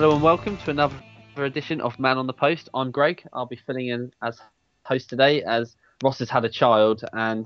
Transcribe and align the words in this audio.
Hello 0.00 0.12
and 0.12 0.22
welcome 0.22 0.56
to 0.58 0.70
another 0.70 0.94
edition 1.38 1.80
of 1.80 1.98
Man 1.98 2.18
on 2.18 2.28
the 2.28 2.32
Post. 2.32 2.68
I'm 2.72 2.92
Greg. 2.92 3.26
I'll 3.32 3.46
be 3.46 3.56
filling 3.66 3.88
in 3.88 4.12
as 4.22 4.40
host 4.84 5.10
today 5.10 5.42
as 5.42 5.74
Ross 6.04 6.20
has 6.20 6.30
had 6.30 6.44
a 6.44 6.48
child 6.48 7.02
and 7.12 7.44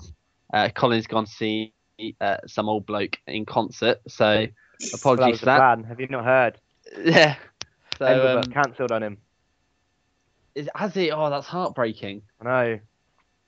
uh, 0.52 0.68
Colin's 0.74 1.06
gone 1.06 1.24
to 1.24 1.30
see 1.30 1.72
uh, 2.20 2.36
some 2.46 2.68
old 2.68 2.84
bloke 2.84 3.16
in 3.26 3.46
concert. 3.46 4.00
So 4.06 4.48
apologies 4.92 5.02
Well, 5.02 5.16
that 5.16 5.30
was 5.30 5.40
for 5.40 5.46
the 5.46 5.50
that. 5.52 5.58
plan. 5.60 5.84
Have 5.84 5.98
you 5.98 6.08
not 6.08 6.24
heard? 6.26 6.58
Yeah. 7.02 7.36
So 7.96 8.38
um, 8.44 8.44
cancelled 8.52 8.92
on 8.92 9.02
him. 9.02 9.16
is, 10.54 10.68
has 10.74 10.92
he? 10.92 11.10
Oh, 11.10 11.30
that's 11.30 11.46
heartbreaking. 11.46 12.20
I 12.38 12.44
know. 12.44 12.80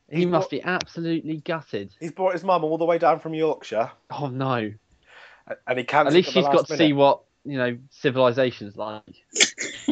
He 0.08 0.16
He's 0.18 0.26
must 0.28 0.48
brought- 0.48 0.62
be 0.62 0.62
absolutely 0.62 1.36
gutted. 1.38 1.92
He's 2.00 2.12
brought 2.12 2.32
his 2.32 2.42
mum 2.42 2.64
all 2.64 2.78
the 2.78 2.86
way 2.86 2.96
down 2.96 3.20
from 3.20 3.34
Yorkshire, 3.34 3.90
Oh 4.10 4.28
no. 4.28 4.54
and 4.56 5.78
he 5.78 5.80
At 5.80 5.88
cancelled. 5.88 6.06
at 6.06 6.12
least 6.14 6.32
she's 6.32 6.44
got 6.44 6.54
last 6.56 6.68
to 6.68 6.76
see 6.78 6.94
what 6.94 7.23
you 7.44 7.58
know 7.58 7.78
civilization's 7.90 8.76
like. 8.76 9.02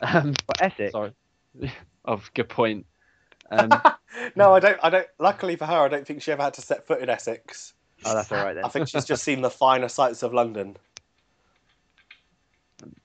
um, 0.00 0.34
But 0.46 0.62
Essex. 0.62 0.92
sorry. 0.92 1.12
oh, 2.04 2.20
good 2.34 2.48
point. 2.48 2.86
Um, 3.50 3.70
no, 4.36 4.54
I 4.54 4.60
don't. 4.60 4.78
I 4.82 4.90
don't. 4.90 5.06
Luckily 5.18 5.56
for 5.56 5.66
her, 5.66 5.78
I 5.84 5.88
don't 5.88 6.06
think 6.06 6.22
she 6.22 6.32
ever 6.32 6.42
had 6.42 6.54
to 6.54 6.62
set 6.62 6.86
foot 6.86 7.00
in 7.00 7.08
Essex. 7.08 7.74
Oh, 8.04 8.14
that's 8.14 8.30
all 8.30 8.44
right 8.44 8.54
then. 8.54 8.64
I 8.64 8.68
think 8.68 8.88
she's 8.88 9.04
just 9.04 9.24
seen 9.24 9.40
the 9.40 9.50
finer 9.50 9.88
sights 9.88 10.22
of 10.22 10.32
London. 10.32 10.76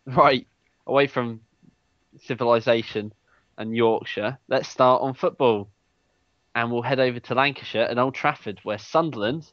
right 0.06 0.46
away 0.86 1.08
from 1.08 1.42
civilization 2.22 3.14
and 3.58 3.76
Yorkshire, 3.76 4.38
let's 4.48 4.68
start 4.70 5.02
on 5.02 5.14
football. 5.14 5.70
And 6.56 6.72
we'll 6.72 6.84
head 6.84 7.00
over 7.00 7.20
to 7.20 7.34
Lancashire 7.34 7.88
and 7.90 8.00
Old 8.00 8.14
Trafford, 8.14 8.60
where 8.64 8.78
Sunderland 8.78 9.50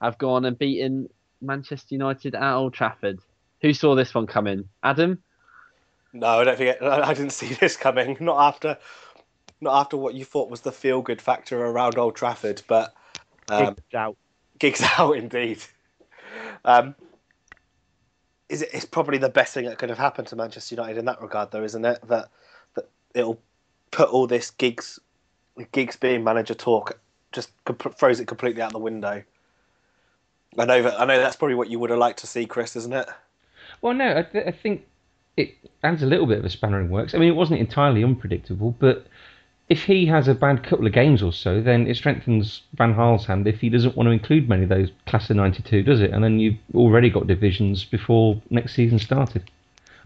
have 0.00 0.16
gone 0.16 0.46
and 0.46 0.58
beaten 0.58 1.08
Manchester 1.40 1.94
United 1.94 2.34
at 2.34 2.54
Old 2.54 2.74
Trafford. 2.74 3.20
Who 3.62 3.72
saw 3.72 3.94
this 3.94 4.14
one 4.14 4.26
coming? 4.26 4.68
Adam? 4.82 5.22
No, 6.12 6.26
I 6.40 6.44
don't 6.44 6.58
think. 6.58 6.76
It, 6.76 6.82
I 6.82 7.14
didn't 7.14 7.32
see 7.32 7.54
this 7.54 7.76
coming. 7.76 8.16
Not 8.20 8.38
after. 8.38 8.78
Not 9.60 9.80
after 9.80 9.96
what 9.96 10.14
you 10.14 10.24
thought 10.24 10.50
was 10.50 10.60
the 10.60 10.72
feel-good 10.72 11.22
factor 11.22 11.58
around 11.58 11.96
Old 11.96 12.14
Trafford, 12.14 12.60
but 12.68 12.92
um, 13.48 13.74
Gigs 13.74 13.94
out. 13.94 14.16
gigs 14.58 14.82
out 14.98 15.16
indeed. 15.16 15.58
Um, 16.64 16.94
is 18.48 18.62
it? 18.62 18.70
It's 18.74 18.84
probably 18.84 19.18
the 19.18 19.30
best 19.30 19.54
thing 19.54 19.64
that 19.64 19.78
could 19.78 19.88
have 19.88 19.98
happened 19.98 20.28
to 20.28 20.36
Manchester 20.36 20.74
United 20.74 20.98
in 20.98 21.06
that 21.06 21.22
regard, 21.22 21.50
though, 21.50 21.64
isn't 21.64 21.84
it? 21.84 22.06
That 22.08 22.28
that 22.74 22.88
it'll 23.14 23.40
put 23.90 24.10
all 24.10 24.26
this 24.26 24.50
gigs, 24.50 24.98
gigs 25.72 25.96
being 25.96 26.22
manager 26.22 26.54
talk, 26.54 26.98
just 27.32 27.50
com- 27.64 27.76
throws 27.76 28.20
it 28.20 28.26
completely 28.26 28.60
out 28.60 28.72
the 28.72 28.78
window. 28.78 29.22
I 30.58 30.64
know 30.64 30.82
that. 30.82 31.00
I 31.00 31.04
know 31.04 31.18
that's 31.18 31.36
probably 31.36 31.54
what 31.54 31.68
you 31.68 31.78
would 31.78 31.90
have 31.90 31.98
liked 31.98 32.20
to 32.20 32.26
see, 32.26 32.46
Chris, 32.46 32.76
isn't 32.76 32.92
it? 32.92 33.08
Well, 33.82 33.94
no, 33.94 34.18
I, 34.18 34.22
th- 34.22 34.46
I 34.46 34.52
think 34.52 34.86
it 35.36 35.54
adds 35.82 36.02
a 36.02 36.06
little 36.06 36.26
bit 36.26 36.38
of 36.38 36.44
a 36.44 36.50
spanner 36.50 36.80
in 36.80 36.88
works. 36.88 37.14
I 37.14 37.18
mean, 37.18 37.28
it 37.28 37.36
wasn't 37.36 37.60
entirely 37.60 38.02
unpredictable, 38.02 38.74
but 38.78 39.06
if 39.68 39.82
he 39.84 40.06
has 40.06 40.28
a 40.28 40.34
bad 40.34 40.62
couple 40.62 40.86
of 40.86 40.92
games 40.92 41.22
or 41.22 41.32
so, 41.32 41.60
then 41.60 41.86
it 41.86 41.96
strengthens 41.96 42.62
Van 42.74 42.94
Gaal's 42.94 43.26
hand 43.26 43.46
if 43.46 43.60
he 43.60 43.68
doesn't 43.68 43.96
want 43.96 44.06
to 44.06 44.12
include 44.12 44.48
many 44.48 44.62
of 44.62 44.68
those 44.68 44.90
class 45.06 45.28
of 45.28 45.36
92, 45.36 45.82
does 45.82 46.00
it? 46.00 46.12
And 46.12 46.22
then 46.22 46.38
you've 46.38 46.58
already 46.74 47.10
got 47.10 47.26
divisions 47.26 47.84
before 47.84 48.40
next 48.48 48.74
season 48.74 48.98
started. 48.98 49.50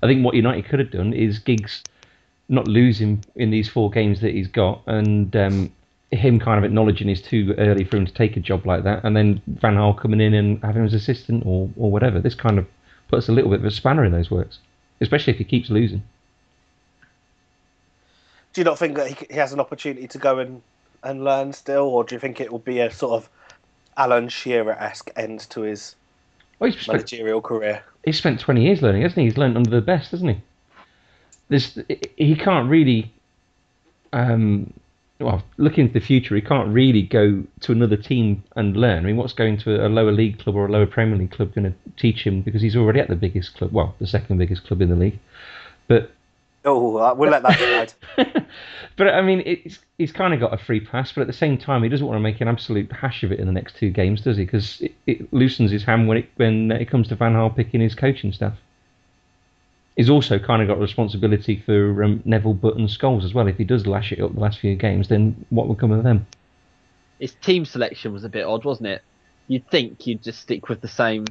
I 0.03 0.07
think 0.07 0.25
what 0.25 0.35
United 0.35 0.65
could 0.65 0.79
have 0.79 0.91
done 0.91 1.13
is 1.13 1.39
Giggs 1.39 1.85
not 2.49 2.67
losing 2.67 3.23
in 3.37 3.51
these 3.51 3.69
four 3.69 3.91
games 3.91 4.21
that 4.23 4.33
he's 4.33 4.49
got 4.49 4.83
and 4.87 5.37
um, 5.37 5.73
him 6.13 6.41
kind 6.41 6.59
of 6.59 6.65
acknowledging 6.65 7.09
it's 7.09 7.21
too 7.21 7.55
early 7.59 7.85
for 7.85 7.97
him 7.97 8.07
to 8.07 8.13
take 8.13 8.37
a 8.37 8.41
job 8.41 8.67
like 8.67 8.83
that 8.83 9.05
and 9.05 9.17
then 9.17 9.41
Van 9.47 9.77
Gaal 9.77 9.97
coming 9.97 10.21
in 10.21 10.35
and 10.35 10.61
having 10.63 10.83
him 10.83 10.87
as 10.87 10.95
assistant 10.95 11.45
or, 11.47 11.71
or 11.77 11.91
whatever. 11.91 12.21
This 12.21 12.35
kind 12.35 12.59
of 12.59 12.67
puts 13.09 13.29
a 13.29 13.33
little 13.33 13.51
bit 13.51 13.61
of 13.61 13.67
a 13.67 13.71
spanner 13.71 14.05
in 14.05 14.13
those 14.13 14.31
works, 14.31 14.59
especially 15.01 15.33
if 15.33 15.39
he 15.39 15.45
keeps 15.45 15.71
losing. 15.71 16.03
Do 18.53 18.61
you 18.61 18.65
not 18.65 18.79
think 18.79 18.97
that 18.97 19.09
he, 19.09 19.27
he 19.31 19.37
has 19.37 19.53
an 19.53 19.61
opportunity 19.61 20.09
to 20.09 20.19
go 20.19 20.39
and, 20.41 20.63
and 21.05 21.23
learn 21.23 21.53
still, 21.53 21.85
or 21.85 22.03
do 22.03 22.17
you 22.17 22.19
think 22.19 22.41
it 22.41 22.51
will 22.51 22.59
be 22.59 22.81
a 22.81 22.91
sort 22.91 23.13
of 23.13 23.29
Alan 23.97 24.29
Shearer 24.29 24.73
esque 24.73 25.11
end 25.15 25.41
to 25.51 25.63
his 25.63 25.95
Well, 26.59 26.71
he's 26.71 26.81
spent, 26.81 26.99
managerial 26.99 27.41
career? 27.41 27.85
he's 28.05 28.19
spent 28.19 28.41
20 28.41 28.63
years 28.63 28.83
learning, 28.83 29.03
hasn't 29.03 29.19
he? 29.19 29.25
He's 29.25 29.39
learned 29.39 29.57
under 29.57 29.71
the 29.71 29.81
best, 29.81 30.11
hasn't 30.11 30.31
he? 30.31 30.43
This 31.49 31.79
he 32.17 32.35
can't 32.37 32.69
really, 32.69 33.13
um, 34.13 34.73
well, 35.21 35.43
looking 35.59 35.87
to 35.87 35.93
the 35.93 36.05
future, 36.05 36.35
he 36.35 36.41
can't 36.41 36.73
really 36.73 37.03
go 37.03 37.45
to 37.61 37.73
another 37.73 37.97
team 37.97 38.43
and 38.57 38.77
learn. 38.77 39.05
I 39.05 39.07
mean, 39.07 39.17
what's 39.17 39.35
going 39.35 39.59
to 39.59 39.87
a 39.87 39.89
lower 39.89 40.13
league 40.13 40.39
club 40.39 40.57
or 40.57 40.67
a 40.67 40.71
lower 40.71 40.87
Premier 40.87 41.19
League 41.19 41.31
club 41.31 41.55
going 41.55 41.71
to 41.71 41.93
teach 41.97 42.27
him? 42.27 42.43
Because 42.43 42.63
he's 42.63 42.77
already 42.77 43.01
at 43.01 43.09
the 43.09 43.17
biggest 43.17 43.55
club, 43.55 43.73
well, 43.73 43.95
the 44.01 44.07
second 44.07 44.39
biggest 44.39 44.65
club 44.65 44.81
in 44.81 44.89
the 44.89 44.97
league. 44.97 45.19
But 45.89 46.11
Oh, 46.65 46.97
uh, 46.99 47.15
we'll 47.17 47.31
let 47.31 47.43
that 47.43 47.95
slide. 48.17 48.47
but 48.97 49.09
I 49.09 49.23
mean, 49.23 49.43
it's, 49.47 49.79
he's 49.97 50.13
kind 50.13 50.35
of 50.35 50.41
got 50.41 50.53
a 50.53 50.63
free 50.63 50.81
pass, 50.81 51.13
but 51.13 51.23
at 51.23 51.27
the 51.27 51.33
same 51.33 51.57
time, 51.57 51.83
he 51.83 51.89
doesn't 51.89 52.07
want 52.07 52.17
to 52.17 52.23
make 52.23 52.41
an 52.41 52.49
absolute 52.49 52.93
hash 52.93 53.23
of 53.23 53.33
it 53.33 53.41
in 53.41 53.47
the 53.47 53.53
next 53.53 53.77
two 53.77 53.91
games, 53.91 54.21
does 54.21 54.37
he? 54.37 54.45
Because 54.45 54.81
it, 54.81 54.95
it 55.07 55.33
loosens 55.33 55.71
his 55.71 55.85
hand 55.85 56.07
when 56.07 56.19
it 56.19 56.29
when 56.37 56.71
it 56.71 56.91
comes 56.91 57.09
to 57.09 57.17
Van 57.17 57.33
Gaal 57.33 57.55
picking 57.55 57.81
his 57.81 57.95
coaching 57.95 58.33
staff. 58.33 58.59
He's 60.01 60.09
also 60.09 60.39
kind 60.39 60.63
of 60.63 60.69
got 60.69 60.79
responsibility 60.79 61.63
for 61.67 62.03
um, 62.03 62.23
Neville 62.25 62.55
Butt 62.55 62.77
and 62.79 62.89
Scholes 62.89 63.23
as 63.23 63.35
well. 63.35 63.47
If 63.49 63.59
he 63.59 63.65
does 63.65 63.87
lash 63.87 64.13
it 64.13 64.21
up 64.23 64.33
the 64.33 64.41
last 64.41 64.59
few 64.59 64.75
games, 64.75 65.09
then 65.09 65.45
what 65.51 65.69
will 65.69 65.75
come 65.75 65.93
of 65.93 66.05
them? 66.05 66.27
His 67.19 67.35
team 67.35 67.67
selection 67.67 68.15
was 68.15 68.25
a 68.25 68.31
bit 68.31 68.47
odd, 68.47 68.65
wasn't 68.65 68.87
it? 68.89 69.03
You'd 69.47 69.69
think 69.71 70.07
you'd 70.07 70.23
just 70.23 70.41
stick 70.41 70.71
with 70.71 70.81
the 70.81 70.89
same 70.89 71.27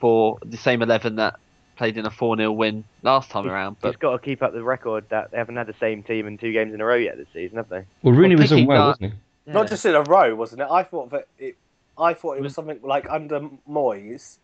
for 0.00 0.38
the 0.46 0.56
same 0.56 0.80
eleven 0.80 1.16
that 1.16 1.38
played 1.76 1.98
in 1.98 2.06
a 2.06 2.10
four 2.10 2.38
0 2.38 2.52
win 2.52 2.84
last 3.02 3.28
time 3.30 3.46
around, 3.46 3.74
He's 3.74 3.82
but 3.82 3.98
got 4.00 4.12
to 4.12 4.18
keep 4.18 4.42
up 4.42 4.54
the 4.54 4.62
record 4.64 5.04
that 5.10 5.30
they 5.32 5.36
haven't 5.36 5.56
had 5.56 5.66
the 5.66 5.74
same 5.78 6.02
team 6.02 6.26
in 6.26 6.38
two 6.38 6.52
games 6.52 6.72
in 6.72 6.80
a 6.80 6.86
row 6.86 6.96
yet 6.96 7.18
this 7.18 7.28
season, 7.34 7.58
have 7.58 7.68
they? 7.68 7.84
Well, 8.02 8.14
Rooney 8.14 8.34
Well, 8.34 8.44
was 8.44 8.48
picking 8.50 8.64
unwell, 8.64 8.78
that- 8.78 8.86
wasn't 9.02 9.12
he? 9.12 9.18
yeah. 9.48 9.52
Not 9.52 9.68
just 9.68 9.84
in 9.84 9.94
a 9.94 10.00
row, 10.04 10.34
wasn't 10.34 10.62
it? 10.62 10.68
I 10.70 10.84
thought 10.84 11.10
that 11.10 11.26
it. 11.38 11.56
I 11.98 12.14
thought 12.14 12.38
it 12.38 12.40
was 12.40 12.44
Was- 12.44 12.54
something 12.54 12.78
like 12.82 13.06
under 13.10 13.50
Moyes, 13.68 14.38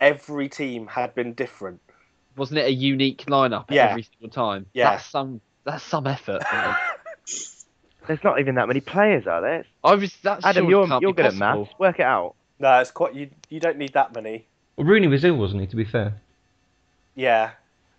every 0.00 0.48
team 0.48 0.86
had 0.86 1.12
been 1.16 1.32
different. 1.32 1.80
Wasn't 2.36 2.58
it 2.58 2.66
a 2.66 2.72
unique 2.72 3.24
lineup 3.26 3.66
Yeah. 3.70 3.88
every 3.90 4.02
single 4.02 4.28
time? 4.30 4.66
Yeah. 4.72 4.90
That's 4.92 5.06
some 5.06 5.40
that's 5.64 5.82
some 5.84 6.06
effort. 6.06 6.42
There's 8.06 8.22
not 8.22 8.38
even 8.38 8.56
that 8.56 8.68
many 8.68 8.80
players, 8.80 9.26
are 9.26 9.40
there? 9.40 9.64
I 9.82 9.94
was 9.94 10.14
that 10.22 10.40
Adam, 10.44 10.64
surely 10.64 10.70
you're 10.70 10.86
can't 10.86 11.02
you're 11.02 11.12
be 11.12 11.16
good 11.22 11.26
at 11.26 11.34
maths. 11.34 11.70
Work 11.78 12.00
it 12.00 12.04
out. 12.06 12.34
No, 12.58 12.78
it's 12.80 12.90
quite. 12.90 13.14
You 13.14 13.30
you 13.48 13.60
don't 13.60 13.78
need 13.78 13.94
that 13.94 14.14
many. 14.14 14.44
Well, 14.76 14.86
Rooney 14.86 15.06
was 15.06 15.24
ill, 15.24 15.36
wasn't 15.36 15.62
he? 15.62 15.66
To 15.68 15.76
be 15.76 15.84
fair. 15.84 16.14
Yeah. 17.14 17.52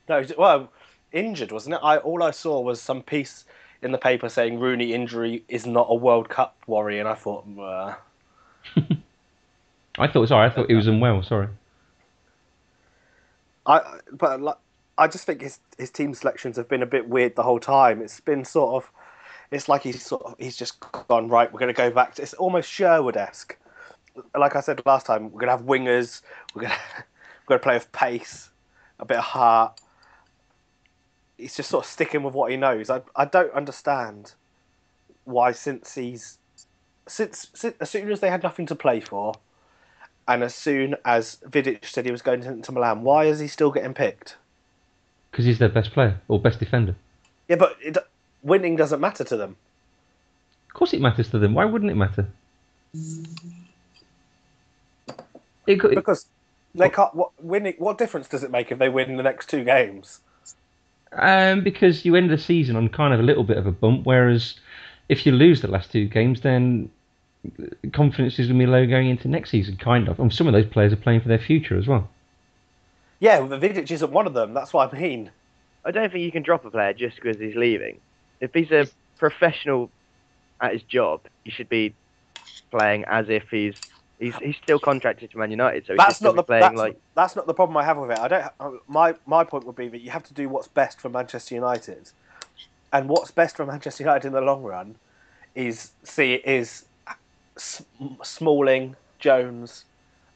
No, 0.08 0.20
it's- 0.20 0.38
well, 0.38 0.72
injured 1.12 1.52
wasn't 1.52 1.76
it? 1.76 1.82
I 1.82 1.98
all 1.98 2.22
I 2.22 2.32
saw 2.32 2.60
was 2.62 2.80
some 2.82 3.02
piece 3.02 3.46
in 3.82 3.92
the 3.92 3.98
paper 3.98 4.30
saying 4.30 4.60
Rooney 4.60 4.94
injury 4.94 5.44
is 5.48 5.66
not 5.66 5.88
a 5.90 5.96
World 5.96 6.30
Cup 6.30 6.56
worry, 6.68 7.00
and 7.00 7.08
I 7.10 7.16
thought, 7.16 7.46
uh, 7.60 7.96
I 9.98 10.08
thought 10.08 10.28
sorry. 10.28 10.50
I 10.50 10.54
thought 10.54 10.70
he 10.70 10.76
was 10.76 10.88
unwell. 10.88 11.24
Sorry. 11.24 11.48
I 13.66 14.00
but 14.12 14.42
like, 14.42 14.58
I 14.98 15.08
just 15.08 15.26
think 15.26 15.42
his 15.42 15.60
his 15.78 15.90
team 15.92 16.14
selections 16.14 16.58
have 16.58 16.68
been 16.68 16.84
a 16.84 16.88
bit 16.88 17.10
weird 17.10 17.36
the 17.36 17.44
whole 17.44 17.60
time. 17.60 18.02
It's 18.02 18.20
been 18.20 18.46
sort 18.46 18.84
of, 18.84 18.92
it's 19.52 19.68
like 19.68 19.84
he's 19.84 20.06
sort 20.06 20.24
of 20.24 20.36
he's 20.40 20.56
just 20.56 20.80
gone 21.08 21.28
right. 21.28 21.52
We're 21.52 21.60
going 21.60 21.74
to 21.74 21.78
go 21.78 21.90
back 21.92 22.16
to 22.16 22.22
it's 22.22 22.34
almost 22.36 22.70
Sherwood 22.70 23.18
esque. 23.18 23.58
Like 24.38 24.56
I 24.56 24.62
said 24.62 24.82
last 24.86 25.06
time, 25.06 25.26
we're 25.32 25.42
going 25.42 25.52
to 25.52 25.58
have 25.58 25.66
wingers. 25.66 26.22
We're 26.54 26.64
going 26.64 26.74
to 26.98 27.04
we're 27.48 27.58
going 27.58 27.60
to 27.60 27.64
play 27.64 27.76
with 27.76 27.92
pace, 27.92 28.50
a 29.00 29.06
bit 29.06 29.18
of 29.18 29.24
heart. 29.24 29.80
He's 31.38 31.56
just 31.56 31.70
sort 31.70 31.86
of 31.86 31.92
sticking 31.92 32.24
with 32.24 32.34
what 32.34 32.52
he 32.52 32.58
knows. 32.58 32.90
I 32.90 33.02
I 33.16 33.26
don't 33.26 33.54
understand 33.54 34.34
why 35.26 35.52
since 35.52 35.96
he's 35.96 36.38
since, 37.08 37.50
since 37.54 37.76
as 37.80 37.90
soon 37.90 38.12
as 38.12 38.20
they 38.20 38.30
had 38.30 38.44
nothing 38.44 38.66
to 38.68 38.76
play 38.76 39.00
for, 39.00 39.34
and 40.28 40.44
as 40.44 40.56
soon 40.56 40.96
as 41.06 41.38
Vidic 41.50 41.86
said 41.86 42.06
he 42.06 42.12
was 42.12 42.22
going 42.22 42.62
to, 42.62 42.72
Milan, 42.72 43.04
why 43.04 43.26
is 43.26 43.40
he 43.40 43.48
still 43.48 43.72
getting 43.72 43.94
picked? 43.94 44.38
Because 45.32 45.46
he's 45.46 45.60
their 45.60 45.70
best 45.70 45.92
player 45.92 46.20
or 46.28 46.40
best 46.40 46.60
defender. 46.60 46.96
Yeah, 47.48 47.58
but 47.58 47.78
it, 47.82 47.98
winning 48.42 48.76
doesn't 48.76 49.00
matter 49.00 49.24
to 49.24 49.38
them. 49.38 49.56
Of 50.70 50.74
course, 50.74 50.94
it 50.94 51.02
matters 51.02 51.30
to 51.30 51.40
them. 51.40 51.54
Why 51.54 51.66
wouldn't 51.66 51.92
it 51.92 51.96
matter? 51.96 52.28
It 55.68 55.80
could, 55.80 55.96
Because 55.96 56.26
they 56.74 56.90
can't. 56.90 57.14
What 57.16 57.32
winning? 57.42 57.76
What 57.78 57.98
difference 57.98 58.28
does 58.28 58.44
it 58.44 58.52
make 58.52 58.72
if 58.72 58.80
they 58.80 58.90
win 58.90 59.18
the 59.18 59.24
next 59.24 59.50
two 59.50 59.64
games? 59.64 60.20
um, 61.18 61.64
because 61.64 62.06
you 62.06 62.16
end 62.16 62.30
the 62.30 62.38
season 62.38 62.76
on 62.76 62.90
kind 62.90 63.14
of 63.14 63.20
a 63.20 63.24
little 63.24 63.44
bit 63.44 63.58
of 63.58 63.66
a 63.66 63.72
bump, 63.72 64.06
whereas 64.06 64.56
if 65.10 65.26
you 65.26 65.32
lose 65.32 65.62
the 65.62 65.68
last 65.68 65.92
two 65.92 66.08
games, 66.08 66.42
then 66.42 66.90
confidence 67.94 68.40
is 68.40 68.48
going 68.48 68.60
to 68.60 68.66
be 68.66 68.72
low 68.72 68.86
going 68.86 69.10
into 69.10 69.28
next 69.28 69.52
season, 69.52 69.78
kind 69.78 70.08
of. 70.08 70.20
And 70.20 70.34
some 70.34 70.48
of 70.48 70.54
those 70.54 70.66
players 70.66 70.94
are 70.94 70.98
playing 70.98 71.22
for 71.22 71.28
their 71.28 71.40
future 71.40 71.78
as 71.78 71.88
well. 71.88 72.10
Yeah, 73.20 73.42
but 73.42 73.62
Vidic 73.62 73.90
isn't 73.92 74.12
one 74.12 74.28
of 74.28 74.34
them. 74.34 74.54
That's 74.54 74.74
what 74.74 74.94
I 74.94 75.00
mean. 75.00 75.32
I 75.86 75.92
don't 75.92 76.12
think 76.12 76.24
you 76.24 76.32
can 76.32 76.44
drop 76.44 76.66
a 76.66 76.72
player 76.72 76.94
just 76.94 77.16
because 77.16 77.40
he's 77.40 77.56
leaving. 77.56 78.00
If 78.42 78.54
he's 78.54 78.72
a 78.72 78.88
professional 79.18 79.92
at 80.62 80.74
his 80.74 80.84
job, 80.84 81.22
he 81.44 81.52
should 81.52 81.70
be 81.70 81.96
playing 82.72 83.06
as 83.06 83.30
if 83.30 83.44
he's 83.50 83.76
he's 84.20 84.36
he's 84.38 84.58
still 84.58 84.80
contracted 84.80 85.32
to 85.32 85.38
Man 85.38 85.52
United. 85.52 85.86
So 85.86 85.94
he 85.94 86.00
That's 86.00 86.22
not 86.22 86.36
the 86.36 86.44
playing 86.44 86.64
that's, 86.64 86.78
like 86.78 86.98
that's 87.16 87.36
not 87.36 87.48
the 87.48 87.54
problem 87.54 87.78
I 87.78 87.84
have 87.84 87.98
with 87.98 88.12
it. 88.12 88.18
I 88.18 88.28
don't. 88.28 88.82
My 88.88 89.16
my 89.26 89.44
point 89.44 89.66
would 89.66 89.76
be 89.76 89.88
that 89.90 90.02
you 90.02 90.12
have 90.12 90.24
to 90.24 90.34
do 90.34 90.50
what's 90.50 90.68
best 90.68 91.00
for 91.00 91.10
Manchester 91.10 91.56
United, 91.56 92.12
and 92.92 93.08
what's 93.10 93.32
best 93.32 93.58
for 93.58 93.66
Manchester 93.66 94.04
United 94.04 94.28
in 94.28 94.34
the 94.34 94.42
long 94.42 94.64
run 94.64 94.98
is 95.56 95.92
see 96.04 96.34
is 96.34 96.86
S- 96.86 96.86
Smalling, 97.58 98.96
Jones, 99.20 99.86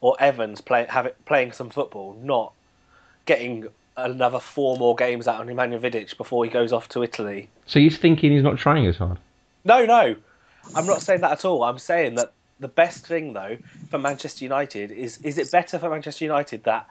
or 0.01 0.15
Evans 0.19 0.61
play, 0.61 0.85
have 0.89 1.05
it, 1.05 1.17
playing 1.25 1.51
some 1.51 1.69
football, 1.69 2.17
not 2.21 2.53
getting 3.25 3.67
another 3.97 4.39
four 4.39 4.77
more 4.77 4.95
games 4.95 5.27
out 5.27 5.41
on 5.41 5.49
Emmanuel 5.49 5.81
Vidic 5.81 6.15
before 6.17 6.45
he 6.45 6.49
goes 6.49 6.71
off 6.71 6.87
to 6.89 7.03
Italy. 7.03 7.49
So 7.65 7.79
you're 7.79 7.91
thinking 7.91 8.31
he's 8.31 8.43
not 8.43 8.57
trying 8.57 8.85
as 8.85 8.97
hard? 8.97 9.17
No, 9.65 9.85
no, 9.85 10.15
I'm 10.75 10.85
not 10.85 11.01
saying 11.01 11.21
that 11.21 11.31
at 11.31 11.45
all. 11.45 11.63
I'm 11.63 11.79
saying 11.79 12.15
that 12.15 12.31
the 12.59 12.67
best 12.67 13.05
thing 13.05 13.33
though 13.33 13.57
for 13.89 13.97
Manchester 13.97 14.43
United 14.43 14.91
is 14.91 15.17
is 15.23 15.37
it 15.37 15.51
better 15.51 15.79
for 15.79 15.89
Manchester 15.89 16.25
United 16.25 16.63
that 16.63 16.87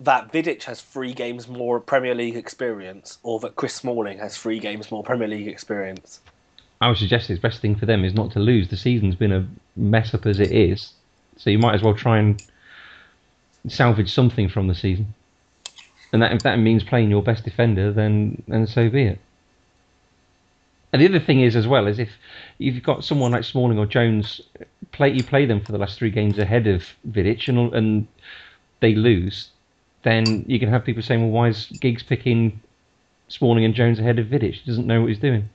that 0.00 0.30
Vidic 0.30 0.62
has 0.64 0.82
three 0.82 1.14
games 1.14 1.48
more 1.48 1.80
Premier 1.80 2.14
League 2.14 2.36
experience, 2.36 3.18
or 3.22 3.40
that 3.40 3.56
Chris 3.56 3.74
Smalling 3.74 4.18
has 4.18 4.36
three 4.36 4.58
games 4.58 4.90
more 4.90 5.02
Premier 5.02 5.28
League 5.28 5.48
experience? 5.48 6.20
I 6.80 6.88
would 6.88 6.98
suggest 6.98 7.30
it's 7.30 7.40
best 7.40 7.60
thing 7.60 7.76
for 7.76 7.86
them 7.86 8.04
is 8.04 8.14
not 8.14 8.32
to 8.32 8.38
lose. 8.38 8.68
The 8.68 8.76
season's 8.76 9.14
been 9.14 9.32
a 9.32 9.48
mess 9.76 10.12
up 10.12 10.26
as 10.26 10.40
it 10.40 10.52
is, 10.52 10.92
so 11.36 11.50
you 11.50 11.58
might 11.58 11.74
as 11.74 11.82
well 11.82 11.94
try 11.94 12.18
and 12.18 12.42
salvage 13.68 14.12
something 14.12 14.48
from 14.48 14.68
the 14.68 14.74
season. 14.74 15.14
And 16.12 16.22
that 16.22 16.32
if 16.32 16.42
that 16.42 16.58
means 16.58 16.84
playing 16.84 17.10
your 17.10 17.22
best 17.22 17.44
defender, 17.44 17.92
then 17.92 18.42
then 18.46 18.66
so 18.66 18.88
be 18.88 19.04
it. 19.04 19.20
And 20.92 21.02
the 21.02 21.08
other 21.08 21.20
thing 21.20 21.40
is 21.40 21.56
as 21.56 21.66
well 21.66 21.86
is 21.86 21.98
if 21.98 22.10
you've 22.58 22.82
got 22.82 23.04
someone 23.04 23.32
like 23.32 23.44
Smalling 23.44 23.78
or 23.78 23.86
Jones, 23.86 24.40
play 24.92 25.10
you 25.10 25.24
play 25.24 25.44
them 25.46 25.60
for 25.60 25.72
the 25.72 25.78
last 25.78 25.98
three 25.98 26.10
games 26.10 26.38
ahead 26.38 26.66
of 26.66 26.84
Vidic, 27.08 27.48
and 27.48 27.72
and 27.74 28.06
they 28.80 28.94
lose, 28.94 29.48
then 30.02 30.44
you 30.46 30.58
can 30.58 30.68
have 30.68 30.84
people 30.84 31.02
saying, 31.02 31.20
well, 31.22 31.30
why 31.30 31.48
is 31.48 31.66
Giggs 31.80 32.02
picking 32.02 32.60
Smalling 33.28 33.64
and 33.64 33.74
Jones 33.74 33.98
ahead 33.98 34.18
of 34.18 34.26
Vidic? 34.26 34.54
He 34.54 34.70
doesn't 34.70 34.86
know 34.86 35.00
what 35.00 35.08
he's 35.08 35.18
doing. 35.18 35.48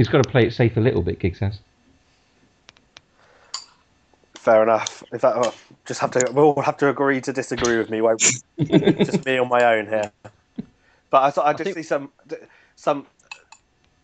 He's 0.00 0.08
got 0.08 0.24
to 0.24 0.30
play 0.30 0.46
it 0.46 0.54
safe 0.54 0.78
a 0.78 0.80
little 0.80 1.02
bit, 1.02 1.18
Giggs 1.18 1.40
has. 1.40 1.58
Fair 4.32 4.62
enough. 4.62 5.04
If 5.12 5.20
that, 5.20 5.34
oh, 5.36 5.52
just 5.84 6.00
have 6.00 6.10
to, 6.12 6.26
we'll 6.32 6.58
have 6.62 6.78
to 6.78 6.88
agree 6.88 7.20
to 7.20 7.34
disagree 7.34 7.76
with 7.76 7.90
me, 7.90 8.00
won't 8.00 8.24
we? 8.56 8.64
just 9.04 9.26
me 9.26 9.36
on 9.36 9.50
my 9.50 9.76
own 9.76 9.86
here. 9.86 10.10
But 11.10 11.22
I 11.24 11.30
thought 11.30 11.44
I 11.44 11.52
did 11.52 11.64
think- 11.64 11.76
see 11.76 11.82
some 11.82 12.10
some 12.76 13.06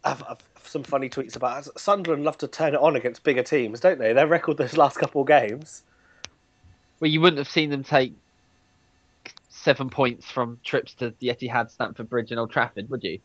uh, 0.04 0.16
uh, 0.28 0.34
some 0.64 0.82
funny 0.82 1.08
tweets 1.08 1.34
about 1.34 1.66
Sunderland 1.80 2.24
love 2.24 2.36
to 2.38 2.46
turn 2.46 2.74
it 2.74 2.80
on 2.80 2.94
against 2.96 3.24
bigger 3.24 3.42
teams, 3.42 3.80
don't 3.80 3.98
they? 3.98 4.12
Their 4.12 4.26
record 4.26 4.58
those 4.58 4.76
last 4.76 4.98
couple 4.98 5.22
of 5.22 5.28
games. 5.28 5.82
Well, 7.00 7.10
you 7.10 7.22
wouldn't 7.22 7.38
have 7.38 7.48
seen 7.48 7.70
them 7.70 7.84
take 7.84 8.12
seven 9.48 9.88
points 9.88 10.30
from 10.30 10.60
trips 10.62 10.92
to 10.96 11.14
the 11.20 11.28
Etihad, 11.28 11.70
Stamford 11.70 12.10
Bridge, 12.10 12.32
and 12.32 12.38
Old 12.38 12.50
Trafford, 12.50 12.90
would 12.90 13.02
you? 13.02 13.18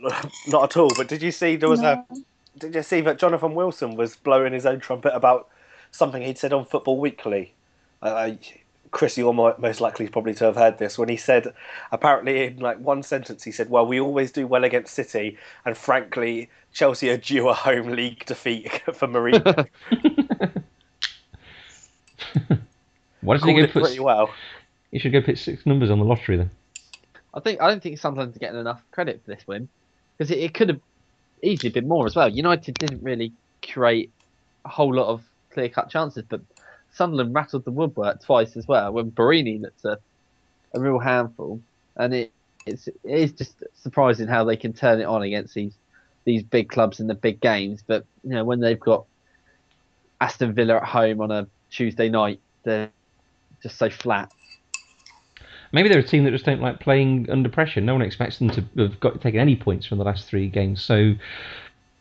Not 0.48 0.64
at 0.64 0.76
all. 0.76 0.88
But 0.96 1.08
did 1.08 1.22
you 1.22 1.32
see 1.32 1.56
there 1.56 1.68
was 1.68 1.82
a? 1.82 2.04
Did 2.58 2.74
you 2.74 2.82
see 2.82 3.00
that 3.02 3.18
Jonathan 3.18 3.54
Wilson 3.54 3.94
was 3.96 4.16
blowing 4.16 4.52
his 4.52 4.66
own 4.66 4.80
trumpet 4.80 5.14
about 5.14 5.48
something 5.92 6.22
he'd 6.22 6.38
said 6.38 6.52
on 6.52 6.64
Football 6.64 6.98
Weekly? 6.98 7.54
Uh, 8.02 8.32
Chris, 8.90 9.16
you're 9.16 9.32
mo- 9.32 9.54
most 9.58 9.80
likely 9.80 10.08
probably 10.08 10.34
to 10.34 10.44
have 10.44 10.56
heard 10.56 10.78
this 10.78 10.98
when 10.98 11.08
he 11.08 11.16
said, 11.16 11.52
apparently 11.92 12.46
in 12.46 12.58
like 12.58 12.78
one 12.78 13.02
sentence, 13.02 13.44
he 13.44 13.52
said, 13.52 13.70
"Well, 13.70 13.86
we 13.86 14.00
always 14.00 14.32
do 14.32 14.46
well 14.46 14.64
against 14.64 14.94
City, 14.94 15.38
and 15.64 15.76
frankly, 15.76 16.50
Chelsea 16.72 17.10
are 17.10 17.16
due 17.16 17.48
a 17.48 17.54
home 17.54 17.90
league 17.90 18.24
defeat 18.24 18.82
for 18.94 19.06
Mourinho." 19.06 19.66
Why 23.20 23.34
doesn't 23.34 23.48
he 23.48 23.54
Called 23.54 23.66
go 23.66 23.72
put? 23.72 23.82
pretty 23.82 24.00
well. 24.00 24.30
He 24.90 24.98
should 24.98 25.12
go 25.12 25.20
put 25.20 25.38
six 25.38 25.66
numbers 25.66 25.90
on 25.90 25.98
the 25.98 26.04
lottery 26.04 26.36
then. 26.38 26.50
I 27.32 27.40
think 27.40 27.60
I 27.60 27.68
don't 27.68 27.82
think 27.82 27.98
Sunderland's 27.98 28.38
getting 28.38 28.58
enough 28.58 28.82
credit 28.90 29.22
for 29.24 29.30
this 29.32 29.46
win 29.46 29.68
because 30.20 30.30
it, 30.30 30.38
it 30.38 30.52
could 30.52 30.68
have 30.68 30.80
easily 31.42 31.70
been 31.70 31.88
more 31.88 32.04
as 32.04 32.14
well. 32.14 32.28
United 32.28 32.74
didn't 32.74 33.02
really 33.02 33.32
create 33.66 34.10
a 34.66 34.68
whole 34.68 34.94
lot 34.94 35.06
of 35.06 35.22
clear 35.50 35.70
cut 35.70 35.88
chances, 35.88 36.24
but 36.28 36.42
Sunderland 36.92 37.34
rattled 37.34 37.64
the 37.64 37.70
woodwork 37.70 38.22
twice 38.22 38.54
as 38.54 38.68
well 38.68 38.92
when 38.92 39.10
Borini 39.10 39.58
looked 39.62 39.82
a, 39.86 39.98
a 40.74 40.80
real 40.80 40.98
handful, 40.98 41.62
and 41.96 42.12
it 42.12 42.32
it's 42.66 42.86
it 42.86 42.98
is 43.04 43.32
just 43.32 43.64
surprising 43.82 44.28
how 44.28 44.44
they 44.44 44.56
can 44.56 44.74
turn 44.74 45.00
it 45.00 45.04
on 45.04 45.22
against 45.22 45.54
these 45.54 45.72
these 46.24 46.42
big 46.42 46.68
clubs 46.68 47.00
in 47.00 47.06
the 47.06 47.14
big 47.14 47.40
games. 47.40 47.82
But 47.86 48.04
you 48.22 48.30
know 48.30 48.44
when 48.44 48.60
they've 48.60 48.78
got 48.78 49.06
Aston 50.20 50.52
Villa 50.52 50.76
at 50.76 50.84
home 50.84 51.22
on 51.22 51.30
a 51.30 51.46
Tuesday 51.70 52.10
night, 52.10 52.40
they're 52.64 52.90
just 53.62 53.78
so 53.78 53.88
flat. 53.88 54.30
Maybe 55.72 55.88
they're 55.88 56.00
a 56.00 56.04
team 56.06 56.24
that 56.24 56.32
just 56.32 56.44
don't 56.44 56.60
like 56.60 56.80
playing 56.80 57.28
under 57.30 57.48
pressure. 57.48 57.80
No 57.80 57.94
one 57.94 58.02
expects 58.02 58.38
them 58.38 58.50
to 58.50 58.64
have 58.78 58.98
got 59.00 59.20
taken 59.20 59.40
any 59.40 59.56
points 59.56 59.86
from 59.86 59.98
the 59.98 60.04
last 60.04 60.26
three 60.26 60.48
games. 60.48 60.82
So 60.82 61.14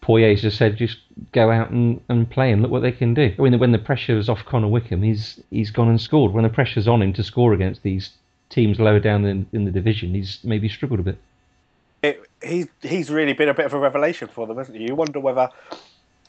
Poyet's 0.01 0.41
just 0.41 0.57
said, 0.57 0.77
just 0.77 0.97
go 1.33 1.51
out 1.51 1.69
and, 1.69 2.01
and 2.09 2.29
play 2.29 2.51
and 2.51 2.61
look 2.61 2.71
what 2.71 2.81
they 2.81 2.91
can 2.91 3.13
do. 3.13 3.33
I 3.37 3.41
mean, 3.41 3.59
when 3.59 3.71
the 3.71 3.77
pressure's 3.77 4.29
off 4.29 4.45
Connor 4.45 4.67
Wickham, 4.67 5.03
he's 5.03 5.39
he's 5.49 5.71
gone 5.71 5.89
and 5.89 6.01
scored. 6.01 6.33
When 6.33 6.43
the 6.43 6.49
pressure's 6.49 6.87
on 6.87 7.01
him 7.01 7.13
to 7.13 7.23
score 7.23 7.53
against 7.53 7.83
these 7.83 8.11
teams 8.49 8.79
lower 8.79 8.99
down 8.99 9.25
in, 9.25 9.45
in 9.53 9.65
the 9.65 9.71
division, 9.71 10.15
he's 10.15 10.39
maybe 10.43 10.67
struggled 10.67 10.99
a 10.99 11.03
bit. 11.03 11.17
It, 12.01 12.23
he's 12.41 12.67
he's 12.81 13.09
really 13.09 13.33
been 13.33 13.49
a 13.49 13.53
bit 13.53 13.65
of 13.65 13.73
a 13.73 13.79
revelation 13.79 14.29
for 14.29 14.47
them, 14.47 14.57
hasn't 14.57 14.77
he? 14.77 14.85
You 14.85 14.95
wonder 14.95 15.19
whether 15.19 15.49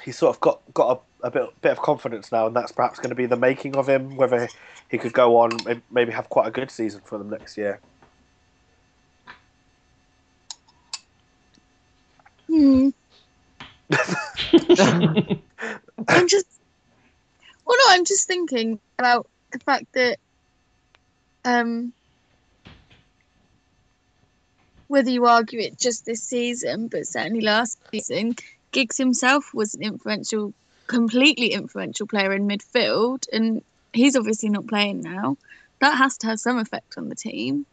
he's 0.03 0.19
sort 0.19 0.35
of 0.35 0.41
got 0.41 0.61
got 0.75 1.03
a, 1.23 1.27
a 1.27 1.31
bit 1.31 1.61
bit 1.61 1.73
of 1.73 1.81
confidence 1.81 2.33
now, 2.33 2.47
and 2.47 2.57
that's 2.57 2.73
perhaps 2.73 2.99
going 2.99 3.11
to 3.11 3.15
be 3.15 3.27
the 3.27 3.37
making 3.37 3.77
of 3.77 3.89
him. 3.89 4.17
Whether 4.17 4.49
he 4.91 4.99
could 4.99 5.13
go 5.13 5.39
on, 5.39 5.51
maybe 5.91 6.13
have 6.13 6.29
quite 6.29 6.49
a 6.49 6.51
good 6.51 6.71
season 6.71 7.01
for 7.05 7.19
them 7.19 7.31
next 7.31 7.57
year. 7.57 7.81
Hmm. 12.49 12.91
I'm 16.09 16.29
just. 16.29 16.47
Well, 17.65 17.79
no, 17.87 17.95
I'm 17.95 18.05
just 18.05 18.27
thinking 18.27 18.81
about 18.99 19.29
the 19.53 19.61
fact 19.61 19.87
that, 19.93 20.19
um, 21.45 21.93
whether 24.89 25.11
you 25.11 25.27
argue 25.27 25.61
it 25.61 25.79
just 25.79 26.05
this 26.05 26.23
season, 26.23 26.89
but 26.89 27.07
certainly 27.07 27.43
last 27.43 27.79
season, 27.93 28.35
Giggs 28.73 28.97
himself 28.97 29.51
was 29.53 29.75
an 29.75 29.83
influential, 29.83 30.55
completely 30.87 31.49
influential 31.53 32.07
player 32.07 32.33
in 32.33 32.49
midfield, 32.49 33.25
and 33.33 33.63
he's 33.93 34.17
obviously 34.17 34.49
not 34.49 34.67
playing 34.67 35.01
now. 35.01 35.37
That 35.81 35.97
has 35.97 36.17
to 36.19 36.27
have 36.27 36.39
some 36.39 36.59
effect 36.59 36.95
on 36.97 37.09
the 37.09 37.15
team 37.15 37.67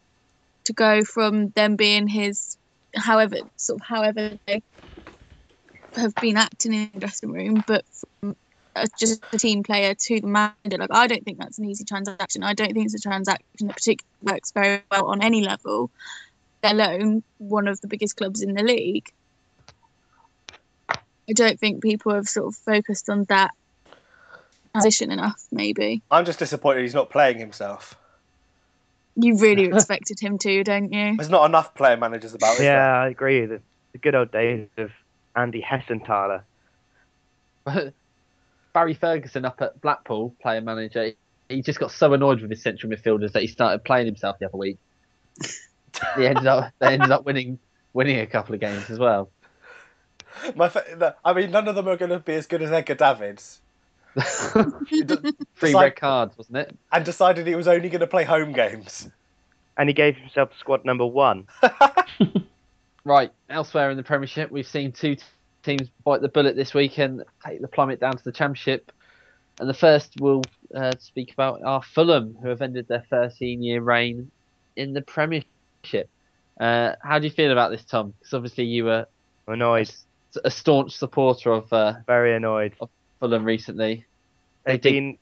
to 0.64 0.72
go 0.72 1.04
from 1.04 1.48
them 1.50 1.76
being 1.76 2.08
his, 2.08 2.56
however, 2.96 3.36
sort 3.56 3.80
of 3.80 3.86
however 3.86 4.32
they 4.46 4.60
have 5.96 6.18
been 6.20 6.36
acting 6.36 6.74
in 6.74 6.90
the 6.94 7.00
dressing 7.00 7.30
room, 7.30 7.62
but 7.66 7.84
from 8.20 8.36
just 8.98 9.22
a 9.32 9.38
team 9.38 9.62
player 9.62 9.94
to 9.94 10.20
the 10.20 10.26
manager. 10.26 10.78
Like, 10.78 10.90
I 10.92 11.06
don't 11.06 11.24
think 11.24 11.38
that's 11.38 11.58
an 11.58 11.64
easy 11.64 11.84
transaction. 11.84 12.42
I 12.42 12.54
don't 12.54 12.72
think 12.72 12.86
it's 12.86 12.94
a 12.94 13.08
transaction 13.08 13.44
that 13.60 13.76
particularly 13.76 14.06
works 14.22 14.52
very 14.52 14.82
well 14.90 15.06
on 15.06 15.22
any 15.22 15.44
level, 15.44 15.90
let 16.62 16.72
alone 16.72 17.22
one 17.38 17.68
of 17.68 17.80
the 17.80 17.88
biggest 17.88 18.16
clubs 18.16 18.42
in 18.42 18.54
the 18.54 18.62
league. 18.62 19.06
I 21.28 21.32
don't 21.32 21.58
think 21.58 21.82
people 21.82 22.14
have 22.14 22.28
sort 22.28 22.46
of 22.46 22.56
focused 22.56 23.08
on 23.08 23.24
that 23.24 23.50
position 24.74 25.10
enough, 25.10 25.42
maybe. 25.50 26.02
I'm 26.10 26.24
just 26.24 26.38
disappointed 26.38 26.82
he's 26.82 26.94
not 26.94 27.10
playing 27.10 27.38
himself. 27.38 27.96
You 29.16 29.36
really 29.36 29.64
expected 29.72 30.20
him 30.20 30.38
to, 30.38 30.64
don't 30.64 30.92
you? 30.92 31.16
There's 31.16 31.28
not 31.28 31.46
enough 31.46 31.74
player 31.74 31.96
managers 31.96 32.34
about. 32.34 32.52
is 32.52 32.58
there? 32.58 32.74
yeah, 32.74 33.02
I 33.02 33.08
agree. 33.08 33.44
The, 33.46 33.60
the 33.92 33.98
good 33.98 34.14
old 34.14 34.30
days 34.30 34.68
of 34.76 34.90
Andy 35.36 35.62
Hessenthaler. 35.62 36.42
Barry 38.72 38.94
Ferguson 38.94 39.44
up 39.44 39.60
at 39.60 39.80
Blackpool, 39.80 40.34
player 40.40 40.60
manager, 40.60 41.12
he 41.48 41.62
just 41.62 41.80
got 41.80 41.90
so 41.90 42.12
annoyed 42.12 42.40
with 42.40 42.50
his 42.50 42.62
central 42.62 42.92
midfielders 42.92 43.32
that 43.32 43.42
he 43.42 43.48
started 43.48 43.84
playing 43.84 44.06
himself 44.06 44.38
the 44.38 44.46
other 44.46 44.58
week. 44.58 44.78
They 46.16 46.28
ended 46.28 46.46
up 46.46 46.70
they 46.78 46.88
ended 46.92 47.10
up 47.10 47.24
winning 47.24 47.58
winning 47.92 48.20
a 48.20 48.26
couple 48.26 48.54
of 48.54 48.60
games 48.60 48.88
as 48.88 49.00
well. 49.00 49.30
My, 50.54 50.68
fa- 50.68 51.16
I 51.24 51.32
mean, 51.32 51.50
none 51.50 51.68
of 51.68 51.74
them 51.74 51.88
are 51.88 51.96
going 51.96 52.10
to 52.10 52.18
be 52.18 52.34
as 52.34 52.46
good 52.46 52.62
as 52.62 52.70
Edgar 52.70 52.94
Davids. 52.94 53.60
Three 54.18 55.02
Decide- 55.02 55.82
red 55.82 55.96
cards, 55.96 56.36
wasn't 56.38 56.58
it? 56.58 56.76
and 56.92 57.04
decided 57.04 57.46
he 57.46 57.54
was 57.54 57.68
only 57.68 57.88
going 57.88 58.00
to 58.00 58.06
play 58.06 58.24
home 58.24 58.52
games. 58.52 59.08
And 59.76 59.88
he 59.88 59.92
gave 59.92 60.16
himself 60.16 60.50
squad 60.58 60.84
number 60.84 61.06
one. 61.06 61.46
Right, 63.04 63.30
elsewhere 63.48 63.90
in 63.90 63.96
the 63.96 64.02
Premiership, 64.02 64.50
we've 64.50 64.66
seen 64.66 64.92
two 64.92 65.14
t- 65.16 65.22
teams 65.62 65.88
bite 66.04 66.20
the 66.20 66.28
bullet 66.28 66.56
this 66.56 66.74
weekend, 66.74 67.24
take 67.42 67.62
the 67.62 67.68
plummet 67.68 68.00
down 68.00 68.18
to 68.18 68.22
the 68.22 68.32
Championship. 68.32 68.92
And 69.58 69.66
the 69.66 69.72
first 69.72 70.12
we'll 70.20 70.42
uh, 70.74 70.92
speak 70.98 71.32
about 71.32 71.62
are 71.62 71.82
Fulham, 71.82 72.36
who 72.42 72.48
have 72.48 72.60
ended 72.60 72.86
their 72.86 73.06
13 73.08 73.62
year 73.62 73.80
reign 73.80 74.30
in 74.76 74.92
the 74.92 75.00
Premiership. 75.00 76.10
Uh, 76.60 76.96
how 77.02 77.18
do 77.18 77.24
you 77.24 77.30
feel 77.30 77.50
about 77.50 77.70
this, 77.70 77.82
Tom? 77.82 78.12
Because 78.18 78.34
obviously 78.34 78.64
you 78.64 78.84
were 78.84 79.06
Annoyed, 79.46 79.90
a 80.44 80.50
staunch 80.50 80.92
supporter 80.96 81.50
of 81.52 81.72
uh, 81.72 81.94
very 82.06 82.34
annoyed. 82.34 82.74
Of 82.80 82.90
Fulham 83.20 83.44
recently. 83.44 84.04
They 84.64 84.72
They've 84.72 84.80
did- 84.80 84.92
been. 84.92 85.18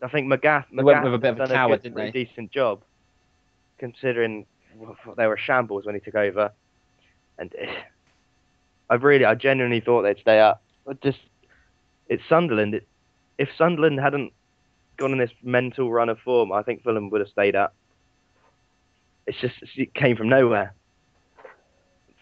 I 0.00 0.06
think 0.06 0.28
Magath, 0.32 0.66
They 0.72 0.82
went 0.84 1.02
with 1.02 1.14
a 1.14 1.18
bit 1.18 1.32
of 1.32 1.40
a 1.40 1.52
coward, 1.52 1.82
good, 1.82 1.94
didn't 1.94 2.12
they? 2.12 2.24
decent 2.24 2.52
job, 2.52 2.82
considering 3.78 4.46
they 5.16 5.26
were 5.26 5.36
shambles 5.36 5.84
when 5.86 5.96
he 5.96 6.00
took 6.00 6.14
over. 6.14 6.52
And 7.36 7.52
eh, 7.58 7.74
I 8.88 8.94
really, 8.94 9.24
I 9.24 9.34
genuinely 9.34 9.80
thought 9.80 10.02
they'd 10.02 10.20
stay 10.20 10.38
up. 10.38 10.62
But 10.86 11.00
just, 11.00 11.18
it's 12.08 12.22
Sunderland. 12.28 12.74
It, 12.76 12.86
if 13.38 13.48
Sunderland 13.58 13.98
hadn't 13.98 14.32
gone 14.98 15.10
on 15.10 15.18
this 15.18 15.32
mental 15.42 15.90
run 15.90 16.08
of 16.08 16.20
form, 16.20 16.52
I 16.52 16.62
think 16.62 16.84
Fulham 16.84 17.10
would 17.10 17.20
have 17.20 17.30
stayed 17.30 17.56
up. 17.56 17.74
It's 19.26 19.38
just 19.40 19.56
it 19.76 19.94
came 19.94 20.16
from 20.16 20.28
nowhere. 20.28 20.74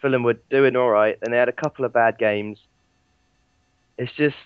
Fulham 0.00 0.22
were 0.22 0.38
doing 0.50 0.76
all 0.76 0.90
right, 0.90 1.16
and 1.22 1.32
they 1.32 1.38
had 1.38 1.48
a 1.48 1.52
couple 1.52 1.84
of 1.84 1.92
bad 1.92 2.18
games. 2.18 2.58
It's 3.98 4.12
just 4.12 4.36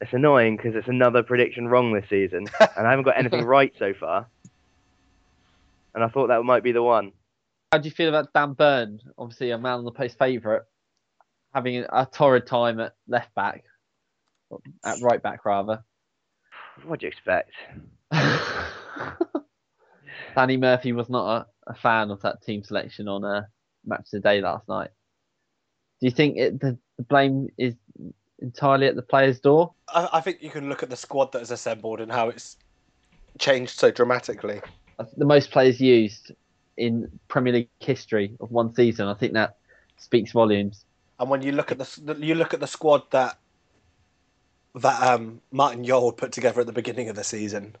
it's 0.00 0.12
annoying 0.12 0.56
because 0.56 0.74
it's 0.74 0.88
another 0.88 1.22
prediction 1.22 1.68
wrong 1.68 1.92
this 1.92 2.08
season, 2.08 2.46
and 2.76 2.86
I 2.86 2.90
haven't 2.90 3.04
got 3.04 3.18
anything 3.18 3.44
right 3.44 3.72
so 3.78 3.94
far. 3.94 4.26
And 5.94 6.04
I 6.04 6.08
thought 6.08 6.28
that 6.28 6.42
might 6.42 6.62
be 6.62 6.72
the 6.72 6.82
one. 6.82 7.12
How 7.72 7.78
do 7.78 7.88
you 7.88 7.94
feel 7.94 8.08
about 8.08 8.32
Dan 8.32 8.52
Burn, 8.52 9.00
obviously 9.18 9.50
a 9.50 9.58
man 9.58 9.78
on 9.78 9.84
the 9.84 9.90
post 9.90 10.18
favourite, 10.18 10.62
having 11.52 11.84
a 11.88 12.06
torrid 12.06 12.46
time 12.46 12.80
at 12.80 12.94
left 13.06 13.34
back, 13.34 13.64
at 14.84 15.00
right 15.02 15.22
back 15.22 15.44
rather? 15.44 15.84
What 16.84 17.00
do 17.00 17.06
you 17.06 17.08
expect? 17.08 17.52
Danny 20.34 20.56
Murphy 20.56 20.92
was 20.92 21.10
not 21.10 21.48
a, 21.66 21.72
a 21.72 21.74
fan 21.74 22.10
of 22.10 22.22
that 22.22 22.42
team 22.42 22.62
selection 22.62 23.08
on 23.08 23.24
uh, 23.24 23.42
Match 23.84 24.00
of 24.00 24.10
the 24.10 24.20
Day 24.20 24.40
last 24.40 24.68
night. 24.68 24.90
Do 26.00 26.06
you 26.06 26.10
think 26.10 26.36
it, 26.36 26.60
the, 26.60 26.78
the 26.96 27.02
blame 27.02 27.48
is 27.58 27.74
entirely 28.40 28.86
at 28.86 28.96
the 28.96 29.02
player's 29.02 29.40
door? 29.40 29.72
I, 29.88 30.08
I 30.14 30.20
think 30.20 30.42
you 30.42 30.50
can 30.50 30.68
look 30.68 30.82
at 30.82 30.90
the 30.90 30.96
squad 30.96 31.32
that 31.32 31.42
is 31.42 31.50
assembled 31.50 32.00
and 32.00 32.10
how 32.10 32.28
it's 32.28 32.56
changed 33.38 33.78
so 33.78 33.90
dramatically. 33.90 34.60
The 35.16 35.24
most 35.24 35.50
players 35.50 35.80
used 35.80 36.32
in 36.76 37.10
Premier 37.28 37.52
League 37.52 37.68
history 37.80 38.36
of 38.40 38.50
one 38.50 38.74
season. 38.74 39.06
I 39.06 39.14
think 39.14 39.32
that 39.34 39.56
speaks 39.96 40.32
volumes. 40.32 40.84
And 41.20 41.28
when 41.28 41.42
you 41.42 41.52
look 41.52 41.72
at 41.72 41.78
the 41.78 42.16
you 42.20 42.34
look 42.34 42.54
at 42.54 42.60
the 42.60 42.66
squad 42.66 43.10
that 43.10 43.38
that 44.76 45.02
um, 45.02 45.40
Martin 45.50 45.84
Jol 45.84 46.12
put 46.12 46.32
together 46.32 46.60
at 46.60 46.66
the 46.66 46.72
beginning 46.72 47.08
of 47.08 47.16
the 47.16 47.24
season, 47.24 47.76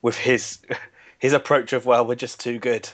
with 0.00 0.16
his 0.16 0.58
his 1.18 1.32
approach 1.32 1.72
of 1.72 1.86
well, 1.86 2.06
we're 2.06 2.14
just 2.14 2.40
too 2.40 2.58
good. 2.58 2.88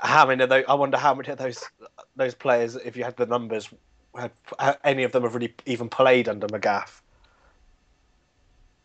How 0.00 0.26
many 0.26 0.42
of 0.42 0.48
those? 0.48 0.64
I 0.66 0.74
wonder 0.74 0.96
how 0.96 1.14
many 1.14 1.28
of 1.28 1.38
those 1.38 1.62
those 2.16 2.34
players, 2.34 2.76
if 2.76 2.96
you 2.96 3.04
had 3.04 3.16
the 3.16 3.26
numbers, 3.26 3.68
had 4.16 4.32
any 4.82 5.04
of 5.04 5.12
them 5.12 5.22
have 5.24 5.34
really 5.34 5.54
even 5.66 5.88
played 5.88 6.28
under 6.28 6.46
Magath? 6.48 7.00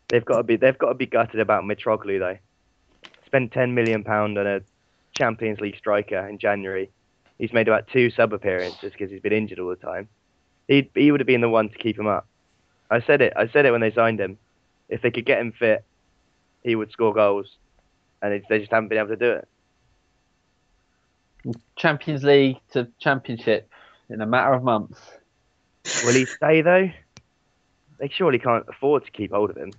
They've 0.08 0.24
got 0.24 0.36
to 0.36 0.42
be 0.42 0.56
they've 0.56 0.76
got 0.76 0.88
to 0.88 0.94
be 0.94 1.06
gutted 1.06 1.40
about 1.40 1.64
Mitroglou 1.64 2.18
though. 2.18 2.38
Spent 3.24 3.52
ten 3.52 3.74
million 3.74 4.04
pound 4.04 4.38
on 4.38 4.46
a 4.46 4.60
Champions 5.16 5.58
League 5.60 5.76
striker 5.76 6.28
in 6.28 6.38
January. 6.38 6.90
He's 7.38 7.52
made 7.52 7.66
about 7.66 7.88
two 7.88 8.10
sub 8.10 8.32
appearances 8.32 8.92
because 8.92 9.10
he's 9.10 9.20
been 9.20 9.32
injured 9.32 9.58
all 9.58 9.70
the 9.70 9.76
time. 9.76 10.08
He 10.68 10.90
he 10.94 11.10
would 11.10 11.20
have 11.20 11.26
been 11.26 11.40
the 11.40 11.48
one 11.48 11.70
to 11.70 11.78
keep 11.78 11.98
him 11.98 12.06
up. 12.06 12.26
I 12.90 13.00
said 13.00 13.20
it. 13.22 13.32
I 13.36 13.48
said 13.48 13.64
it 13.64 13.72
when 13.72 13.80
they 13.80 13.90
signed 13.90 14.20
him. 14.20 14.38
If 14.88 15.02
they 15.02 15.10
could 15.10 15.26
get 15.26 15.40
him 15.40 15.52
fit, 15.52 15.84
he 16.62 16.76
would 16.76 16.92
score 16.92 17.12
goals, 17.12 17.56
and 18.22 18.32
it, 18.34 18.44
they 18.48 18.60
just 18.60 18.70
haven't 18.70 18.88
been 18.88 18.98
able 18.98 19.08
to 19.08 19.16
do 19.16 19.32
it. 19.32 19.48
Champions 21.76 22.22
League 22.24 22.58
to 22.72 22.88
Championship 22.98 23.70
in 24.08 24.20
a 24.20 24.26
matter 24.26 24.52
of 24.52 24.62
months. 24.62 25.00
Will 26.04 26.14
he 26.14 26.24
stay 26.24 26.62
though? 26.62 26.90
They 27.98 28.08
surely 28.08 28.38
can't 28.38 28.64
afford 28.68 29.04
to 29.04 29.10
keep 29.10 29.32
hold 29.32 29.50
of 29.50 29.56
him. 29.56 29.72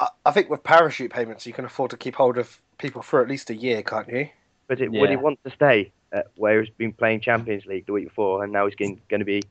I, 0.00 0.08
I 0.26 0.30
think 0.30 0.48
with 0.50 0.62
parachute 0.62 1.12
payments, 1.12 1.46
you 1.46 1.52
can 1.52 1.64
afford 1.64 1.90
to 1.90 1.96
keep 1.96 2.14
hold 2.14 2.38
of 2.38 2.58
people 2.78 3.02
for 3.02 3.20
at 3.20 3.28
least 3.28 3.50
a 3.50 3.54
year, 3.54 3.82
can't 3.82 4.08
you? 4.08 4.28
But 4.66 4.80
it, 4.80 4.90
would 4.90 5.10
he 5.10 5.16
want 5.16 5.38
to 5.44 5.50
stay 5.50 5.92
at 6.12 6.26
where 6.36 6.62
he's 6.62 6.72
been 6.72 6.92
playing 6.92 7.20
Champions 7.20 7.66
League 7.66 7.86
the 7.86 7.92
week 7.92 8.08
before, 8.08 8.42
and 8.42 8.52
now 8.52 8.66
he's 8.66 8.74
going, 8.74 9.00
going 9.10 9.20
to 9.20 9.26
be 9.26 9.42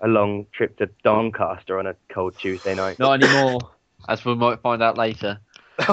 a 0.00 0.08
long 0.08 0.46
trip 0.52 0.78
to 0.78 0.88
Doncaster 1.04 1.78
on 1.78 1.86
a 1.86 1.94
cold 2.08 2.34
Tuesday 2.38 2.74
night? 2.74 2.98
Not 2.98 3.22
anymore, 3.22 3.58
as 4.08 4.24
we 4.24 4.34
might 4.34 4.60
find 4.60 4.82
out 4.82 4.96
later. 4.96 5.38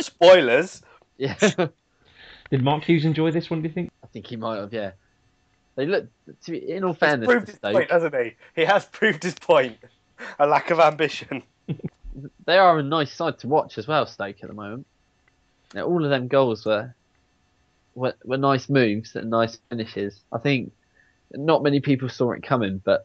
Spoilers. 0.00 0.82
Yeah, 1.16 1.36
Did 2.54 2.62
Mark 2.62 2.84
Hughes 2.84 3.04
enjoy 3.04 3.32
this 3.32 3.50
one? 3.50 3.62
Do 3.62 3.68
you 3.68 3.74
think? 3.74 3.90
I 4.04 4.06
think 4.06 4.28
he 4.28 4.36
might 4.36 4.58
have. 4.58 4.72
Yeah, 4.72 4.92
they 5.74 5.86
look. 5.86 6.06
To 6.44 6.50
be, 6.52 6.70
in 6.70 6.84
all 6.84 6.92
He's 6.92 7.00
fairness, 7.00 7.26
proved 7.26 7.48
his 7.48 7.56
Stoke, 7.56 7.72
point, 7.72 7.90
hasn't 7.90 8.14
he? 8.14 8.36
He 8.54 8.64
has 8.64 8.84
proved 8.84 9.24
his 9.24 9.34
point. 9.34 9.76
A 10.38 10.46
lack 10.46 10.70
of 10.70 10.78
ambition. 10.78 11.42
they 12.46 12.56
are 12.56 12.78
a 12.78 12.82
nice 12.84 13.12
side 13.12 13.40
to 13.40 13.48
watch 13.48 13.76
as 13.76 13.88
well. 13.88 14.06
Stoke 14.06 14.36
at 14.40 14.48
the 14.48 14.54
moment. 14.54 14.86
Now, 15.74 15.86
all 15.86 16.04
of 16.04 16.10
them 16.10 16.28
goals 16.28 16.64
were, 16.64 16.94
were 17.96 18.14
were 18.24 18.38
nice 18.38 18.68
moves 18.68 19.16
and 19.16 19.30
nice 19.30 19.58
finishes. 19.68 20.20
I 20.30 20.38
think 20.38 20.70
not 21.32 21.64
many 21.64 21.80
people 21.80 22.08
saw 22.08 22.30
it 22.30 22.44
coming, 22.44 22.80
but 22.84 23.04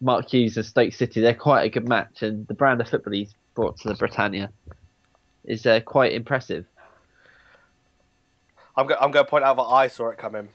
Mark 0.00 0.30
Hughes 0.30 0.56
and 0.56 0.64
Stoke 0.64 0.94
City, 0.94 1.20
they're 1.20 1.34
quite 1.34 1.64
a 1.64 1.68
good 1.68 1.86
match, 1.86 2.22
and 2.22 2.46
the 2.46 2.54
brand 2.54 2.80
of 2.80 2.88
football 2.88 3.12
he's 3.12 3.34
brought 3.54 3.76
to 3.80 3.88
the 3.88 3.94
Britannia 3.96 4.50
is 5.44 5.66
uh, 5.66 5.80
quite 5.80 6.14
impressive. 6.14 6.64
I'm, 8.76 8.86
go- 8.86 8.96
I'm 9.00 9.10
going 9.10 9.24
to 9.24 9.30
point 9.30 9.44
out 9.44 9.56
that 9.56 9.62
I 9.62 9.88
saw 9.88 10.08
it 10.10 10.18
coming. 10.18 10.48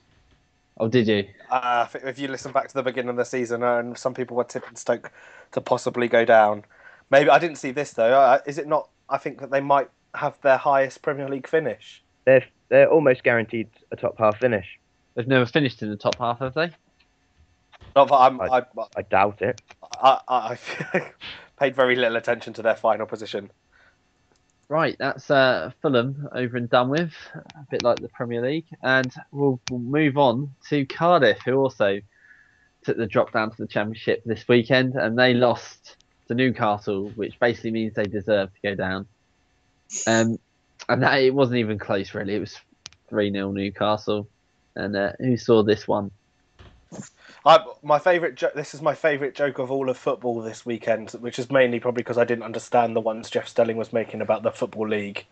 Oh, 0.80 0.88
did 0.88 1.08
you? 1.08 1.28
Uh, 1.50 1.88
if- 1.94 2.04
if 2.04 2.20
you 2.20 2.28
listen 2.28 2.52
back 2.52 2.68
to 2.68 2.74
the 2.74 2.84
beginning 2.84 3.10
of 3.10 3.16
the 3.18 3.26
season, 3.26 3.64
uh, 3.64 3.78
and 3.78 3.98
some 3.98 4.14
people 4.14 4.38
were 4.38 4.44
tipping 4.44 4.76
Stoke 4.76 5.12
to 5.52 5.62
possibly 5.62 6.08
go 6.08 6.26
down. 6.26 6.64
Maybe 7.10 7.30
I 7.30 7.40
didn't 7.40 7.58
see 7.58 7.72
this 7.72 7.92
though. 7.92 8.14
Uh, 8.14 8.40
is 8.46 8.58
it 8.58 8.68
not? 8.68 8.90
I 9.10 9.18
think 9.18 9.40
that 9.42 9.52
they 9.52 9.60
might 9.60 9.90
have 10.16 10.40
their 10.42 10.58
highest 10.58 11.02
Premier 11.02 11.28
League 11.28 11.48
finish. 11.48 12.02
They're 12.26 12.46
they're 12.70 12.90
almost 12.90 13.24
guaranteed 13.24 13.68
a 13.92 13.98
top 13.98 14.18
half 14.18 14.40
finish. 14.40 14.80
They've 15.16 15.28
never 15.28 15.46
finished 15.46 15.82
in 15.82 15.90
the 15.90 15.98
top 15.98 16.18
half, 16.18 16.40
have 16.40 16.54
they? 16.54 16.72
Not 17.96 18.08
that 18.08 18.16
I'm, 18.16 18.40
I- 18.40 18.48
I, 18.60 18.64
I 18.96 19.02
doubt 19.02 19.42
it. 19.42 19.62
I, 20.02 20.20
I, 20.30 20.58
I 20.94 21.12
paid 21.60 21.76
very 21.76 21.98
little 21.98 22.16
attention 22.16 22.54
to 22.54 22.62
their 22.62 22.76
final 22.76 23.06
position. 23.06 23.52
Right, 24.72 24.96
that's 24.98 25.30
uh, 25.30 25.72
Fulham 25.82 26.30
over 26.32 26.56
and 26.56 26.70
done 26.70 26.88
with, 26.88 27.12
a 27.36 27.68
bit 27.70 27.84
like 27.84 28.00
the 28.00 28.08
Premier 28.08 28.42
League, 28.42 28.68
and 28.82 29.14
we'll, 29.34 29.60
we'll 29.70 29.82
move 29.82 30.18
on 30.18 30.56
to 30.70 30.86
Cardiff, 30.86 31.40
who 31.44 31.58
also 31.58 32.00
took 32.86 32.96
the 32.96 33.06
drop 33.06 33.34
down 33.34 33.52
to 33.52 33.58
the 33.58 33.68
Championship 33.68 34.24
this 34.24 34.48
weekend, 34.48 34.96
and 34.96 35.20
they 35.20 35.34
lost 35.34 35.98
to 36.30 36.36
Newcastle, 36.36 37.12
which 37.16 37.38
basically 37.38 37.72
means 37.72 37.96
they 37.96 38.06
deserve 38.06 38.50
to 38.54 38.62
go 38.64 38.76
down. 38.76 39.08
Um, 40.08 40.40
and 40.88 41.04
that, 41.04 41.22
it 41.22 41.34
wasn't 41.34 41.58
even 41.58 41.78
close, 41.78 42.14
really. 42.14 42.36
It 42.36 42.40
was 42.40 42.58
three 43.10 43.30
0 43.30 43.52
Newcastle, 43.52 44.30
and 44.78 44.96
uh, 44.96 45.12
who 45.20 45.36
saw 45.36 45.64
this 45.64 45.86
one? 45.86 46.12
I, 47.46 47.60
my 47.84 48.00
favorite. 48.00 48.36
Jo- 48.36 48.52
this 48.56 48.74
is 48.74 48.82
my 48.82 48.94
favorite 48.96 49.36
joke 49.36 49.60
of 49.60 49.72
all 49.72 49.90
of 49.90 49.98
football 49.98 50.42
this 50.42 50.66
weekend, 50.66 51.12
which 51.12 51.40
is 51.40 51.52
mainly 51.52 51.80
probably 51.80 52.04
because 52.04 52.18
I 52.18 52.26
didn't 52.26 52.44
understand 52.44 52.96
the 52.96 53.02
ones 53.02 53.30
Jeff 53.30 53.48
Stelling 53.48 53.78
was 53.78 53.94
making 53.94 54.22
about 54.22 54.44
the 54.44 54.52
football 54.52 54.88
league. 54.88 55.26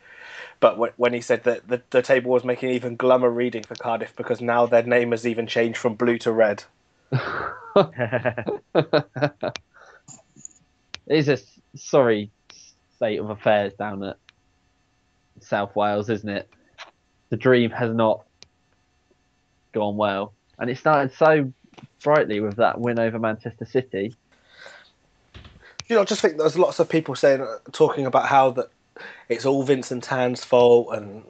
But 0.59 0.75
wh- 0.77 0.99
when 0.99 1.13
he 1.13 1.21
said 1.21 1.43
that 1.45 1.67
the, 1.67 1.83
the 1.91 2.01
table 2.01 2.31
was 2.31 2.43
making 2.43 2.71
even 2.71 2.97
glummer 2.97 3.33
reading 3.33 3.63
for 3.63 3.75
Cardiff 3.75 4.15
because 4.15 4.41
now 4.41 4.65
their 4.65 4.83
name 4.83 5.11
has 5.11 5.27
even 5.27 5.47
changed 5.47 5.77
from 5.79 5.95
blue 5.95 6.17
to 6.19 6.31
red. 6.31 6.63
it's 11.07 11.27
a 11.27 11.37
sorry 11.75 12.31
state 12.95 13.19
of 13.19 13.29
affairs 13.29 13.73
down 13.79 14.03
at 14.03 14.17
South 15.41 15.75
Wales, 15.75 16.09
isn't 16.09 16.29
it? 16.29 16.49
The 17.29 17.37
dream 17.37 17.71
has 17.71 17.93
not 17.93 18.25
gone 19.73 19.97
well, 19.97 20.33
and 20.59 20.69
it 20.69 20.77
started 20.77 21.11
so 21.13 21.51
brightly 22.03 22.39
with 22.39 22.57
that 22.57 22.79
win 22.79 22.99
over 22.99 23.19
Manchester 23.19 23.65
City. 23.65 24.13
You 25.87 25.95
know, 25.95 26.01
I 26.01 26.05
just 26.05 26.21
think 26.21 26.37
there's 26.37 26.57
lots 26.57 26.79
of 26.79 26.87
people 26.87 27.15
saying, 27.15 27.41
uh, 27.41 27.57
talking 27.71 28.05
about 28.05 28.27
how 28.27 28.51
that 28.51 28.69
it's 29.27 29.45
all 29.45 29.63
Vincent 29.63 30.03
Tan's 30.03 30.43
fault 30.43 30.89
and 30.93 31.23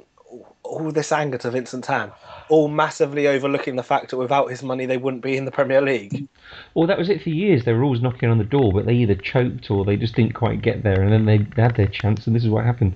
all 0.64 0.92
this 0.92 1.12
anger 1.12 1.38
to 1.40 1.52
Vincent 1.52 1.84
Tan, 1.84 2.12
all 2.50 2.68
massively 2.68 3.28
overlooking 3.28 3.76
the 3.76 3.84
fact 3.84 4.12
that 4.12 4.18
without 4.18 4.50
his 4.50 4.62
money 4.62 4.86
they 4.86 4.98
wouldn't 4.98 5.24
be 5.24 5.38
in 5.38 5.46
the 5.46 5.52
Premier 5.52 5.82
League. 5.82 6.28
Well, 6.74 6.88
that 6.88 6.98
was 6.98 7.10
it 7.10 7.22
for 7.22 7.30
years. 7.30 7.66
They 7.66 7.74
were 7.74 7.84
always 7.84 8.02
knocking 8.02 8.30
on 8.30 8.38
the 8.38 8.44
door, 8.44 8.72
but 8.74 8.86
they 8.86 8.94
either 8.94 9.16
choked 9.16 9.72
or 9.72 9.86
they 9.86 9.96
just 9.96 10.16
didn't 10.16 10.34
quite 10.34 10.62
get 10.62 10.84
there, 10.84 11.02
and 11.02 11.12
then 11.12 11.26
they 11.26 11.62
had 11.62 11.76
their 11.76 11.88
chance, 11.88 12.28
and 12.28 12.36
this 12.36 12.44
is 12.44 12.50
what 12.50 12.66
happened. 12.66 12.96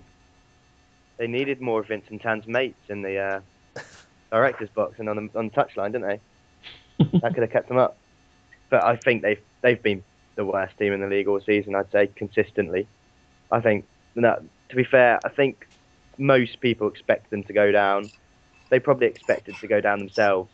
They 1.17 1.27
needed 1.27 1.61
more 1.61 1.79
of 1.79 1.87
Vincent 1.87 2.21
Tan's 2.21 2.47
mates 2.47 2.89
in 2.89 3.01
the 3.01 3.17
uh, 3.17 3.41
director's 4.33 4.69
box 4.69 4.95
and 4.97 5.07
on 5.07 5.15
the 5.15 5.39
on 5.39 5.49
the 5.49 5.53
touchline, 5.53 5.91
didn't 5.91 6.07
they? 6.07 7.19
that 7.19 7.33
could 7.33 7.43
have 7.43 7.51
kept 7.51 7.67
them 7.67 7.77
up. 7.77 7.97
But 8.69 8.83
I 8.83 8.95
think 8.95 9.21
they've 9.21 9.41
they've 9.61 9.81
been 9.81 10.03
the 10.35 10.43
worst 10.43 10.77
team 10.79 10.91
in 10.91 11.01
the 11.01 11.07
league 11.07 11.27
all 11.27 11.39
season. 11.39 11.75
I'd 11.75 11.91
say 11.91 12.07
consistently. 12.07 12.87
I 13.51 13.61
think 13.61 13.85
no, 14.15 14.41
to 14.69 14.75
be 14.75 14.83
fair, 14.83 15.19
I 15.23 15.29
think 15.29 15.67
most 16.17 16.59
people 16.61 16.87
expect 16.87 17.29
them 17.29 17.43
to 17.43 17.53
go 17.53 17.71
down. 17.71 18.09
They 18.69 18.79
probably 18.79 19.07
expected 19.07 19.55
to 19.57 19.67
go 19.67 19.79
down 19.79 19.99
themselves. 19.99 20.49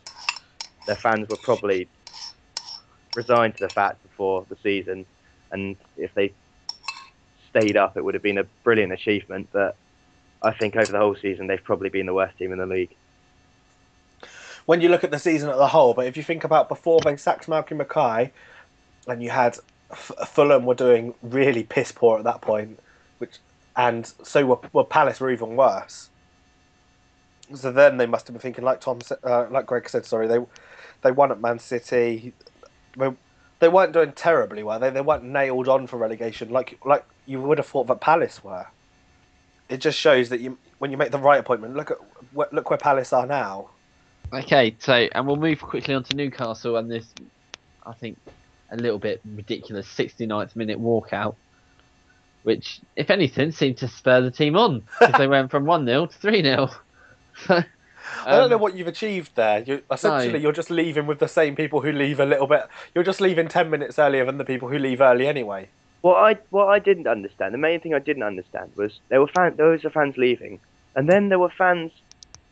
Their 0.86 0.96
fans 0.96 1.28
were 1.28 1.36
probably 1.36 1.88
resigned 3.16 3.56
to 3.56 3.66
the 3.66 3.72
fact 3.72 4.02
before 4.02 4.44
the 4.50 4.56
season, 4.62 5.06
and 5.52 5.76
if 5.96 6.12
they 6.14 6.32
stayed 7.48 7.78
up, 7.78 7.96
it 7.96 8.04
would 8.04 8.14
have 8.14 8.22
been 8.22 8.38
a 8.38 8.44
brilliant 8.62 8.92
achievement. 8.92 9.48
But 9.52 9.76
I 10.42 10.52
think 10.52 10.76
over 10.76 10.92
the 10.92 10.98
whole 10.98 11.16
season, 11.16 11.46
they've 11.46 11.64
probably 11.64 11.88
been 11.88 12.04
the 12.04 12.14
worst 12.14 12.36
team 12.36 12.52
in 12.52 12.58
the 12.58 12.66
league. 12.66 12.94
When 14.70 14.80
you 14.80 14.88
look 14.88 15.02
at 15.02 15.10
the 15.10 15.18
season 15.18 15.50
as 15.50 15.58
a 15.58 15.66
whole, 15.66 15.94
but 15.94 16.06
if 16.06 16.16
you 16.16 16.22
think 16.22 16.44
about 16.44 16.68
before 16.68 17.00
they 17.00 17.16
sacked 17.16 17.48
Malcolm 17.48 17.78
Mackay, 17.78 18.30
and 19.08 19.20
you 19.20 19.28
had 19.28 19.58
F- 19.90 20.12
Fulham 20.28 20.64
were 20.64 20.76
doing 20.76 21.12
really 21.22 21.64
piss 21.64 21.90
poor 21.90 22.18
at 22.18 22.24
that 22.24 22.40
point, 22.40 22.78
which 23.18 23.38
and 23.74 24.06
so 24.22 24.46
were, 24.46 24.60
were 24.72 24.84
Palace 24.84 25.18
were 25.18 25.32
even 25.32 25.56
worse. 25.56 26.10
So 27.52 27.72
then 27.72 27.96
they 27.96 28.06
must 28.06 28.28
have 28.28 28.34
been 28.34 28.40
thinking, 28.40 28.62
like 28.62 28.80
Tom, 28.80 29.00
uh, 29.24 29.48
like 29.50 29.66
Greg 29.66 29.88
said, 29.88 30.06
sorry, 30.06 30.28
they 30.28 30.38
they 31.02 31.10
won 31.10 31.32
at 31.32 31.40
Man 31.40 31.58
City. 31.58 32.32
They, 32.96 33.10
they 33.58 33.68
weren't 33.68 33.92
doing 33.92 34.12
terribly 34.12 34.62
well. 34.62 34.78
They 34.78 34.90
they 34.90 35.00
weren't 35.00 35.24
nailed 35.24 35.66
on 35.66 35.88
for 35.88 35.96
relegation 35.96 36.50
like 36.50 36.78
like 36.84 37.04
you 37.26 37.40
would 37.40 37.58
have 37.58 37.66
thought 37.66 37.88
that 37.88 38.00
Palace 38.00 38.44
were. 38.44 38.68
It 39.68 39.78
just 39.78 39.98
shows 39.98 40.28
that 40.28 40.38
you 40.38 40.60
when 40.78 40.92
you 40.92 40.96
make 40.96 41.10
the 41.10 41.18
right 41.18 41.40
appointment. 41.40 41.74
Look 41.74 41.90
at 41.90 41.96
look 42.52 42.70
where 42.70 42.78
Palace 42.78 43.12
are 43.12 43.26
now. 43.26 43.70
Okay, 44.32 44.76
so 44.78 44.92
and 44.92 45.26
we'll 45.26 45.36
move 45.36 45.60
quickly 45.60 45.94
on 45.94 46.04
to 46.04 46.16
Newcastle 46.16 46.76
and 46.76 46.90
this, 46.90 47.06
I 47.84 47.92
think, 47.92 48.18
a 48.70 48.76
little 48.76 48.98
bit 48.98 49.20
ridiculous 49.24 49.86
69th 49.88 50.54
minute 50.54 50.80
walkout 50.80 51.34
which, 52.42 52.80
if 52.96 53.10
anything, 53.10 53.52
seemed 53.52 53.78
to 53.78 53.88
spur 53.88 54.20
the 54.20 54.30
team 54.30 54.56
on 54.56 54.82
because 54.98 55.14
they 55.18 55.26
went 55.28 55.50
from 55.50 55.66
1 55.66 55.86
0 55.86 56.06
to 56.06 56.18
3 56.18 56.42
0. 56.42 56.70
I 57.48 57.64
don't 58.26 58.50
know 58.50 58.56
um, 58.56 58.62
what 58.62 58.74
you've 58.74 58.88
achieved 58.88 59.32
there. 59.36 59.60
You, 59.60 59.82
essentially, 59.90 60.32
no. 60.32 60.38
you're 60.38 60.52
just 60.52 60.70
leaving 60.70 61.06
with 61.06 61.18
the 61.18 61.28
same 61.28 61.54
people 61.54 61.80
who 61.80 61.92
leave 61.92 62.18
a 62.18 62.26
little 62.26 62.46
bit. 62.46 62.66
You're 62.94 63.04
just 63.04 63.20
leaving 63.20 63.48
10 63.48 63.70
minutes 63.70 63.98
earlier 63.98 64.24
than 64.24 64.38
the 64.38 64.44
people 64.44 64.68
who 64.68 64.78
leave 64.78 65.00
early 65.00 65.26
anyway. 65.26 65.68
What 66.00 66.16
I 66.16 66.38
what 66.48 66.68
I 66.68 66.78
didn't 66.78 67.06
understand, 67.06 67.52
the 67.52 67.58
main 67.58 67.80
thing 67.80 67.92
I 67.92 67.98
didn't 67.98 68.22
understand 68.22 68.72
was 68.74 69.00
there 69.10 69.20
were 69.20 69.28
fans, 69.28 69.58
those 69.58 69.84
are 69.84 69.90
fans 69.90 70.16
leaving, 70.16 70.58
and 70.96 71.08
then 71.08 71.28
there 71.28 71.38
were 71.38 71.50
fans 71.50 71.92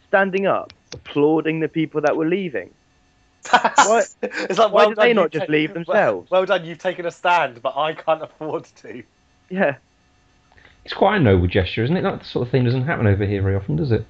standing 0.06 0.46
up 0.46 0.72
applauding 0.92 1.60
the 1.60 1.68
people 1.68 2.00
that 2.02 2.16
were 2.16 2.26
leaving. 2.26 2.70
why, 3.50 4.02
it's 4.22 4.58
like, 4.58 4.72
why 4.72 4.86
well 4.86 4.88
did 4.90 4.98
they 4.98 5.12
not 5.12 5.30
just 5.30 5.48
leave 5.48 5.74
themselves? 5.74 6.30
Well, 6.30 6.40
well 6.40 6.46
done, 6.46 6.66
you've 6.66 6.78
taken 6.78 7.06
a 7.06 7.10
stand, 7.10 7.62
but 7.62 7.76
I 7.76 7.94
can't 7.94 8.22
afford 8.28 8.64
to. 8.82 9.02
Yeah. 9.48 9.76
It's 10.84 10.94
quite 10.94 11.16
a 11.16 11.20
noble 11.20 11.46
gesture, 11.46 11.84
isn't 11.84 11.96
it? 11.96 12.02
That 12.02 12.24
sort 12.24 12.46
of 12.46 12.50
thing 12.50 12.64
doesn't 12.64 12.84
happen 12.84 13.06
over 13.06 13.26
here 13.26 13.42
very 13.42 13.56
often, 13.56 13.76
does 13.76 13.92
it? 13.92 14.06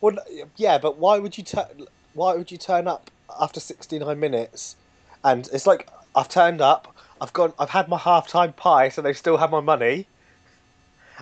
Well, 0.00 0.16
yeah, 0.56 0.78
but 0.78 0.98
why 0.98 1.18
would 1.18 1.38
you 1.38 1.44
turn? 1.44 1.66
Why 2.14 2.34
would 2.34 2.50
you 2.50 2.58
turn 2.58 2.86
up 2.88 3.10
after 3.40 3.60
69 3.60 4.18
minutes? 4.18 4.76
And 5.24 5.48
it's 5.52 5.66
like 5.66 5.88
I've 6.14 6.28
turned 6.28 6.60
up, 6.60 6.94
I've 7.20 7.32
gone, 7.32 7.52
I've 7.58 7.70
had 7.70 7.88
my 7.88 7.98
half-time 7.98 8.52
pie, 8.54 8.88
so 8.88 9.00
they 9.00 9.12
still 9.12 9.36
have 9.36 9.50
my 9.50 9.60
money, 9.60 10.06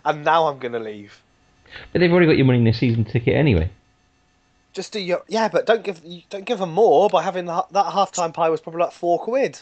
and 0.05 0.25
now 0.25 0.49
I'm 0.49 0.59
going 0.59 0.73
to 0.73 0.81
leave. 0.81 1.23
But 1.93 2.01
they've 2.01 2.11
already 2.11 2.27
got 2.27 2.37
your 2.37 2.47
money 2.47 2.59
in 2.59 2.65
their 2.65 2.73
season 2.73 3.05
ticket 3.05 3.35
anyway. 3.35 3.71
Just 4.73 4.93
do 4.93 5.01
your 5.01 5.23
yeah, 5.29 5.49
but 5.49 5.67
don't 5.67 5.83
give 5.83 6.01
don't 6.29 6.45
give 6.45 6.59
them 6.59 6.73
more 6.73 7.09
by 7.09 7.23
having 7.23 7.47
the, 7.47 7.65
that 7.73 7.93
half-time 7.93 8.33
pie 8.33 8.49
was 8.49 8.61
probably 8.61 8.81
like 8.81 8.93
four 8.93 9.19
quid. 9.19 9.61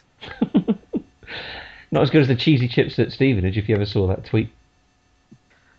Not 1.91 2.03
as 2.03 2.11
good 2.11 2.23
as 2.23 2.29
the 2.29 2.37
cheesy 2.37 2.69
chips 2.69 2.99
at 2.99 3.13
Stevenage, 3.13 3.57
if 3.57 3.69
you 3.69 3.75
ever 3.75 3.87
saw 3.87 4.07
that 4.09 4.27
tweet. 4.27 4.51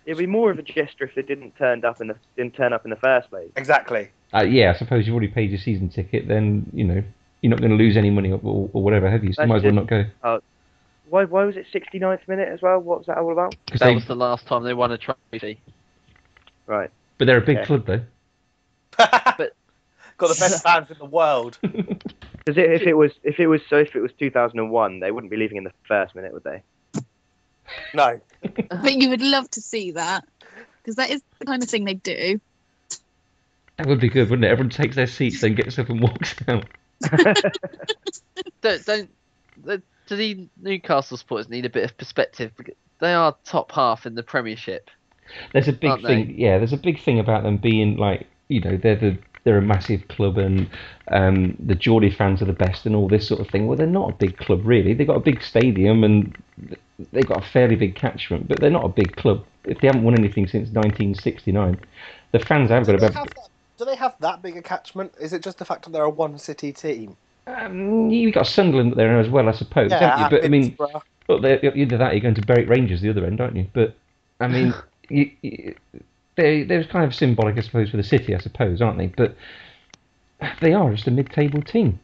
It'd 0.06 0.18
be 0.18 0.26
more 0.26 0.50
of 0.50 0.58
a 0.58 0.64
gesture 0.64 1.04
if 1.04 1.14
they 1.14 1.22
didn't 1.22 1.56
turned 1.58 1.86
up 1.86 2.02
in 2.02 2.08
the 2.08 2.16
didn't 2.36 2.56
turn 2.56 2.74
up 2.74 2.84
in 2.86 2.90
the 2.90 2.96
first 2.96 3.30
place. 3.30 3.52
Exactly. 3.56 4.10
Uh, 4.34 4.44
yeah, 4.44 4.72
I 4.72 4.78
suppose 4.78 5.06
you've 5.06 5.14
already 5.14 5.28
paid 5.28 5.52
your 5.52 5.60
season 5.60 5.90
ticket. 5.90 6.28
Then 6.28 6.66
you 6.74 6.84
know 6.84 7.04
you're 7.42 7.52
not 7.52 7.60
going 7.60 7.72
to 7.72 7.78
lose 7.78 7.96
any 7.96 8.10
money 8.10 8.32
or, 8.32 8.40
or, 8.44 8.70
or 8.74 8.84
whatever, 8.84 9.10
have 9.10 9.24
you? 9.24 9.34
So 9.34 9.44
you 9.44 9.48
might 9.48 9.58
as 9.58 9.64
well 9.64 9.74
not 9.74 9.88
go. 9.88 10.06
Uh, 10.24 10.40
why? 11.10 11.26
Why 11.26 11.44
was 11.44 11.58
it 11.58 11.68
69th 11.72 12.28
minute 12.28 12.50
as 12.50 12.62
well? 12.62 12.80
What 12.80 13.00
was 13.00 13.08
that 13.08 13.18
all 13.20 13.32
about? 13.32 13.56
That 13.72 13.80
they, 13.80 13.94
was 13.94 14.06
the 14.06 14.16
last 14.16 14.48
time 14.48 14.64
they 14.64 14.74
won 14.74 14.92
a 14.92 14.98
trophy. 14.98 15.60
Right. 16.66 16.90
But 17.20 17.26
they're 17.26 17.38
a 17.38 17.46
big 17.46 17.64
club 17.66 17.86
though. 17.86 18.02
But 20.20 20.28
got 20.28 20.36
the 20.36 20.40
best 20.40 20.64
fans 20.64 20.92
in 20.92 20.98
the 20.98 21.06
world. 21.06 21.58
Because 22.46 22.82
if 22.82 22.88
it 22.88 22.96
was 22.96 23.12
if 23.24 23.40
it 23.40 23.48
was 23.48 23.62
so 23.70 23.78
if 23.78 23.96
it 23.96 24.00
was 24.00 24.12
2001, 24.18 25.02
they 25.02 25.12
wouldn't 25.12 25.30
be 25.30 25.38
leaving 25.38 25.58
in 25.58 25.66
the 25.66 25.74
first 25.88 26.16
minute, 26.16 26.34
would 26.34 26.44
they? 26.44 26.64
No. 27.94 28.20
but 28.42 28.94
you 28.94 29.10
would 29.10 29.22
love 29.22 29.50
to 29.52 29.62
see 29.62 29.92
that 29.92 30.26
because 30.82 30.96
that 30.96 31.12
is 31.12 31.22
the 31.38 31.46
kind 31.46 31.62
of 31.62 31.70
thing 31.70 31.86
they 31.86 31.94
do. 31.94 32.40
That 33.78 33.88
would 33.88 34.00
be 34.00 34.10
good, 34.10 34.30
wouldn't 34.30 34.46
it? 34.46 34.50
Everyone 34.50 34.72
takes 34.72 34.96
their 34.96 35.06
seats, 35.06 35.42
then 35.42 35.54
gets 35.54 35.78
up 35.78 35.90
and 35.90 36.02
walks 36.02 36.36
out. 36.48 36.66
don't, 38.62 38.86
don't 38.86 39.10
do 40.08 40.16
the 40.16 40.48
Newcastle 40.62 41.18
supporters 41.18 41.50
need 41.50 41.66
a 41.66 41.70
bit 41.70 41.84
of 41.84 41.98
perspective? 41.98 42.52
They 43.00 43.14
are 43.14 43.36
top 43.46 43.72
half 43.72 44.06
in 44.06 44.16
the 44.16 44.24
Premiership. 44.24 44.90
There's 45.54 45.68
a 45.68 45.74
big 45.74 46.02
thing, 46.02 46.28
they? 46.28 46.34
yeah. 46.34 46.58
There's 46.58 46.74
a 46.74 46.78
big 46.78 47.00
thing 47.00 47.20
about 47.20 47.44
them 47.44 47.58
being 47.58 47.98
like, 47.98 48.26
you 48.48 48.60
know, 48.60 48.76
they're 48.76 48.96
the 48.96 49.18
they're 49.44 49.58
a 49.58 49.62
massive 49.62 50.08
club 50.10 50.38
and 50.38 50.70
um, 51.12 51.56
the 51.60 51.76
Geordie 51.76 52.12
fans 52.12 52.42
are 52.42 52.46
the 52.46 52.54
best 52.54 52.86
and 52.86 52.96
all 52.96 53.08
this 53.08 53.28
sort 53.28 53.40
of 53.40 53.48
thing. 53.50 53.68
Well, 53.68 53.78
they're 53.78 53.88
not 53.88 54.10
a 54.10 54.14
big 54.14 54.38
club 54.38 54.62
really. 54.66 54.94
They've 54.94 55.08
got 55.08 55.18
a 55.18 55.22
big 55.22 55.42
stadium 55.42 56.04
and 56.04 56.36
they've 57.12 57.26
got 57.26 57.44
a 57.44 57.48
fairly 57.48 57.76
big 57.76 57.96
catchment, 57.96 58.48
but 58.48 58.60
they're 58.60 58.70
not 58.70 58.86
a 58.86 58.90
big 58.90 59.16
club. 59.16 59.46
If 59.66 59.80
they 59.82 59.88
haven't 59.88 60.04
won 60.04 60.18
anything 60.18 60.48
since 60.48 60.70
1969, 60.70 61.80
the 62.32 62.40
fans 62.40 62.70
have 62.70 62.86
got 62.86 62.96
about. 62.96 63.34
Do 63.78 63.86
they 63.86 63.96
have 63.96 64.16
that 64.20 64.42
big 64.42 64.58
a 64.58 64.62
catchment? 64.62 65.14
Is 65.22 65.32
it 65.32 65.42
just 65.42 65.58
the 65.58 65.66
fact 65.66 65.86
that 65.86 65.92
they're 65.92 66.04
a 66.04 66.10
one 66.10 66.38
city 66.38 66.74
team? 66.74 67.16
Um, 67.48 68.10
you 68.10 68.32
got 68.32 68.46
Sunderland 68.46 68.94
there 68.96 69.20
as 69.20 69.30
well, 69.30 69.48
I 69.48 69.54
suppose, 69.54 69.92
yeah, 69.92 70.18
haven't 70.18 70.34
you? 70.34 70.38
But 70.38 70.46
I 70.46 70.50
mean, 70.50 70.78
but 71.28 71.46
either 71.76 71.98
that, 71.98 72.14
you're 72.14 72.22
going 72.22 72.36
to 72.36 72.42
Berwick 72.42 72.68
Rangers 72.68 73.02
the 73.02 73.10
other 73.10 73.26
end, 73.26 73.40
aren't 73.40 73.56
you? 73.56 73.68
But 73.74 73.96
I 74.40 74.48
mean, 74.48 74.74
you, 75.10 75.32
you, 75.42 75.76
they 76.40 76.64
they're 76.64 76.84
kind 76.86 77.06
of 77.06 77.14
symbolic, 77.14 77.58
I 77.58 77.62
suppose, 77.62 77.90
for 77.90 77.98
the 77.98 78.04
city, 78.04 78.34
I 78.36 78.40
suppose, 78.40 78.82
aren't 78.82 78.98
they? 78.98 79.08
But 79.08 79.36
they 80.62 80.74
are 80.74 80.92
just 80.92 81.08
a 81.08 81.12
mid-table 81.12 81.62
team. 81.62 82.00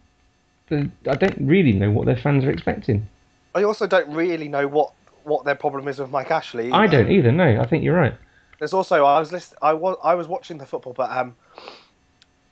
I 0.72 1.16
don't 1.16 1.38
really 1.40 1.74
know 1.74 1.92
what 1.92 2.06
their 2.06 2.18
fans 2.18 2.44
are 2.44 2.50
expecting. 2.50 3.08
I 3.54 3.64
also 3.64 3.88
don't 3.88 4.10
really 4.10 4.48
know 4.48 4.68
what, 4.68 4.92
what 5.24 5.46
their 5.46 5.56
problem 5.56 5.88
is 5.88 6.00
with 6.00 6.10
Mike 6.10 6.32
Ashley. 6.32 6.72
Either. 6.72 6.76
I 6.76 6.88
don't 6.88 7.12
either. 7.12 7.32
No, 7.32 7.62
I 7.62 7.66
think 7.66 7.84
you're 7.84 7.96
right. 7.96 8.16
There's 8.60 8.74
also 8.74 9.06
I 9.06 9.20
was 9.20 9.32
list, 9.32 9.54
I 9.62 9.74
was 9.74 9.98
I 10.04 10.16
was 10.16 10.28
watching 10.28 10.58
the 10.58 10.66
football, 10.66 10.94
but 10.94 11.12
um, 11.12 11.36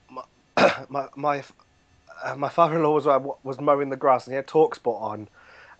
my 0.10 0.24
my 0.90 1.08
my, 1.16 1.44
uh, 2.24 2.36
my 2.36 2.50
father-in-law 2.50 2.94
was 2.94 3.08
uh, 3.08 3.20
was 3.44 3.60
mowing 3.60 3.90
the 3.90 3.98
grass 3.98 4.26
and 4.26 4.34
he 4.34 4.36
had 4.36 4.48
Talksport 4.48 5.02
on, 5.02 5.28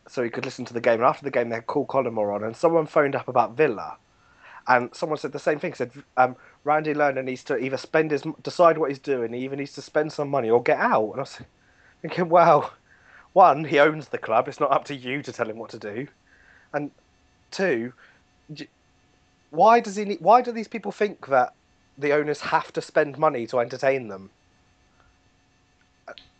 so 0.08 0.24
he 0.24 0.30
could 0.30 0.46
listen 0.46 0.66
to 0.66 0.74
the 0.74 0.82
game. 0.82 0.96
And 0.96 1.04
after 1.04 1.24
the 1.24 1.32
game, 1.32 1.50
they 1.50 1.56
had 1.56 1.68
Cool 1.68 1.86
Collymore 1.86 2.34
on, 2.34 2.44
and 2.44 2.56
someone 2.56 2.88
phoned 2.88 3.16
up 3.16 3.28
about 3.28 3.56
Villa, 3.56 3.98
and 4.68 4.94
someone 4.94 5.18
said 5.18 5.32
the 5.32 5.40
same 5.40 5.60
thing. 5.60 5.74
Said 5.74 5.92
um, 6.18 6.36
Randy 6.64 6.94
Lerner 6.94 7.24
needs 7.24 7.44
to 7.46 7.58
either 7.58 7.78
spend 7.78 8.12
his 8.12 8.24
decide 8.42 8.78
what 8.78 8.90
he's 8.90 9.00
doing. 9.00 9.34
He 9.34 9.44
either 9.44 9.56
needs 9.56 9.74
to 9.74 9.82
spend 9.82 10.12
some 10.12 10.30
money 10.30 10.50
or 10.50 10.62
get 10.62 10.80
out. 10.80 11.12
And 11.12 11.18
I 11.18 11.20
was 11.20 11.40
thinking, 12.02 12.30
well, 12.30 12.74
one, 13.34 13.66
he 13.66 13.80
owns 13.80 14.08
the 14.08 14.18
club. 14.18 14.48
It's 14.48 14.60
not 14.60 14.72
up 14.72 14.86
to 14.86 14.96
you 14.96 15.22
to 15.24 15.34
tell 15.34 15.50
him 15.50 15.58
what 15.58 15.72
to 15.72 15.80
do. 15.80 16.08
And 16.74 16.92
two, 17.52 17.94
why 19.50 19.80
does 19.80 19.96
he? 19.96 20.06
Need, 20.06 20.22
why 20.22 20.42
do 20.42 20.52
these 20.52 20.68
people 20.68 20.92
think 20.92 21.28
that 21.28 21.54
the 21.98 22.14
owners 22.14 22.42
have 22.42 22.72
to 22.74 22.82
spend 22.82 23.18
money 23.18 23.46
to 23.48 23.60
entertain 23.60 24.08
them? 24.08 24.30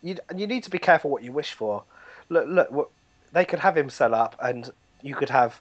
You 0.02 0.16
you 0.36 0.46
need 0.46 0.64
to 0.64 0.70
be 0.70 0.78
careful 0.78 1.10
what 1.10 1.22
you 1.22 1.32
wish 1.32 1.52
for. 1.52 1.84
Look, 2.28 2.46
look, 2.48 2.92
they 3.32 3.44
could 3.44 3.60
have 3.60 3.76
him 3.76 3.90
sell 3.90 4.14
up, 4.14 4.36
and 4.42 4.70
you 5.02 5.14
could 5.14 5.30
have 5.30 5.60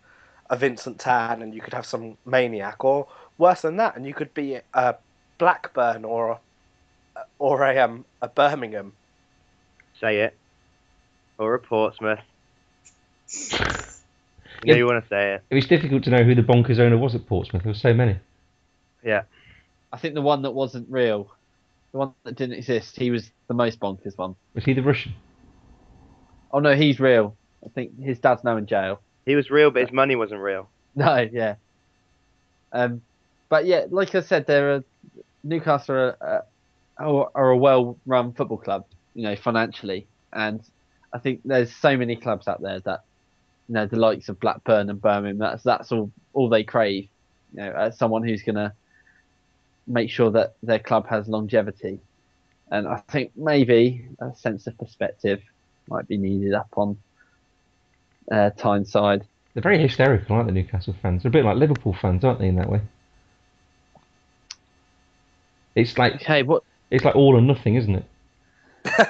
a 0.50 0.58
Vincent 0.58 1.00
Tan, 1.00 1.42
and 1.42 1.54
you 1.54 1.62
could 1.62 1.74
have 1.74 1.86
some 1.86 2.18
maniac, 2.26 2.84
or 2.84 3.08
worse 3.38 3.62
than 3.62 3.78
that, 3.78 3.96
and 3.96 4.06
you 4.06 4.14
could 4.14 4.34
be 4.34 4.60
a 4.74 4.96
Blackburn 5.38 6.06
or 6.06 6.32
a, 7.16 7.20
or 7.40 7.64
a 7.64 7.78
um, 7.80 8.06
a 8.22 8.28
Birmingham. 8.28 8.94
Say 10.00 10.20
it. 10.22 10.36
Or 11.38 11.56
a 11.56 11.60
Portsmouth. 11.60 12.20
You 13.32 13.58
know 13.60 13.66
Yeah. 14.66 14.76
you 14.76 14.86
want 14.86 15.04
to 15.04 15.08
say 15.10 15.34
it. 15.36 15.44
It 15.50 15.56
was 15.56 15.66
difficult 15.68 16.04
to 16.04 16.10
know 16.10 16.24
who 16.24 16.36
the 16.36 16.42
bonkers 16.44 16.80
owner 16.80 16.98
was 16.98 17.16
at 17.16 17.26
Portsmouth. 17.26 17.64
There 17.64 17.72
were 17.72 17.78
so 17.78 17.94
many. 17.94 18.18
Yeah. 19.04 19.24
I 19.92 19.98
think 19.98 20.14
the 20.14 20.22
one 20.22 20.42
that 20.44 20.52
wasn't 20.52 20.90
real, 20.90 21.32
the 21.92 21.98
one 22.00 22.14
that 22.24 22.36
didn't 22.36 22.58
exist, 22.58 22.98
he 22.98 23.12
was 23.12 23.30
the 23.48 23.54
most 23.54 23.80
bonkers 23.80 24.18
one. 24.18 24.36
Was 24.56 24.64
he 24.66 24.74
the 24.74 24.82
Russian? 24.84 25.14
Oh 26.52 26.60
no, 26.60 26.76
he's 26.76 27.00
real. 27.00 27.36
I 27.66 27.70
think 27.70 28.00
his 28.00 28.20
dad's 28.20 28.44
now 28.44 28.58
in 28.58 28.66
jail. 28.68 29.00
He 29.26 29.36
was 29.36 29.50
real, 29.50 29.72
but 29.72 29.84
his 29.84 29.92
money 29.92 30.16
wasn't 30.16 30.42
real. 30.42 30.70
No, 30.96 31.28
yeah. 31.32 31.56
Um, 32.72 33.02
but 33.50 33.66
yeah, 33.66 33.86
like 33.90 34.14
I 34.14 34.22
said, 34.22 34.46
they're 34.46 34.76
a, 34.76 34.84
Newcastle 35.44 35.96
are, 35.96 36.18
a- 36.22 36.44
are, 37.04 37.30
are 37.34 37.50
a 37.52 37.58
well-run 37.58 38.34
football 38.34 38.58
club, 38.60 38.86
you 39.16 39.24
know, 39.24 39.36
financially, 39.36 40.08
and 40.32 40.62
I 41.14 41.20
think 41.20 41.42
there's 41.46 41.76
so 41.76 41.98
many 41.98 42.16
clubs 42.16 42.48
out 42.48 42.62
there 42.62 42.80
that, 42.82 43.02
you 43.68 43.76
know, 43.76 43.88
the 43.88 43.98
likes 43.98 44.30
of 44.30 44.40
Blackburn 44.40 44.90
and 44.90 45.02
Birmingham. 45.02 45.40
That's 45.40 45.64
that's 45.64 45.92
all 45.92 46.12
all 46.34 46.50
they 46.50 46.64
crave, 46.64 47.10
you 47.54 47.62
know, 47.62 47.72
as 47.72 47.98
someone 47.98 48.24
who's 48.24 48.44
gonna 48.44 48.76
make 49.88 50.10
sure 50.10 50.32
that 50.32 50.54
their 50.64 50.80
club 50.80 51.08
has 51.10 51.28
longevity, 51.28 52.02
and 52.72 52.88
I 52.88 52.98
think 53.10 53.32
maybe 53.36 54.08
a 54.22 54.36
sense 54.36 54.68
of 54.68 54.78
perspective 54.78 55.42
might 55.88 56.08
be 56.08 56.18
needed 56.18 56.54
up 56.54 56.70
on 56.78 56.98
uh, 58.32 58.52
Tyneside. 58.52 59.26
They're 59.54 59.64
very 59.64 59.80
hysterical, 59.80 60.36
aren't 60.36 60.48
they, 60.48 60.54
Newcastle 60.54 60.96
fans? 61.02 61.24
They're 61.24 61.30
a 61.30 61.32
bit 61.32 61.46
like 61.46 61.58
Liverpool 61.58 61.94
fans, 61.94 62.24
aren't 62.24 62.40
they, 62.40 62.48
in 62.48 62.56
that 62.56 62.70
way? 62.70 62.82
It's 65.76 65.98
like 65.98 66.16
Okay, 66.16 66.44
what 66.44 66.64
it's 66.92 67.04
like 67.04 67.16
all 67.16 67.36
or 67.36 67.42
nothing, 67.42 67.76
isn't 67.76 67.96
it? 67.96 69.08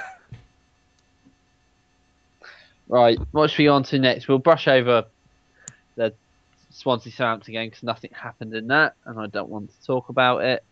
Right, 2.88 3.18
what 3.32 3.50
should 3.50 3.58
we 3.58 3.64
go 3.64 3.74
on 3.74 3.82
to 3.84 3.98
next? 3.98 4.28
We'll 4.28 4.38
brush 4.38 4.68
over 4.68 5.04
the 5.96 6.12
Swansea 6.70 7.12
Southampton 7.12 7.54
game 7.54 7.70
because 7.70 7.82
nothing 7.82 8.10
happened 8.12 8.54
in 8.54 8.68
that, 8.68 8.94
and 9.04 9.18
I 9.18 9.26
don't 9.26 9.48
want 9.48 9.70
to 9.70 9.86
talk 9.86 10.10
about 10.10 10.44
it. 10.44 10.62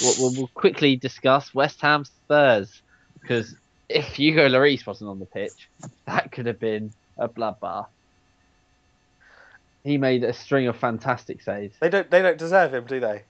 We'll, 0.00 0.14
we'll, 0.18 0.32
we'll 0.36 0.50
quickly 0.54 0.96
discuss 0.96 1.54
West 1.54 1.80
Ham 1.80 2.04
Spurs 2.04 2.82
because 3.20 3.54
if 3.88 4.14
Hugo 4.14 4.48
Lloris 4.48 4.86
wasn't 4.86 5.10
on 5.10 5.18
the 5.18 5.26
pitch, 5.26 5.68
that 6.06 6.30
could 6.30 6.46
have 6.46 6.60
been 6.60 6.92
a 7.18 7.28
bloodbath. 7.28 7.86
He 9.84 9.98
made 9.98 10.22
a 10.22 10.32
string 10.32 10.68
of 10.68 10.76
fantastic 10.76 11.42
saves. 11.42 11.76
They 11.80 11.88
don't. 11.88 12.10
They 12.10 12.22
don't 12.22 12.38
deserve 12.38 12.72
him, 12.72 12.84
do 12.86 13.00
they? 13.00 13.22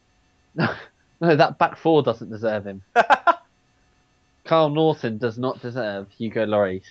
No, 0.55 0.75
no. 1.21 1.37
that 1.37 1.59
back 1.59 1.77
four 1.77 2.03
doesn't 2.03 2.31
deserve 2.31 2.67
him. 2.67 2.83
Kyle 4.45 4.69
Naughton 4.69 5.19
does 5.19 5.39
not 5.39 5.63
deserve 5.63 6.09
Hugo 6.11 6.45
Lloris 6.45 6.83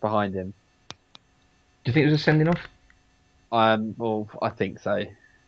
behind 0.00 0.34
him. 0.34 0.52
Do 0.88 1.90
you 1.90 1.92
think 1.92 2.06
it 2.06 2.10
was 2.10 2.20
a 2.20 2.24
sending 2.24 2.48
off? 2.48 2.60
Um, 3.52 3.94
well, 3.98 4.28
I 4.40 4.48
think 4.48 4.80
so. 4.80 5.04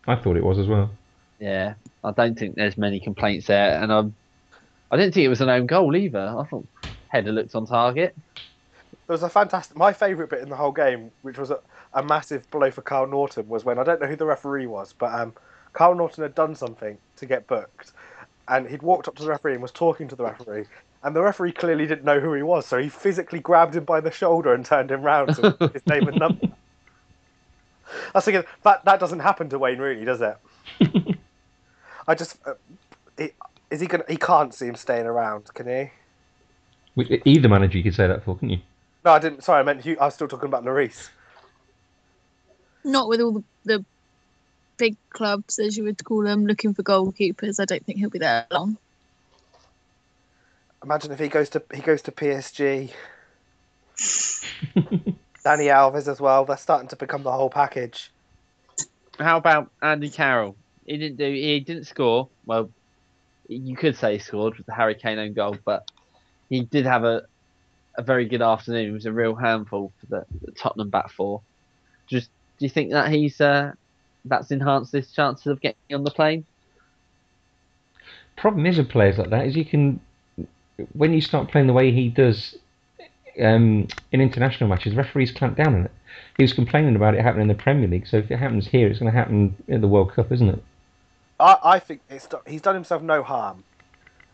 I 0.07 0.17
thought 0.17 0.37
it 0.37 0.45
was 0.45 0.59
as 0.59 0.67
well. 0.67 0.91
Yeah, 1.41 1.75
I 2.05 2.13
don't 2.13 2.39
think 2.39 2.55
there's 2.55 2.77
many 2.77 3.01
complaints 3.01 3.47
there, 3.47 3.83
and 3.83 3.91
um, 3.91 4.15
I 4.91 4.97
didn't 4.97 5.15
think 5.15 5.25
it 5.25 5.29
was 5.29 5.41
an 5.41 5.49
own 5.49 5.67
goal 5.67 5.97
either. 5.97 6.37
I 6.39 6.45
thought 6.45 6.67
header 7.09 7.33
looked 7.33 7.55
on 7.55 7.67
target. 7.67 8.15
There 9.07 9.15
was 9.15 9.23
a 9.23 9.29
fantastic. 9.29 9.77
My 9.77 9.93
favourite 9.93 10.31
bit 10.31 10.41
in 10.41 10.49
the 10.49 10.57
whole 10.57 10.73
game, 10.73 11.11
which 11.23 11.37
was 11.39 11.51
a, 11.51 11.59
a 11.93 12.03
massive 12.03 12.51
blow 12.51 12.71
for 12.71 12.83
Kyle 12.83 13.07
Naughton, 13.07 13.47
was 13.49 13.65
when 13.65 13.79
I 13.79 13.85
don't 13.85 14.01
know 14.01 14.07
who 14.07 14.17
the 14.17 14.25
referee 14.27 14.67
was, 14.67 14.95
but 14.95 15.13
um, 15.13 15.35
Kyle 15.75 15.95
Naughton 15.95 16.23
had 16.23 16.35
done 16.35 16.55
something 16.55 16.97
to 17.17 17.27
get 17.27 17.47
booked, 17.47 17.93
and 18.49 18.67
he'd 18.67 18.83
walked 18.83 19.07
up 19.09 19.15
to 19.17 19.23
the 19.23 19.29
referee 19.29 19.53
and 19.53 19.63
was 19.63 19.73
talking 19.73 20.09
to 20.09 20.17
the 20.17 20.25
referee, 20.25 20.65
and 21.03 21.15
the 21.15 21.21
referee 21.21 21.53
clearly 21.53 21.87
didn't 21.87 22.05
know 22.05 22.19
who 22.19 22.33
he 22.33 22.43
was, 22.43 22.65
so 22.67 22.79
he 22.79 22.89
physically 22.89 23.41
grabbed 23.41 23.77
him 23.77 23.85
by 23.85 24.01
the 24.01 24.11
shoulder 24.11 24.55
and 24.55 24.65
turned 24.65 24.91
him 24.91 25.03
round 25.03 25.35
to 25.37 25.71
his 25.75 25.87
name 25.87 26.09
and 26.09 26.19
number. 26.19 26.49
Was 28.15 28.25
thinking 28.25 28.45
that 28.63 28.85
that 28.87 28.99
doesn't 29.01 29.21
happen 29.21 29.51
to 29.51 29.59
Wayne 29.59 29.79
Rooney, 29.79 30.07
does 30.07 30.23
it? 30.23 30.37
I 32.09 32.15
just, 32.15 32.39
uh, 32.47 32.55
he, 33.19 33.31
is 33.71 33.81
he 33.81 33.87
gonna? 33.87 34.05
He 34.09 34.17
can't 34.17 34.53
see 34.55 34.67
him 34.67 34.75
staying 34.77 35.07
around, 35.07 35.53
can 35.53 35.67
he? 35.67 35.91
Which- 36.95 37.23
Either 37.25 37.49
manager 37.49 37.77
you 37.79 37.85
could 37.85 37.95
say 37.95 38.07
that 38.07 38.25
for, 38.25 38.35
couldn't 38.35 38.51
you? 38.51 38.59
No, 39.05 39.13
I 39.13 39.19
didn't. 39.19 39.45
Sorry, 39.45 39.61
I 39.61 39.63
meant 39.63 39.83
Hugh, 39.83 39.97
I 40.01 40.07
was 40.07 40.15
still 40.15 40.29
talking 40.29 40.49
about 40.49 40.65
Lloris. 40.65 41.11
Not 42.85 43.09
with 43.09 43.21
all 43.21 43.33
the, 43.33 43.45
the 43.65 43.85
big 44.77 44.97
clubs, 45.11 45.59
as 45.59 45.77
you 45.77 45.85
would 45.85 46.03
call 46.05 46.23
them, 46.23 46.47
looking 46.47 46.75
for 46.75 46.83
goalkeepers. 46.83 47.61
I 47.61 47.67
don't 47.67 47.85
think 47.85 47.99
he'll 47.99 48.11
be 48.11 48.19
there 48.19 48.47
long. 48.51 48.79
Imagine 50.83 51.13
if 51.13 51.19
he 51.19 51.29
goes 51.29 51.51
to 51.51 51.63
he 51.73 51.81
goes 51.81 52.03
to 52.03 52.13
PSG. 52.13 52.91
Dani 55.45 55.69
Alves 55.69 56.09
as 56.09 56.21
well. 56.21 56.45
They're 56.45 56.57
starting 56.57 56.89
to 56.89 56.97
become 56.97 57.23
the 57.23 57.33
whole 57.33 57.51
package. 57.51 58.11
How 59.19 59.37
about 59.37 59.71
Andy 59.83 60.11
Carroll? 60.11 60.57
He 60.87 60.97
didn't 60.97 61.17
do. 61.17 61.31
He 61.31 61.61
didn't 61.61 61.85
score. 61.85 62.29
Well, 62.45 62.71
you 63.49 63.77
could 63.77 63.97
say 63.97 64.15
he 64.15 64.19
scored 64.19 64.57
with 64.57 64.67
the 64.67 64.75
Harry 64.75 64.95
Kane 64.95 65.19
own 65.19 65.35
goal, 65.35 65.57
but 65.65 65.89
he 66.49 66.63
did 66.63 66.87
have 66.87 67.05
a 67.05 67.23
a 67.97 68.03
very 68.03 68.27
good 68.27 68.43
afternoon. 68.43 68.87
He 68.87 68.93
was 68.93 69.07
a 69.07 69.13
real 69.13 69.35
handful 69.35 69.93
for 70.01 70.07
the, 70.07 70.27
the 70.43 70.53
Tottenham 70.53 70.91
back 70.91 71.11
four. 71.11 71.41
Just 72.07 72.31
do 72.59 72.65
you 72.65 72.71
think 72.71 72.91
that 72.93 73.11
he's 73.11 73.41
uh, 73.41 73.73
that's 74.25 74.51
enhanced 74.51 74.93
his 74.93 75.11
chances 75.11 75.47
of 75.47 75.61
getting 75.61 75.79
on 75.93 76.05
the 76.05 76.11
plane? 76.11 76.45
Problem 78.37 78.67
is 78.67 78.79
with 78.79 78.89
players 78.89 79.19
like 79.19 79.31
that 79.31 79.47
is 79.47 79.57
you 79.57 79.65
can, 79.65 80.01
when 80.93 81.13
you 81.13 81.21
start 81.21 81.51
playing 81.51 81.67
the 81.67 81.73
way 81.73 81.93
he 81.93 82.09
does 82.09 82.57
um, 83.41 83.89
in 84.13 84.21
international 84.21 84.69
matches, 84.69 84.95
referees 84.95 85.31
clamp 85.31 85.57
down 85.57 85.75
on 85.75 85.85
it. 85.85 85.91
He 86.37 86.43
was 86.43 86.53
complaining 86.53 86.97
about 86.97 87.15
it 87.15 87.23
happening 87.23 87.49
in 87.49 87.57
the 87.57 87.63
Premier 87.63 87.89
League, 87.89 88.07
so 88.07 88.19
if 88.19 88.31
it 88.31 88.39
happens 88.39 88.67
here, 88.69 88.89
it's 88.89 88.99
going 88.99 89.13
to 89.13 89.17
happen 89.17 89.57
in 89.69 89.81
the 89.81 89.89
World 89.89 90.13
Cup, 90.13 90.33
isn't 90.33 90.49
it? 90.49 90.63
I, 91.39 91.59
I 91.63 91.79
think 91.79 92.01
it's 92.11 92.29
he's 92.47 92.61
done 92.61 92.75
himself 92.75 93.03
no 93.03 93.23
harm. 93.23 93.65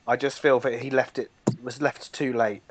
I 0.06 0.16
just 0.16 0.40
feel 0.40 0.60
that 0.60 0.80
he 0.80 0.90
left 0.90 1.18
it 1.18 1.30
was 1.62 1.80
left 1.80 2.12
too 2.12 2.32
late, 2.32 2.62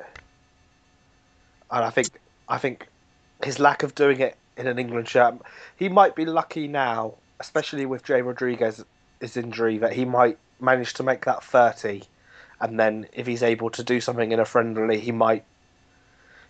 and 1.71 1.85
I 1.85 1.89
think 1.89 2.19
I 2.47 2.57
think 2.57 2.87
his 3.43 3.59
lack 3.59 3.83
of 3.83 3.95
doing 3.95 4.19
it 4.19 4.35
in 4.57 4.67
an 4.67 4.77
England 4.77 5.07
shirt. 5.07 5.35
He 5.77 5.89
might 5.89 6.15
be 6.15 6.25
lucky 6.25 6.67
now, 6.67 7.15
especially 7.39 7.85
with 7.85 8.03
Jay 8.03 8.21
Rodriguez's 8.21 8.85
injury, 9.35 9.77
that 9.77 9.93
he 9.93 10.05
might 10.05 10.37
manage 10.59 10.93
to 10.95 11.03
make 11.03 11.25
that 11.25 11.43
thirty, 11.43 12.03
and 12.59 12.79
then 12.79 13.07
if 13.13 13.25
he's 13.25 13.43
able 13.43 13.69
to 13.71 13.83
do 13.83 14.01
something 14.01 14.31
in 14.31 14.39
a 14.39 14.45
friendly, 14.45 14.99
he 14.99 15.11
might 15.11 15.45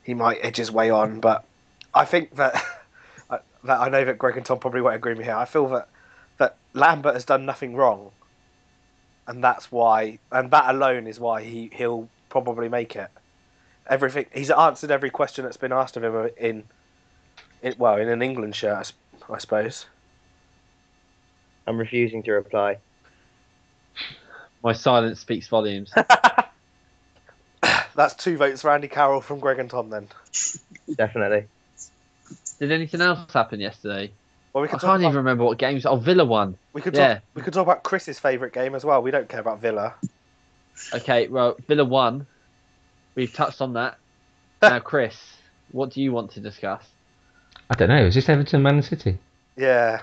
he 0.04 0.14
might 0.14 0.40
edge 0.42 0.58
his 0.58 0.72
way 0.72 0.90
on. 0.90 1.20
But 1.20 1.46
I 1.94 2.06
think 2.06 2.36
that 2.36 2.62
that 3.30 3.80
I 3.80 3.90
know 3.90 4.06
that 4.06 4.18
Greg 4.18 4.38
and 4.38 4.46
Tom 4.46 4.60
probably 4.60 4.82
won't 4.82 4.96
agree 4.96 5.12
with 5.12 5.20
me 5.20 5.26
here. 5.26 5.36
I 5.36 5.46
feel 5.46 5.68
that 5.70 5.88
that 6.38 6.56
Lambert 6.74 7.14
has 7.14 7.26
done 7.26 7.46
nothing 7.46 7.76
wrong, 7.76 8.12
and 9.28 9.44
that's 9.44 9.72
why, 9.72 10.18
and 10.32 10.50
that 10.52 10.74
alone 10.74 11.06
is 11.06 11.20
why 11.20 11.44
he 11.44 11.70
he'll 11.74 12.10
probably 12.30 12.70
make 12.70 12.96
it. 12.96 13.10
Everything 13.89 14.25
he's 14.34 14.52
answered 14.52 14.91
every 14.91 15.10
question 15.10 15.43
that's 15.43 15.58
been 15.58 15.71
asked 15.73 15.97
of 15.97 16.04
him 16.04 16.30
in, 16.38 16.63
in 17.63 17.75
well, 17.78 17.97
in 17.97 18.08
an 18.08 18.21
England 18.21 18.56
shirt, 18.56 18.93
I 19.30 19.38
suppose. 19.39 19.86
I'm 21.65 21.78
refusing 21.78 22.23
to 22.23 22.32
reply. 22.32 22.78
My 24.63 24.73
silence 24.73 25.19
speaks 25.19 25.47
volumes. 25.47 25.91
That's 27.95 28.15
two 28.15 28.38
votes 28.38 28.62
for 28.62 28.71
Andy 28.71 28.88
Carroll 28.88 29.21
from 29.21 29.39
Greg 29.39 29.60
and 29.60 29.69
Tom. 29.69 29.89
Then, 29.89 30.08
Definitely. 30.95 31.45
Did 32.60 32.71
anything 32.71 33.02
else 33.02 33.32
happen 33.34 33.60
yesterday? 33.60 34.12
well, 34.54 34.63
we 34.63 34.67
I 34.67 34.71
talk 34.71 34.82
can't 34.82 35.02
about, 35.02 35.10
even 35.10 35.17
remember 35.17 35.43
what 35.45 35.58
games. 35.58 35.86
Oh, 35.86 35.95
Villa 35.95 36.25
won. 36.25 36.58
we 36.73 36.82
could 36.82 36.95
yeah. 36.95 37.15
talk, 37.15 37.23
we 37.36 37.41
could 37.41 37.54
talk 37.54 37.63
about 37.63 37.84
Chris's 37.84 38.19
favourite 38.19 38.54
game 38.54 38.75
as 38.75 38.84
well. 38.84 39.02
We 39.02 39.12
don't 39.12 39.30
care 39.30 39.39
about 39.39 39.60
Villa. 39.62 39.95
Okay, 40.93 41.28
well, 41.28 41.56
Villa 41.67 41.86
won. 41.86 42.25
We've 43.15 43.34
touched 43.34 43.62
on 43.62 43.74
that. 43.74 43.98
Now, 44.62 44.80
Chris, 44.80 45.15
what 45.72 45.91
do 45.91 46.02
you 46.02 46.12
want 46.12 46.32
to 46.32 46.41
discuss? 46.41 46.84
I 47.69 47.76
don't 47.76 47.88
know. 47.88 48.08
Is 48.08 48.15
this 48.15 48.28
Everton 48.28 48.62
Man 48.62 48.82
City? 48.82 49.17
Yeah, 49.56 50.02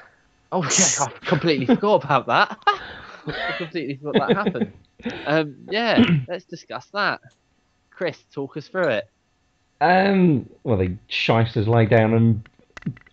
Oh 0.52 0.62
yeah, 0.62 1.04
I 1.04 1.10
completely 1.26 1.66
forgot 1.74 2.04
about 2.04 2.26
that. 2.26 2.58
I 3.26 3.54
completely 3.58 3.96
forgot 3.96 4.28
that 4.28 4.36
happened. 4.36 4.72
Um, 5.26 5.56
yeah, 5.68 6.02
let's 6.28 6.44
discuss 6.44 6.86
that. 6.92 7.20
Chris, 7.90 8.18
talk 8.32 8.56
us 8.56 8.68
through 8.68 8.88
it. 8.88 9.08
Um, 9.80 10.48
well, 10.64 10.78
they 10.78 10.96
shysters 11.08 11.68
lay 11.68 11.86
down 11.86 12.14
and 12.14 12.48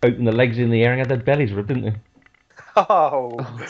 opened 0.02 0.26
the 0.26 0.32
legs 0.32 0.58
in 0.58 0.70
the 0.70 0.82
air 0.84 0.92
and 0.92 1.00
had 1.00 1.08
their 1.08 1.18
bellies 1.18 1.52
rubbed, 1.52 1.68
didn't 1.68 1.84
they? 1.84 1.94
Oh, 2.76 3.36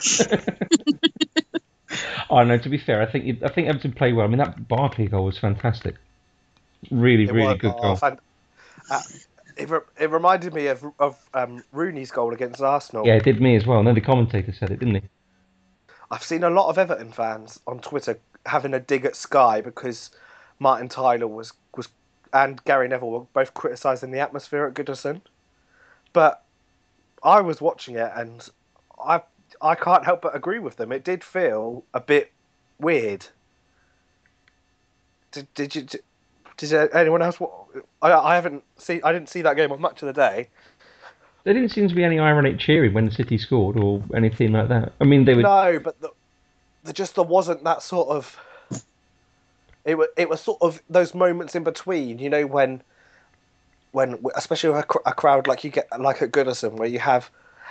I 2.30 2.38
don't 2.38 2.48
know. 2.48 2.58
To 2.58 2.68
be 2.68 2.78
fair, 2.78 3.02
I 3.02 3.06
think 3.06 3.42
I 3.42 3.48
think 3.48 3.68
Everton 3.68 3.92
played 3.92 4.14
well. 4.14 4.26
I 4.26 4.28
mean, 4.28 4.38
that 4.38 4.68
Barkley 4.68 5.06
goal 5.08 5.24
was 5.24 5.38
fantastic. 5.38 5.96
Really, 6.90 7.24
it 7.24 7.32
really 7.32 7.56
good 7.58 7.72
goal. 7.80 7.96
fan- 7.96 8.18
uh, 8.90 9.02
it, 9.56 9.70
re- 9.70 9.80
it 9.98 10.10
reminded 10.10 10.54
me 10.54 10.66
of 10.66 10.84
of 10.98 11.18
um, 11.34 11.62
Rooney's 11.72 12.10
goal 12.10 12.32
against 12.32 12.60
Arsenal. 12.60 13.06
Yeah, 13.06 13.14
it 13.14 13.24
did 13.24 13.40
me 13.40 13.56
as 13.56 13.66
well. 13.66 13.82
No, 13.82 13.94
the 13.94 14.00
commentator 14.00 14.52
said 14.52 14.70
it, 14.70 14.80
didn't 14.80 14.96
he? 14.96 15.02
I've 16.10 16.22
seen 16.22 16.44
a 16.44 16.50
lot 16.50 16.68
of 16.68 16.78
Everton 16.78 17.10
fans 17.10 17.60
on 17.66 17.80
Twitter 17.80 18.18
having 18.46 18.74
a 18.74 18.80
dig 18.80 19.04
at 19.04 19.16
Sky 19.16 19.60
because 19.60 20.10
Martin 20.58 20.88
Tyler 20.88 21.26
was 21.26 21.52
was 21.76 21.88
and 22.32 22.62
Gary 22.64 22.88
Neville 22.88 23.10
were 23.10 23.26
both 23.32 23.54
criticising 23.54 24.10
the 24.10 24.20
atmosphere 24.20 24.66
at 24.66 24.74
Goodison. 24.74 25.20
But 26.12 26.42
I 27.22 27.40
was 27.40 27.60
watching 27.60 27.96
it 27.96 28.10
and 28.14 28.48
I 29.02 29.22
I 29.60 29.74
can't 29.74 30.04
help 30.04 30.22
but 30.22 30.36
agree 30.36 30.58
with 30.58 30.76
them. 30.76 30.92
It 30.92 31.04
did 31.04 31.24
feel 31.24 31.84
a 31.94 32.00
bit 32.00 32.32
weird. 32.78 33.26
Did, 35.32 35.52
did 35.54 35.74
you? 35.74 35.82
Did, 35.82 36.02
did 36.56 36.72
anyone 36.94 37.22
else? 37.22 37.38
I, 38.02 38.12
I 38.12 38.34
haven't 38.34 38.62
seen. 38.76 39.00
I 39.04 39.12
didn't 39.12 39.28
see 39.28 39.42
that 39.42 39.56
game 39.56 39.72
on 39.72 39.80
much 39.80 40.02
of 40.02 40.06
the 40.06 40.12
day. 40.12 40.48
There 41.44 41.52
didn't 41.52 41.70
seem 41.70 41.88
to 41.88 41.94
be 41.94 42.04
any 42.04 42.18
ironic 42.18 42.58
cheering 42.58 42.94
when 42.94 43.10
City 43.10 43.36
scored 43.36 43.76
or 43.76 44.02
anything 44.14 44.52
like 44.52 44.68
that. 44.68 44.92
I 45.00 45.04
mean, 45.04 45.24
they 45.24 45.34
were. 45.34 45.42
No, 45.42 45.78
but 45.82 46.00
the, 46.00 46.10
the 46.84 46.92
just 46.92 47.16
there 47.16 47.24
wasn't 47.24 47.64
that 47.64 47.82
sort 47.82 48.08
of. 48.08 48.38
It 49.84 49.96
was 49.96 50.08
it 50.16 50.28
was 50.28 50.40
sort 50.40 50.62
of 50.62 50.80
those 50.88 51.14
moments 51.14 51.54
in 51.54 51.62
between, 51.62 52.18
you 52.18 52.30
know, 52.30 52.46
when, 52.46 52.82
when 53.92 54.18
especially 54.34 54.70
with 54.70 54.78
a, 54.78 54.84
cr- 54.84 54.98
a 55.04 55.12
crowd 55.12 55.46
like 55.46 55.62
you 55.62 55.70
get 55.70 55.86
like 56.00 56.22
at 56.22 56.30
Goodison, 56.30 56.72
where 56.74 56.88
you 56.88 56.98
have, 56.98 57.30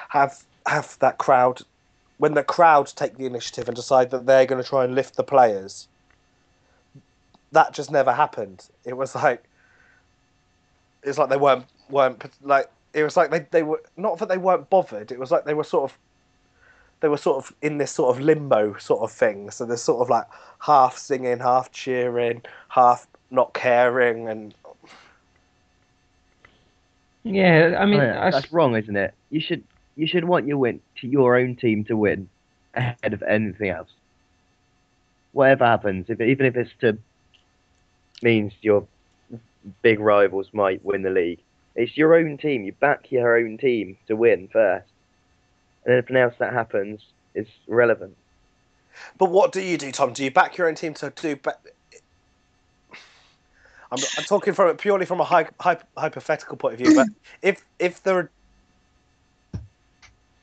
have 0.09 0.43
have 0.67 0.99
that 0.99 1.17
crowd, 1.17 1.61
when 2.19 2.35
the 2.35 2.43
crowd 2.43 2.91
take 2.95 3.17
the 3.17 3.25
initiative 3.25 3.67
and 3.67 3.75
decide 3.75 4.11
that 4.11 4.27
they're 4.27 4.45
going 4.45 4.61
to 4.61 4.69
try 4.69 4.83
and 4.83 4.93
lift 4.93 5.15
the 5.15 5.23
players. 5.23 5.87
That 7.53 7.73
just 7.73 7.91
never 7.91 8.13
happened. 8.13 8.67
It 8.85 8.97
was 8.97 9.15
like. 9.15 9.43
It's 11.03 11.17
like 11.19 11.29
they 11.29 11.37
weren't 11.37 11.65
weren't 11.89 12.23
like 12.43 12.69
it 12.93 13.03
was 13.03 13.17
like 13.17 13.31
they, 13.31 13.39
they 13.51 13.63
were 13.63 13.81
not 13.97 14.19
that 14.19 14.29
they 14.29 14.37
weren't 14.37 14.69
bothered. 14.69 15.11
It 15.11 15.19
was 15.19 15.31
like 15.31 15.45
they 15.45 15.53
were 15.55 15.63
sort 15.65 15.91
of 15.91 15.97
they 17.01 17.09
were 17.09 17.17
sort 17.17 17.37
of 17.45 17.53
in 17.61 17.77
this 17.77 17.91
sort 17.91 18.15
of 18.15 18.21
limbo 18.23 18.77
sort 18.77 19.01
of 19.03 19.11
thing. 19.11 19.51
So 19.51 19.65
there's 19.65 19.83
sort 19.83 20.01
of 20.01 20.09
like 20.09 20.25
half 20.59 20.97
singing, 20.97 21.39
half 21.39 21.71
cheering, 21.71 22.43
half 22.69 23.07
not 23.31 23.53
caring, 23.53 24.29
and 24.29 24.55
Yeah, 27.23 27.77
I 27.79 27.85
mean, 27.85 27.99
Oh, 28.01 28.03
yeah, 28.03 28.21
I 28.21 28.27
s- 28.29 28.33
that's 28.33 28.51
wrong, 28.51 28.75
isn't 28.75 28.95
it? 28.95 29.13
You 29.29 29.41
should 29.41 29.63
you 29.95 30.07
should 30.07 30.25
want 30.25 30.47
your 30.47 30.57
win 30.57 30.81
to 31.01 31.07
your 31.07 31.37
own 31.37 31.55
team 31.55 31.85
to 31.85 31.97
win 31.97 32.29
ahead 32.75 33.13
of 33.13 33.23
anything 33.23 33.69
else. 33.69 33.89
Whatever 35.33 35.65
happens, 35.65 36.09
if 36.09 36.21
even 36.21 36.45
if 36.45 36.55
it's 36.55 36.73
to 36.81 36.97
means 38.23 38.53
your 38.61 38.87
big 39.83 39.99
rivals 39.99 40.49
might 40.53 40.83
win 40.85 41.03
the 41.03 41.11
league, 41.11 41.41
it's 41.75 41.97
your 41.97 42.15
own 42.15 42.37
team. 42.37 42.63
You 42.63 42.73
back 42.73 43.11
your 43.11 43.37
own 43.37 43.57
team 43.57 43.97
to 44.07 44.15
win 44.15 44.49
first, 44.51 44.87
and 45.85 45.93
then 45.93 45.99
anything 45.99 46.17
else 46.17 46.35
that 46.39 46.53
happens 46.53 47.01
is 47.35 47.47
relevant. 47.67 48.17
but 49.19 49.31
what 49.31 49.51
do 49.51 49.61
you 49.61 49.77
do, 49.77 49.91
Tom? 49.91 50.13
Do 50.13 50.23
you 50.23 50.31
back 50.31 50.57
your 50.57 50.67
own 50.69 50.75
team 50.75 50.93
to 50.95 51.11
do? 51.15 51.35
Be- 51.37 51.51
I'm, 53.91 53.99
I'm 54.17 54.25
talking 54.25 54.53
from 54.53 54.75
purely 54.77 55.05
from 55.05 55.19
a 55.21 55.23
hy- 55.25 55.49
hy- 55.61 55.77
hypothetical 55.97 56.57
point 56.57 56.75
of 56.75 56.79
view, 56.79 56.95
but 56.95 57.07
if 57.41 57.65
if 57.79 58.03
there 58.03 58.31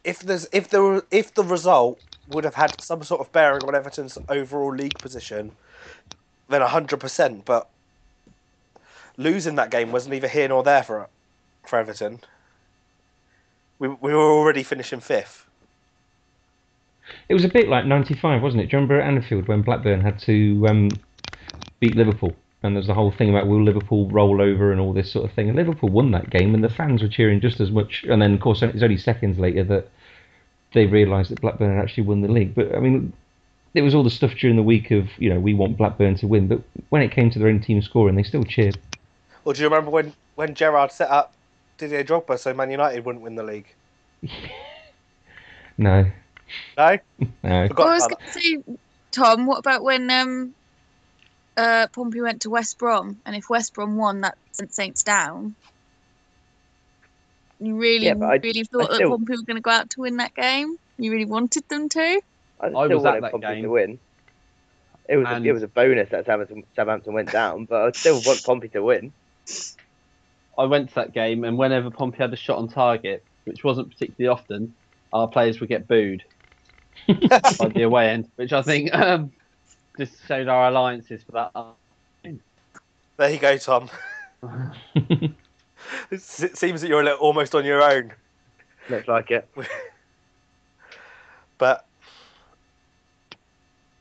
if 0.05 0.21
there's 0.21 0.49
if 0.53 0.69
there 0.71 1.03
if 1.11 1.35
the 1.35 1.45
result 1.45 2.01
would 2.29 2.45
have 2.45 2.55
had 2.55 2.81
some 2.81 3.03
sort 3.03 3.21
of 3.21 3.33
bearing 3.33 3.65
on 3.65 3.75
Everton's 3.75 4.19
overall 4.29 4.75
league 4.75 4.99
position, 5.01 5.57
then 6.51 6.61
hundred 6.61 7.01
percent. 7.01 7.45
But 7.45 7.69
losing 9.17 9.55
that 9.57 9.71
game 9.71 9.93
wasn't 9.93 10.13
neither 10.13 10.29
here 10.29 10.49
nor 10.49 10.63
there 10.63 10.83
for 10.83 11.09
for 11.67 11.79
Everton. 11.79 12.21
We 13.79 13.89
we 13.89 14.13
were 14.13 14.31
already 14.31 14.63
finishing 14.63 15.01
fifth. 15.01 15.47
it 17.29 17.35
was 17.35 17.45
a 17.45 17.49
bit 17.49 17.69
like 17.69 17.87
'95, 17.87 18.43
wasn't 18.43 18.63
it? 18.63 18.67
Do 18.71 18.77
you 18.77 18.83
remember 18.83 19.01
at 19.01 19.07
Anfield 19.07 19.49
when 19.49 19.63
Blackburn 19.63 20.01
had 20.01 20.19
to 20.21 20.67
um, 20.69 20.89
beat 21.81 21.97
Liverpool? 21.97 22.35
And 22.63 22.77
there's 22.77 22.89
the 22.89 22.95
whole 22.95 23.11
thing 23.11 23.31
about 23.31 23.47
will 23.47 23.63
Liverpool 23.65 24.11
roll 24.11 24.43
over 24.43 24.71
and 24.71 24.81
all 24.81 24.93
this 24.93 25.11
sort 25.11 25.25
of 25.25 25.35
thing. 25.35 25.49
And 25.49 25.57
Liverpool 25.57 25.89
won 25.89 26.11
that 26.11 26.29
game, 26.29 26.55
and 26.55 26.63
the 26.63 26.69
fans 26.69 27.03
were 27.03 27.09
cheering 27.09 27.41
just 27.41 27.59
as 27.59 27.71
much. 27.71 28.05
And 28.09 28.21
then, 28.21 28.35
of 28.35 28.41
course, 28.41 28.63
it's 28.63 28.83
only 28.83 28.99
seconds 28.99 29.39
later 29.39 29.65
that 29.65 29.89
they 30.75 30.85
realised 30.87 31.31
that 31.31 31.41
Blackburn 31.41 31.75
had 31.75 31.83
actually 31.83 32.05
won 32.05 32.21
the 32.21 32.29
league. 32.29 32.55
But 32.55 32.75
I 32.75 32.81
mean, 32.81 33.13
there 33.73 33.85
was 33.85 33.95
all 33.95 34.03
the 34.03 34.11
stuff 34.11 34.33
during 34.35 34.57
the 34.57 34.63
week 34.63 34.91
of 34.91 35.09
you 35.19 35.33
know 35.33 35.39
we 35.41 35.55
want 35.55 35.77
Blackburn 35.77 36.17
to 36.17 36.27
win, 36.27 36.49
but 36.49 36.61
when 36.89 37.03
it 37.03 37.13
came 37.13 37.31
to 37.31 37.39
their 37.39 37.49
own 37.49 37.61
team 37.61 37.81
scoring, 37.83 38.15
they 38.17 38.23
still 38.23 38.45
cheered. 38.45 38.79
Or 39.45 39.55
do 39.55 39.63
you 39.63 39.69
remember 39.69 39.91
when, 39.91 40.13
when 40.35 40.55
Gerrard 40.55 40.93
set 40.93 41.09
up 41.11 41.33
Didier 41.79 42.05
Drogba 42.05 42.39
so 42.39 42.53
Man 42.53 42.71
United 42.71 43.05
wouldn't 43.05 43.25
win 43.25 43.35
the 43.37 43.43
league? 43.43 43.67
No, 45.79 46.05
No? 46.77 46.99
no. 47.43 47.69
Forgot 47.69 47.79
Well, 47.79 47.89
I 47.89 47.95
was 47.95 48.07
going 48.07 48.17
to 48.27 48.33
say, 48.33 48.59
Tom, 49.13 49.47
what 49.47 49.59
about 49.61 49.83
when 49.83 50.11
um, 50.11 50.55
uh, 51.57 51.87
Pompey 51.93 52.21
went 52.21 52.43
to 52.43 52.51
West 52.51 52.77
Brom, 52.77 53.19
and 53.25 53.35
if 53.35 53.49
West 53.49 53.73
Brom 53.73 53.97
won, 53.97 54.21
that 54.21 54.37
sent 54.53 54.75
Saints 54.75 55.03
down. 55.03 55.55
You 57.61 57.77
really, 57.77 58.07
Yeah, 58.07 58.15
but 58.15 58.27
I- 58.27 58.37
really 58.37 58.65
thought 58.65 58.91
that 58.91 58.97
still- 58.97 59.11
Pompey 59.11 59.37
were 59.37 59.43
going 59.43 59.57
to 59.57 59.63
go 59.63 59.71
out 59.71 59.89
to 59.91 60.01
win 60.03 60.19
that 60.19 60.35
game. 60.35 60.77
You 60.99 61.13
really 61.13 61.25
wanted 61.25 61.67
them 61.71 61.89
to. 61.89 62.21
I, 62.61 62.67
I 62.67 62.69
still 62.71 62.81
was 62.81 62.91
at 62.91 63.03
wanted 63.09 63.23
that 63.25 63.31
Pompey 63.33 63.47
game. 63.47 63.63
to 63.65 63.71
win. 63.71 63.99
It 65.09 65.17
was 65.17 65.27
And- 65.29 65.45
a, 65.45 65.49
it 65.49 65.53
was 65.53 65.63
a 65.63 65.69
bonus 65.69 66.11
that 66.11 66.27
Southampton, 66.27 66.65
Southampton 66.77 67.13
went 67.15 67.33
down, 67.33 67.65
but 67.65 67.83
I 67.83 67.91
still 67.93 68.21
want 68.25 68.43
Pompey 68.45 68.69
to 68.69 68.83
win. 68.83 69.13
I 70.59 70.65
went 70.65 70.91
to 70.91 70.95
that 70.97 71.13
game, 71.15 71.45
and 71.45 71.57
whenever 71.59 71.91
Pompey 71.91 72.19
had 72.19 72.33
a 72.33 72.37
shot 72.37 72.59
on 72.59 72.69
target, 72.69 73.25
which 73.45 73.65
wasn't 73.65 73.91
particularly 73.91 74.29
often, 74.29 74.75
our 75.13 75.27
players 75.27 75.59
would 75.61 75.69
get 75.69 75.89
booed 75.89 76.23
by 77.09 77.69
the 77.75 77.83
away 77.83 78.11
end, 78.11 78.29
which 78.37 78.53
I 78.53 78.63
think 78.63 78.95
um, 78.95 79.33
just 79.99 80.13
showed 80.29 80.49
our 80.49 80.69
alliances 80.69 81.23
for 81.25 81.33
that. 81.33 82.37
There 83.17 83.31
you 83.31 83.39
go, 83.39 83.57
Tom. 83.57 83.89
It 86.11 86.21
seems 86.23 86.81
that 86.83 86.89
you're 86.89 87.01
a 87.01 87.05
little, 87.05 87.19
almost 87.19 87.55
on 87.55 87.65
your 87.65 87.83
own. 87.83 88.13
Looks 88.89 89.09
like 89.09 89.31
it. 89.31 89.49
But 91.59 91.85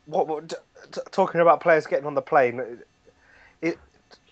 what, 0.10 0.28
what 0.28 0.50
t- 0.50 0.56
t- 0.91 1.02
talking 1.12 1.41
about 1.41 1.62
players 1.62 1.86
getting 1.86 2.06
on 2.06 2.13
the 2.15 2.22
plane? 2.22 2.60
It, 2.60 2.88
it 3.62 3.78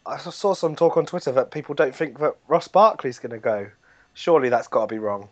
I 0.06 0.18
saw 0.18 0.54
some 0.54 0.76
talk 0.76 0.98
on 0.98 1.06
Twitter 1.06 1.32
that 1.34 1.52
people 1.52 1.76
don't 1.76 1.96
think 1.96 2.20
that 2.20 2.36
Ross 2.48 2.68
Barkley's 2.68 3.20
going 3.20 3.32
to 3.32 3.38
go. 3.40 3.68
Surely 4.14 4.50
that's 4.50 4.68
got 4.68 4.88
to 4.90 4.96
be 4.96 5.00
wrong. 5.00 5.30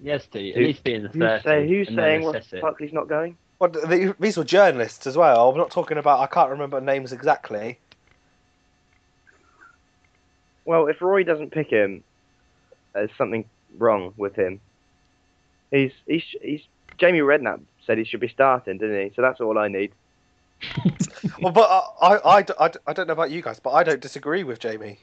Yes, 0.00 0.26
to 0.26 0.50
at 0.50 0.56
Who- 0.56 0.64
least 0.64 0.84
be 0.84 0.94
in 0.94 1.02
the 1.04 1.08
Who's, 1.08 1.22
30s. 1.22 1.42
say, 1.44 1.68
who's 1.68 1.88
saying 1.94 2.26
assess 2.26 2.52
it. 2.52 2.60
Buckley's 2.62 2.92
not 2.92 3.08
going? 3.08 3.36
Well, 3.58 3.70
th- 3.70 4.14
these 4.20 4.36
were 4.36 4.44
journalists 4.44 5.06
as 5.06 5.16
well. 5.16 5.50
I'm 5.50 5.56
not 5.56 5.70
talking 5.72 5.98
about. 5.98 6.20
I 6.20 6.26
can't 6.26 6.50
remember 6.50 6.80
names 6.80 7.12
exactly. 7.12 7.78
Well, 10.64 10.86
if 10.86 11.00
Roy 11.00 11.24
doesn't 11.24 11.50
pick 11.50 11.68
him, 11.70 12.04
there's 12.94 13.10
something 13.16 13.44
wrong 13.78 14.12
with 14.16 14.36
him. 14.36 14.60
He's 15.70 15.92
he's 16.06 16.24
he's 16.40 16.60
Jamie 16.98 17.20
Redknapp 17.20 17.60
said 17.88 17.98
he 17.98 18.04
should 18.04 18.20
be 18.20 18.28
starting, 18.28 18.78
didn't 18.78 19.08
he? 19.08 19.12
So 19.16 19.22
that's 19.22 19.40
all 19.40 19.58
I 19.58 19.66
need. 19.66 19.90
Well, 21.40 21.52
but 21.52 21.68
I, 22.02 22.16
I, 22.16 22.44
I, 22.58 22.70
I 22.86 22.92
don't 22.92 23.06
know 23.06 23.12
about 23.12 23.30
you 23.30 23.42
guys, 23.42 23.60
but 23.60 23.70
I 23.70 23.82
don't 23.84 24.00
disagree 24.00 24.42
with 24.44 24.58
Jamie. 24.58 24.98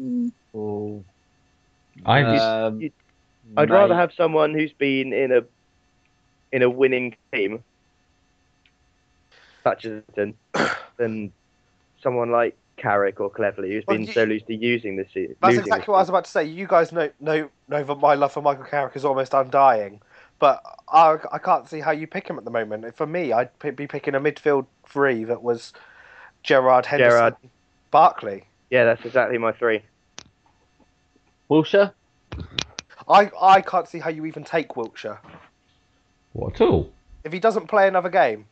Mm, 0.00 0.32
Oh, 0.54 1.04
I 2.06 2.22
just, 2.22 2.44
um, 2.44 2.80
you- 2.80 2.92
I'd 3.56 3.70
rather 3.70 3.94
have 3.94 4.12
someone 4.16 4.54
who's 4.54 4.72
been 4.72 5.12
in 5.12 5.32
a 5.32 5.42
in 6.52 6.62
a 6.62 6.70
winning 6.70 7.14
team, 7.32 7.62
such 9.64 9.84
as 9.84 10.02
than, 10.14 10.34
than 10.98 11.32
someone 12.02 12.30
like 12.30 12.56
Carrick 12.76 13.20
or 13.20 13.30
Cleverley, 13.30 13.68
who's 13.72 13.84
Well, 13.86 13.98
been 13.98 14.06
you- 14.06 14.12
so 14.12 14.24
used 14.24 14.46
to 14.46 14.54
using 14.54 14.96
this 14.96 15.08
season. 15.12 15.36
That's 15.40 15.56
exactly 15.58 15.80
this 15.80 15.88
what 15.88 15.96
I 15.96 16.00
was 16.00 16.08
about 16.08 16.24
to 16.24 16.30
say. 16.30 16.44
You 16.44 16.66
guys 16.66 16.92
know 16.92 17.10
know 17.20 17.50
know 17.68 17.84
that 17.84 17.98
my 17.98 18.14
love 18.14 18.32
for 18.32 18.40
Michael 18.42 18.64
Carrick 18.64 18.96
is 18.96 19.04
almost 19.04 19.34
undying, 19.34 20.00
but 20.42 20.60
I, 20.88 21.18
I 21.30 21.38
can't 21.38 21.68
see 21.68 21.78
how 21.78 21.92
you 21.92 22.08
pick 22.08 22.26
him 22.28 22.36
at 22.36 22.44
the 22.44 22.50
moment. 22.50 22.96
For 22.96 23.06
me, 23.06 23.32
I'd 23.32 23.56
p- 23.60 23.70
be 23.70 23.86
picking 23.86 24.16
a 24.16 24.20
midfield 24.20 24.66
three 24.88 25.22
that 25.22 25.40
was 25.40 25.72
Gerrard 26.42 26.84
Henderson, 26.84 27.12
Gerrard. 27.12 27.36
Barkley. 27.92 28.48
Yeah, 28.68 28.82
that's 28.82 29.04
exactly 29.04 29.38
my 29.38 29.52
three. 29.52 29.82
Wilshere? 31.48 31.92
I 33.08 33.30
I 33.40 33.60
can't 33.60 33.86
see 33.86 34.00
how 34.00 34.10
you 34.10 34.26
even 34.26 34.42
take 34.42 34.70
Wilshere 34.70 35.18
what 36.32 36.54
at 36.56 36.60
all? 36.62 36.92
if 37.22 37.32
he 37.32 37.38
doesn't 37.38 37.68
play 37.68 37.86
another 37.86 38.08
game. 38.08 38.46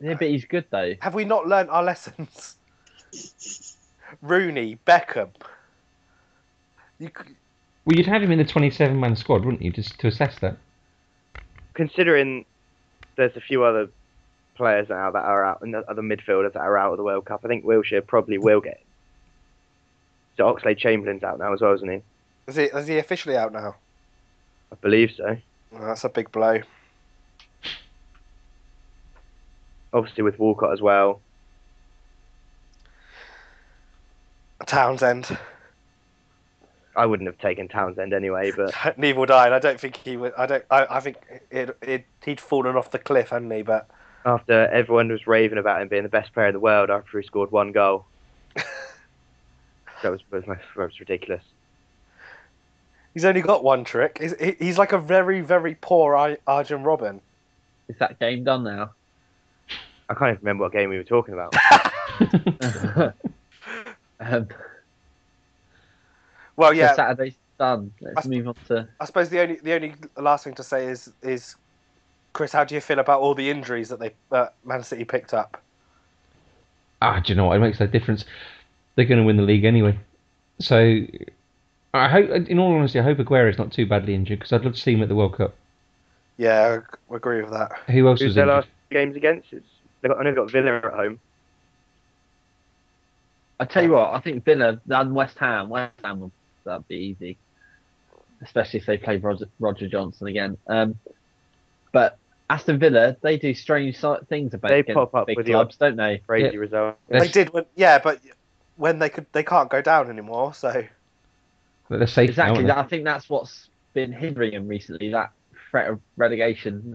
Yeah, 0.00 0.14
but 0.14 0.28
he's 0.28 0.44
good 0.44 0.66
though. 0.70 0.94
Have 1.00 1.14
we 1.14 1.24
not 1.24 1.48
learnt 1.48 1.70
our 1.70 1.82
lessons? 1.82 2.54
Rooney, 4.22 4.78
Beckham. 4.86 5.30
You, 7.00 7.08
c- 7.08 7.34
Well, 7.84 7.96
you'd 7.96 8.06
have 8.06 8.22
him 8.22 8.30
in 8.30 8.38
the 8.38 8.44
27-man 8.44 9.16
squad, 9.16 9.44
wouldn't 9.44 9.62
you, 9.62 9.70
just 9.70 9.98
to 10.00 10.08
assess 10.08 10.38
that? 10.40 10.56
Considering 11.74 12.44
there's 13.16 13.36
a 13.36 13.40
few 13.40 13.64
other 13.64 13.88
players 14.54 14.88
now 14.88 15.10
that 15.10 15.24
are 15.24 15.44
out, 15.44 15.62
and 15.62 15.72
the 15.72 15.88
other 15.90 16.02
midfielders 16.02 16.52
that 16.52 16.60
are 16.60 16.76
out 16.76 16.92
of 16.92 16.98
the 16.98 17.04
World 17.04 17.24
Cup, 17.24 17.40
I 17.44 17.48
think 17.48 17.64
Wilshere 17.64 18.06
probably 18.06 18.38
will 18.38 18.60
get. 18.60 18.80
So 20.36 20.44
Oxlade-Chamberlain's 20.44 21.22
out 21.22 21.38
now 21.38 21.52
as 21.52 21.60
well, 21.60 21.72
isn't 21.74 21.88
he? 21.88 22.02
is 22.50 22.56
he 22.56 22.64
is 22.64 22.86
he 22.86 22.98
officially 22.98 23.36
out 23.36 23.52
now? 23.52 23.76
I 24.72 24.76
believe 24.76 25.12
so. 25.16 25.36
Oh, 25.74 25.86
that's 25.86 26.04
a 26.04 26.08
big 26.08 26.30
blow. 26.32 26.60
Obviously 29.92 30.22
with 30.22 30.38
Walcott 30.38 30.72
as 30.72 30.80
well. 30.80 31.20
Townsend. 34.66 35.36
I 37.00 37.06
wouldn't 37.06 37.28
have 37.28 37.38
taken 37.38 37.66
Townsend 37.66 38.12
anyway, 38.12 38.52
but 38.54 38.74
Neither 38.98 39.18
would 39.18 39.30
I. 39.30 39.46
And 39.46 39.54
I 39.54 39.58
don't 39.58 39.80
think 39.80 39.96
he 39.96 40.18
would. 40.18 40.34
I 40.36 40.44
don't. 40.44 40.62
I, 40.70 40.86
I 40.90 41.00
think 41.00 41.16
it, 41.50 41.74
it, 41.80 42.04
he'd 42.22 42.38
fallen 42.38 42.76
off 42.76 42.90
the 42.90 42.98
cliff, 42.98 43.30
hadn't 43.30 43.50
he? 43.50 43.62
But 43.62 43.88
after 44.26 44.68
everyone 44.68 45.08
was 45.08 45.26
raving 45.26 45.56
about 45.56 45.80
him 45.80 45.88
being 45.88 46.02
the 46.02 46.10
best 46.10 46.34
player 46.34 46.48
in 46.48 46.52
the 46.52 46.60
world 46.60 46.90
after 46.90 47.18
he 47.18 47.26
scored 47.26 47.50
one 47.52 47.72
goal, 47.72 48.04
that 48.54 50.10
was, 50.10 50.20
was, 50.30 50.46
my, 50.46 50.56
that 50.56 50.76
was 50.76 51.00
ridiculous. 51.00 51.42
he's 53.14 53.24
only 53.24 53.40
got 53.40 53.64
one 53.64 53.82
trick. 53.82 54.18
He's, 54.20 54.34
he's 54.58 54.76
like 54.76 54.92
a 54.92 54.98
very, 54.98 55.40
very 55.40 55.76
poor 55.80 56.14
Ar- 56.14 56.38
Arjen 56.46 56.82
Robben. 56.82 57.20
Is 57.88 57.96
that 57.96 58.18
game 58.18 58.44
done 58.44 58.64
now? 58.64 58.90
I 60.10 60.14
can't 60.14 60.32
even 60.32 60.40
remember 60.42 60.64
what 60.64 60.72
game 60.72 60.90
we 60.90 60.98
were 60.98 61.04
talking 61.04 61.32
about. 61.32 61.54
um, 64.20 64.48
Well, 66.60 66.74
yeah. 66.74 66.94
Saturday's 66.94 67.34
done. 67.58 67.92
Let's 68.00 68.26
I- 68.26 68.28
move 68.28 68.48
on 68.48 68.54
to. 68.68 68.86
I 69.00 69.04
suppose 69.06 69.28
the 69.30 69.40
only 69.40 69.56
the 69.56 69.72
only 69.72 69.94
last 70.16 70.44
thing 70.44 70.54
to 70.54 70.62
say 70.62 70.86
is 70.86 71.10
is 71.22 71.56
Chris, 72.32 72.52
how 72.52 72.64
do 72.64 72.74
you 72.74 72.80
feel 72.80 72.98
about 72.98 73.20
all 73.20 73.34
the 73.34 73.50
injuries 73.50 73.88
that 73.88 73.98
they 73.98 74.12
that 74.30 74.54
Man 74.64 74.82
City 74.82 75.04
picked 75.04 75.34
up? 75.34 75.60
Ah, 77.02 77.18
do 77.20 77.32
you 77.32 77.36
know 77.36 77.46
what? 77.46 77.56
It 77.56 77.60
makes 77.60 77.80
no 77.80 77.86
difference. 77.86 78.24
They're 78.94 79.06
going 79.06 79.18
to 79.20 79.24
win 79.24 79.36
the 79.38 79.42
league 79.42 79.64
anyway. 79.64 79.98
So, 80.58 81.00
I 81.94 82.08
hope, 82.08 82.28
in 82.30 82.58
all 82.58 82.74
honesty, 82.76 83.00
I 83.00 83.02
hope 83.02 83.18
Aguero's 83.18 83.56
not 83.56 83.72
too 83.72 83.86
badly 83.86 84.14
injured 84.14 84.40
because 84.40 84.52
I'd 84.52 84.64
love 84.64 84.74
to 84.74 84.80
see 84.80 84.92
him 84.92 85.02
at 85.02 85.08
the 85.08 85.14
World 85.14 85.38
Cup. 85.38 85.54
Yeah, 86.36 86.80
I 87.10 87.14
agree 87.14 87.40
with 87.40 87.52
that. 87.52 87.72
Who 87.86 88.06
else 88.06 88.20
Who's 88.20 88.28
was 88.28 88.34
their 88.34 88.44
injured? 88.44 88.54
last 88.56 88.68
games 88.90 89.16
against? 89.16 89.52
It's, 89.54 89.66
they 90.02 90.08
got, 90.08 90.18
I 90.18 90.24
know 90.24 90.30
they've 90.30 90.36
got 90.36 90.50
Villa 90.50 90.76
at 90.76 90.92
home. 90.92 91.18
I 93.58 93.64
tell 93.64 93.82
you 93.82 93.92
what, 93.92 94.12
I 94.12 94.20
think 94.20 94.44
Villa 94.44 94.78
and 94.88 95.14
West 95.14 95.38
Ham. 95.38 95.70
West 95.70 95.92
Ham 96.04 96.20
will 96.20 96.32
that'd 96.64 96.88
be 96.88 96.96
easy, 96.96 97.38
especially 98.42 98.80
if 98.80 98.86
they 98.86 98.98
play 98.98 99.16
Roger, 99.16 99.46
Roger 99.58 99.88
Johnson 99.88 100.26
again. 100.28 100.56
Um, 100.66 100.96
but 101.92 102.18
Aston 102.48 102.78
Villa, 102.78 103.16
they 103.22 103.36
do 103.36 103.54
strange 103.54 103.98
things 104.28 104.54
about 104.54 104.70
They 104.70 104.82
pop 104.82 105.14
up 105.14 105.26
big 105.26 105.36
with 105.36 105.46
the 105.46 105.52
clubs, 105.52 105.76
don't 105.76 105.96
they? 105.96 106.18
Crazy 106.26 106.54
Yeah. 106.54 106.60
result. 106.60 106.96
They're, 107.08 107.26
did, 107.28 107.52
when, 107.52 107.64
yeah, 107.76 107.98
but 107.98 108.20
when 108.76 108.98
they 108.98 109.08
could, 109.08 109.26
they 109.32 109.42
can't 109.42 109.70
go 109.70 109.80
down 109.82 110.10
anymore. 110.10 110.54
So 110.54 110.84
they're 111.88 112.06
safe 112.06 112.30
Exactly. 112.30 112.64
aren't 112.64 112.66
That, 112.68 112.78
I 112.78 112.82
think 112.84 113.04
that's 113.04 113.28
what's 113.28 113.68
been 113.94 114.12
hindering 114.12 114.52
them 114.52 114.68
recently. 114.68 115.10
That 115.10 115.32
threat 115.70 115.90
of 115.90 116.00
relegation. 116.16 116.94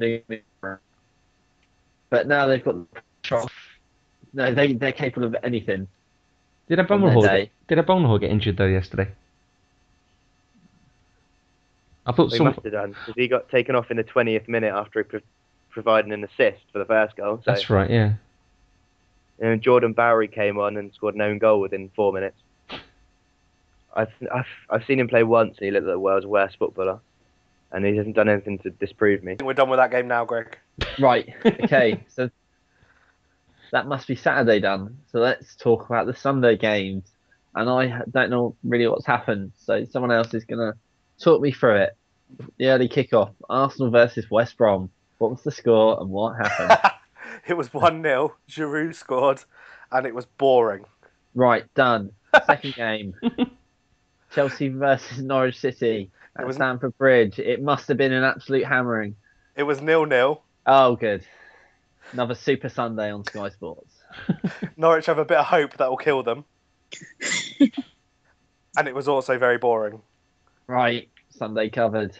But 2.09 2.27
now 2.27 2.47
they've 2.47 2.63
got 2.63 2.75
the 2.93 3.01
pressure. 3.23 3.47
No, 4.33 4.53
they 4.53 4.73
they're 4.73 4.91
capable 4.91 5.27
of 5.27 5.35
anything. 5.43 5.87
Did 6.67 6.79
a 6.79 6.83
their 6.83 6.97
Agbonlahor 6.97 7.21
day. 7.21 7.51
get, 7.67 7.77
did 7.77 7.85
Agbonlahor 7.85 8.19
get 8.19 8.31
injured 8.31 8.57
though 8.57 8.65
yesterday? 8.65 9.07
I 12.05 12.11
thought 12.11 12.29
They 12.31 12.37
some. 12.37 12.47
must 12.47 12.61
have 12.63 12.71
done 12.71 12.91
because 12.91 13.13
he 13.15 13.27
got 13.27 13.49
taken 13.49 13.75
off 13.75 13.89
in 13.91 13.97
the 13.97 14.03
20th 14.03 14.47
minute 14.47 14.73
after 14.73 14.99
he 15.01 15.03
pro- 15.03 15.19
provided 15.71 16.11
an 16.11 16.23
assist 16.23 16.63
for 16.71 16.79
the 16.79 16.85
first 16.85 17.15
goal. 17.15 17.37
So, 17.37 17.51
That's 17.51 17.69
right. 17.69 17.89
Yeah. 17.89 18.13
and 19.39 19.61
Jordan 19.61 19.93
Bowery 19.93 20.27
came 20.27 20.57
on 20.59 20.77
and 20.77 20.93
scored 20.93 21.15
an 21.15 21.21
own 21.21 21.37
goal 21.39 21.59
within 21.59 21.89
four 21.95 22.13
minutes. 22.13 22.37
I've, 23.97 24.11
I've 24.33 24.45
I've 24.69 24.85
seen 24.85 24.99
him 24.99 25.07
play 25.07 25.23
once 25.23 25.57
and 25.57 25.65
he 25.65 25.71
looked 25.71 25.85
like 25.87 25.93
the 25.93 25.99
world's 25.99 26.25
worst 26.25 26.57
footballer, 26.59 26.99
and 27.71 27.85
he 27.85 27.95
hasn't 27.95 28.15
done 28.15 28.27
anything 28.29 28.57
to 28.59 28.69
disprove 28.71 29.23
me. 29.23 29.37
We're 29.41 29.53
done 29.53 29.69
with 29.69 29.79
that 29.79 29.89
game 29.91 30.07
now, 30.07 30.25
Greg. 30.25 30.57
Right. 30.99 31.33
Okay. 31.45 32.03
so 32.09 32.29
that 33.71 33.87
must 33.87 34.07
be 34.07 34.15
Saturday 34.15 34.59
done. 34.59 34.97
So 35.11 35.19
let's 35.19 35.55
talk 35.55 35.89
about 35.89 36.07
the 36.07 36.13
Sunday 36.13 36.57
games. 36.57 37.03
And 37.55 37.69
I 37.69 38.01
don't 38.11 38.29
know 38.29 38.55
really 38.65 38.85
what's 38.87 39.05
happened. 39.05 39.53
So 39.65 39.85
someone 39.85 40.11
else 40.11 40.33
is 40.33 40.43
gonna 40.43 40.73
talk 41.19 41.41
me 41.41 41.51
through 41.51 41.77
it. 41.77 41.97
The 42.57 42.67
early 42.67 42.89
kickoff: 42.89 43.31
Arsenal 43.49 43.91
versus 43.91 44.29
West 44.29 44.57
Brom. 44.57 44.89
What 45.17 45.31
was 45.31 45.43
the 45.43 45.51
score 45.51 45.99
and 46.01 46.09
what 46.09 46.35
happened? 46.35 46.91
it 47.47 47.53
was 47.55 47.73
one 47.73 48.01
0 48.03 48.35
Giroud 48.49 48.95
scored, 48.95 49.43
and 49.91 50.05
it 50.05 50.13
was 50.13 50.25
boring. 50.25 50.85
Right, 51.33 51.71
done. 51.73 52.11
Second 52.45 52.73
game. 52.75 53.13
Chelsea 54.33 54.67
versus 54.69 55.19
Norwich 55.21 55.57
City 55.59 56.09
at 56.35 56.43
It 56.43 56.47
was- 56.47 56.55
Stamford 56.57 56.97
Bridge. 56.97 57.39
It 57.39 57.61
must 57.61 57.87
have 57.87 57.97
been 57.97 58.11
an 58.11 58.23
absolute 58.23 58.65
hammering. 58.65 59.15
It 59.55 59.63
was 59.63 59.81
nil 59.81 60.05
nil. 60.05 60.41
Oh, 60.65 60.95
good. 60.97 61.23
Another 62.11 62.35
Super 62.35 62.67
Sunday 62.69 63.11
on 63.11 63.23
Sky 63.23 63.49
Sports. 63.49 63.93
Norwich 64.77 65.05
have 65.05 65.17
a 65.17 65.25
bit 65.25 65.37
of 65.37 65.45
hope 65.45 65.77
that 65.77 65.89
will 65.89 65.97
kill 65.97 66.23
them, 66.23 66.43
and 68.77 68.87
it 68.87 68.93
was 68.95 69.07
also 69.07 69.37
very 69.37 69.57
boring. 69.57 70.01
Right, 70.67 71.09
Sunday 71.29 71.69
covered. 71.69 72.17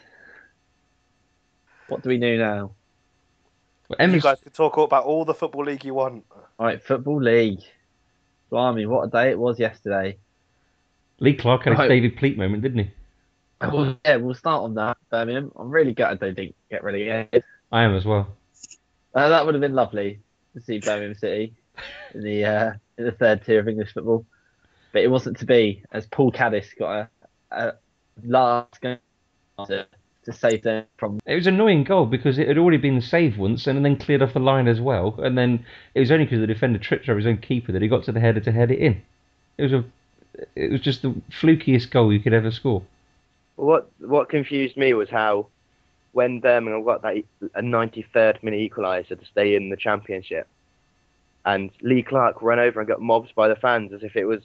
What 1.88 2.04
do 2.04 2.10
we 2.10 2.18
do 2.18 2.38
now? 2.38 2.72
Well, 3.90 4.10
You 4.10 4.22
guys 4.22 4.40
can 4.42 4.52
talk 4.52 4.78
about 4.78 5.06
all 5.06 5.26
the 5.26 5.34
football 5.34 5.66
league 5.66 5.86
you 5.86 5.94
want. 5.94 6.26
Right, 6.60 6.82
Football 6.82 7.22
League. 7.22 7.62
Blimey, 8.50 8.86
what 8.86 9.08
a 9.08 9.10
day 9.10 9.32
it 9.32 9.40
was 9.40 9.60
yesterday. 9.60 10.18
Lee 11.20 11.34
Clark 11.36 11.64
had 11.64 11.80
a 11.80 11.88
David 11.88 12.18
Pleat 12.18 12.38
moment, 12.38 12.62
didn't 12.64 12.86
he? 12.86 12.92
Well, 13.62 13.98
yeah, 14.06 14.18
we'll 14.18 14.36
start 14.36 14.64
on 14.64 14.76
that, 14.76 14.98
Birmingham. 15.10 15.52
I'm 15.56 15.72
really 15.72 15.94
gutted 15.94 16.20
they 16.20 16.32
didn't 16.32 16.56
get 16.70 16.84
relegated. 16.84 17.44
I 17.72 17.84
am 17.84 17.96
as 17.96 18.06
well. 18.06 18.28
Uh, 19.14 19.30
that 19.30 19.46
would 19.46 19.56
have 19.56 19.62
been 19.62 19.74
lovely 19.74 20.20
to 20.54 20.62
see 20.62 20.80
Birmingham 20.80 21.16
City 21.16 21.54
in 22.14 22.22
the 22.22 22.46
uh, 22.46 22.74
in 22.98 23.06
the 23.06 23.12
third 23.14 23.44
tier 23.46 23.62
of 23.62 23.68
English 23.70 23.94
football, 23.94 24.26
but 24.92 25.04
it 25.04 25.08
wasn't 25.10 25.38
to 25.40 25.46
be. 25.46 25.84
As 25.94 26.06
Paul 26.06 26.32
Caddis 26.34 26.68
got 26.78 26.92
a, 26.92 27.10
a 27.50 27.74
last 28.24 28.82
game 28.82 28.98
to, 29.68 29.88
to 30.24 30.34
save 30.34 30.64
them 30.64 30.86
from. 30.98 31.20
It 31.26 31.36
was 31.36 31.48
an 31.48 31.56
annoying 31.56 31.84
goal 31.84 32.06
because 32.06 32.38
it 32.38 32.48
had 32.48 32.58
already 32.58 32.78
been 32.78 33.02
saved 33.02 33.38
once 33.38 33.68
and 33.68 33.84
then 33.84 33.98
cleared 33.98 34.22
off 34.22 34.34
the 34.34 34.40
line 34.40 34.68
as 34.68 34.82
well. 34.82 35.16
And 35.20 35.38
then 35.38 35.66
it 35.94 36.00
was 36.00 36.12
only 36.12 36.26
because 36.26 36.40
the 36.40 36.48
defender 36.48 36.80
tripped 36.80 37.10
over 37.10 37.18
his 37.18 37.28
own 37.28 37.38
keeper 37.38 37.72
that 37.72 37.82
he 37.82 37.88
got 37.88 38.04
to 38.06 38.12
the 38.12 38.20
header 38.20 38.40
to 38.42 38.52
head 38.52 38.72
it 38.72 38.80
in. 38.80 39.02
It 39.58 39.64
was 39.64 39.74
a, 39.74 39.86
it 40.56 40.72
was 40.72 40.82
just 40.82 41.02
the 41.02 41.16
flukiest 41.32 41.92
goal 41.92 42.12
you 42.12 42.20
could 42.20 42.34
ever 42.34 42.52
score. 42.52 42.84
What 43.56 43.90
what 44.00 44.28
confused 44.28 44.76
me 44.76 44.94
was 44.94 45.10
how 45.10 45.48
when 46.12 46.40
Birmingham 46.40 46.84
got 46.84 47.02
that 47.04 47.24
a 47.56 47.62
93rd 47.62 48.44
minute 48.44 48.72
equaliser 48.72 49.20
to 49.20 49.26
stay 49.26 49.56
in 49.56 49.70
the 49.70 49.78
championship, 49.78 50.48
and 51.46 51.72
Lee 51.82 52.04
Clark 52.04 52.42
ran 52.42 52.60
over 52.60 52.80
and 52.80 52.88
got 52.88 53.02
mobbed 53.02 53.34
by 53.36 53.48
the 53.48 53.56
fans 53.56 53.94
as 53.94 54.04
if 54.04 54.16
it 54.16 54.26
was 54.26 54.42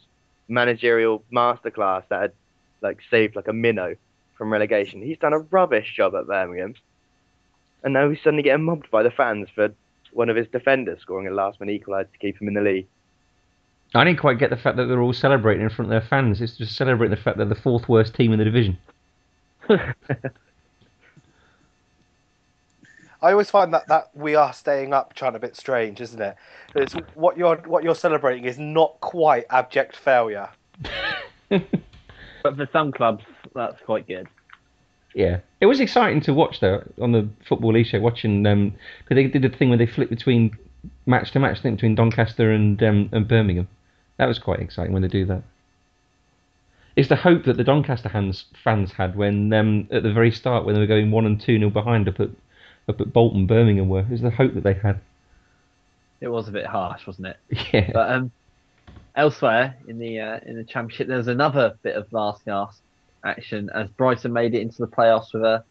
managerial 0.49 1.23
masterclass 1.33 2.03
that 2.09 2.21
had 2.21 2.33
like 2.83 2.99
saved 3.11 3.37
like 3.37 3.49
a 3.49 3.53
minnow 3.53 3.95
from 4.37 4.53
relegation. 4.53 5.03
He's 5.03 5.19
done 5.19 5.33
a 5.33 5.39
rubbish 5.39 5.95
job 5.97 6.15
at 6.15 6.27
Birmingham, 6.27 6.75
and 7.83 7.93
now 7.93 8.09
he's 8.09 8.23
suddenly 8.23 8.43
getting 8.43 8.65
mobbed 8.65 8.91
by 8.91 9.03
the 9.03 9.11
fans 9.11 9.49
for 9.55 9.75
one 10.13 10.29
of 10.29 10.37
his 10.37 10.49
defenders 10.49 11.01
scoring 11.01 11.29
a 11.29 11.31
last 11.31 11.61
minute 11.61 11.83
equaliser 11.83 12.13
to 12.13 12.19
keep 12.19 12.41
him 12.41 12.49
in 12.49 12.55
the 12.55 12.61
league. 12.61 12.87
I 13.95 14.05
didn't 14.05 14.21
quite 14.21 14.39
get 14.39 14.51
the 14.51 14.57
fact 14.57 14.77
that 14.77 14.87
they're 14.87 15.01
all 15.01 15.13
celebrating 15.13 15.65
in 15.65 15.71
front 15.71 15.93
of 15.93 16.01
their 16.01 16.09
fans. 16.09 16.41
It's 16.41 16.57
just 16.57 16.77
celebrating 16.77 17.11
the 17.11 17.21
fact 17.21 17.37
they're 17.39 17.47
the 17.47 17.55
fourth 17.57 17.89
worst 17.89 18.15
team 18.15 18.33
in 18.33 18.39
the 18.39 18.45
division. 18.45 18.79
I 23.23 23.33
always 23.33 23.51
find 23.51 23.75
that, 23.75 23.87
that 23.89 24.11
we 24.15 24.35
are 24.35 24.53
staying 24.53 24.95
up 24.95 25.15
trying 25.15 25.35
a 25.35 25.39
bit 25.39 25.57
strange, 25.57 26.01
isn't 26.01 26.23
it? 26.23 26.37
It's 26.75 26.95
what 27.15 27.37
you're 27.37 27.57
what 27.67 27.85
you're 27.85 27.95
celebrating 27.95 28.45
is 28.45 28.59
not 28.59 28.99
quite 29.01 29.45
abject 29.51 29.97
failure. 29.97 30.49
But 32.43 32.57
for 32.57 32.69
some 32.73 32.93
clubs, 32.93 33.25
that's 33.55 33.81
quite 33.85 34.07
good. 34.07 34.29
Yeah, 35.15 35.41
it 35.61 35.67
was 35.67 35.81
exciting 35.81 36.21
to 36.23 36.35
watch 36.35 36.61
though 36.61 36.83
on 37.01 37.13
the 37.13 37.29
football 37.49 37.73
league 37.73 37.87
show. 37.87 38.01
Watching 38.01 38.47
um 38.47 38.75
because 39.01 39.17
they 39.17 39.27
did 39.27 39.45
a 39.45 39.57
thing 39.57 39.69
where 39.69 39.79
they 39.79 39.87
flipped 39.87 40.11
between 40.11 40.57
match 41.07 41.33
to 41.33 41.41
match, 41.41 41.59
I 41.59 41.63
think 41.63 41.77
between 41.77 41.95
Doncaster 41.95 42.53
and 42.53 42.83
um, 42.83 43.09
and 43.13 43.27
Birmingham. 43.27 43.69
That 44.19 44.27
was 44.27 44.39
quite 44.39 44.61
exciting 44.61 44.93
when 44.93 45.03
they 45.03 45.09
do 45.09 45.25
that. 45.27 45.43
It's 46.97 47.09
the 47.09 47.17
hope 47.17 47.45
that 47.45 47.57
the 47.57 47.65
Doncaster 47.65 48.11
hands, 48.11 48.45
fans 48.63 48.93
had 48.93 49.17
when 49.17 49.53
um, 49.53 49.89
at 49.91 50.03
the 50.03 50.13
very 50.13 50.31
start 50.31 50.65
when 50.65 50.75
they 50.75 50.81
were 50.81 50.87
going 50.87 51.11
one 51.11 51.27
and 51.27 51.41
two 51.41 51.59
nil 51.59 51.71
behind 51.71 52.09
up 52.09 52.21
at 52.21 52.31
up 52.89 53.01
at 53.01 53.13
Bolton, 53.13 53.47
Birmingham 53.47 53.89
were. 53.89 54.01
It 54.01 54.11
was 54.11 54.21
the 54.21 54.31
hope 54.31 54.55
that 54.55 54.65
they 54.65 54.75
had. 54.75 55.01
It 56.21 56.29
was 56.29 56.49
a 56.49 56.53
bit 56.53 56.67
harsh, 56.67 57.07
wasn't 57.07 57.29
it? 57.29 57.37
Yeah. 57.73 57.91
But 57.93 58.11
um, 58.11 58.33
elsewhere 59.17 59.77
in 59.89 59.99
the 59.99 60.21
uh, 60.21 60.41
in 60.47 60.57
the 60.57 60.65
championship, 60.65 61.09
there 61.09 61.17
was 61.17 61.29
another 61.29 61.75
bit 61.83 61.97
of 61.97 62.13
last 62.13 62.45
gasp 62.45 62.83
action 63.25 63.71
as 63.75 63.89
Brighton 63.91 64.33
made 64.33 64.55
it 64.55 64.63
into 64.63 64.79
the 64.79 64.87
playoffs 64.87 65.33
with 65.33 65.43
a 65.43 65.65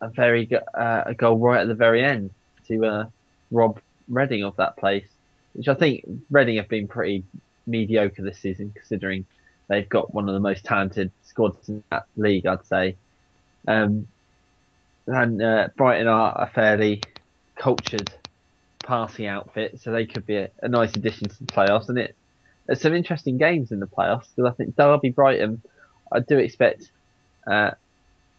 a 0.00 0.08
very 0.08 0.50
uh, 0.74 1.02
a 1.06 1.14
goal 1.14 1.38
right 1.38 1.60
at 1.60 1.68
the 1.68 1.74
very 1.74 2.04
end 2.04 2.30
to 2.68 2.84
uh, 2.84 3.06
rob 3.50 3.80
Reading 4.08 4.42
of 4.44 4.56
that 4.56 4.76
place, 4.76 5.06
which 5.54 5.68
I 5.68 5.74
think 5.74 6.04
Reading 6.30 6.56
have 6.56 6.68
been 6.68 6.88
pretty 6.88 7.24
mediocre 7.66 8.22
this 8.22 8.38
season 8.38 8.72
considering 8.74 9.24
they've 9.68 9.88
got 9.88 10.12
one 10.12 10.28
of 10.28 10.34
the 10.34 10.40
most 10.40 10.64
talented 10.64 11.10
squads 11.22 11.68
in 11.68 11.82
that 11.90 12.04
league, 12.16 12.44
I'd 12.46 12.66
say. 12.66 12.96
Um, 13.66 14.08
and 15.06 15.40
uh, 15.40 15.68
Brighton 15.76 16.08
are 16.08 16.42
a 16.42 16.50
fairly 16.52 17.00
cultured 17.54 18.12
passing 18.82 19.26
outfit, 19.26 19.80
so 19.80 19.92
they 19.92 20.04
could 20.04 20.26
be 20.26 20.36
a, 20.36 20.50
a 20.62 20.68
nice 20.68 20.94
addition 20.96 21.28
to 21.28 21.38
the 21.38 21.52
playoffs. 21.52 21.88
And 21.88 21.98
it 21.98 22.16
there's 22.66 22.80
some 22.80 22.94
interesting 22.94 23.38
games 23.38 23.72
in 23.72 23.80
the 23.80 23.86
playoffs 23.86 24.26
because 24.34 24.50
I 24.50 24.54
think 24.54 24.76
Derby 24.76 25.10
Brighton 25.10 25.62
I 26.12 26.20
do 26.20 26.38
expect 26.38 26.90
uh, 27.46 27.70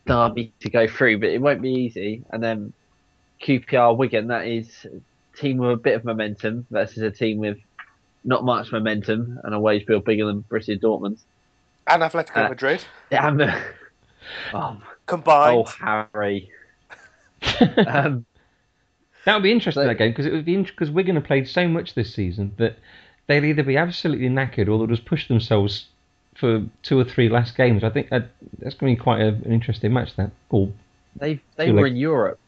Derby 0.06 0.54
to 0.60 0.70
go 0.70 0.88
through, 0.88 1.20
but 1.20 1.30
it 1.30 1.42
won't 1.42 1.62
be 1.62 1.72
easy. 1.72 2.24
And 2.30 2.42
then 2.44 2.74
QPR 3.42 3.98
Wigan, 3.98 4.28
that 4.28 4.48
is 4.48 4.86
a 4.86 5.38
team 5.38 5.58
with 5.58 5.72
a 5.72 5.76
bit 5.78 5.96
of 5.96 6.06
momentum 6.06 6.68
versus 6.70 7.00
a 7.02 7.10
team 7.12 7.40
with 7.40 7.58
not 8.24 8.44
much 8.46 8.72
momentum 8.72 9.40
and 9.44 9.54
a 9.56 9.60
wage 9.60 9.86
bill 9.86 10.00
bigger 10.00 10.26
than 10.28 10.44
Borussia 10.44 10.80
Dortmund. 10.80 11.20
And 11.88 12.02
Atletico 12.04 12.46
Uh, 12.46 12.50
Madrid 12.50 12.86
Yeah, 13.12 13.26
I'm, 13.26 13.42
uh, 13.42 13.60
oh, 14.54 14.78
combined. 15.08 15.58
oh, 15.82 16.08
Harry. 16.14 16.50
Um, 17.88 18.26
That 19.26 19.36
would 19.36 19.44
be 19.44 19.52
interesting 19.52 19.84
So- 19.84 19.88
that 19.88 19.96
game 19.98 20.12
because 20.12 20.26
it 20.26 20.32
would 20.32 20.46
be 20.46 20.62
because 20.62 20.92
Wigan 20.92 21.16
have 21.16 21.24
played 21.26 21.48
so 21.48 21.68
much 21.68 21.94
this 21.96 22.14
season 22.14 22.54
that 22.58 22.78
they'll 23.28 23.46
either 23.46 23.64
be 23.64 23.78
absolutely 23.78 24.30
knackered 24.30 24.68
or 24.68 24.78
they'll 24.78 24.88
just 24.88 25.06
push 25.06 25.28
themselves 25.28 25.86
for 26.36 26.66
two 26.82 27.00
or 27.00 27.04
three 27.04 27.30
last 27.30 27.56
games. 27.56 27.84
I 27.84 27.90
think 27.90 28.10
that, 28.10 28.30
that's 28.60 28.76
going 28.76 28.96
to 28.96 29.00
be 29.00 29.04
quite 29.04 29.22
a, 29.22 29.28
an 29.28 29.52
interesting 29.52 29.94
match. 29.94 30.16
That 30.16 30.32
or 30.50 30.70
they 31.16 31.40
they 31.56 31.72
were 31.72 31.84
like- 31.84 31.92
in 31.92 31.98
Europe. 31.98 32.40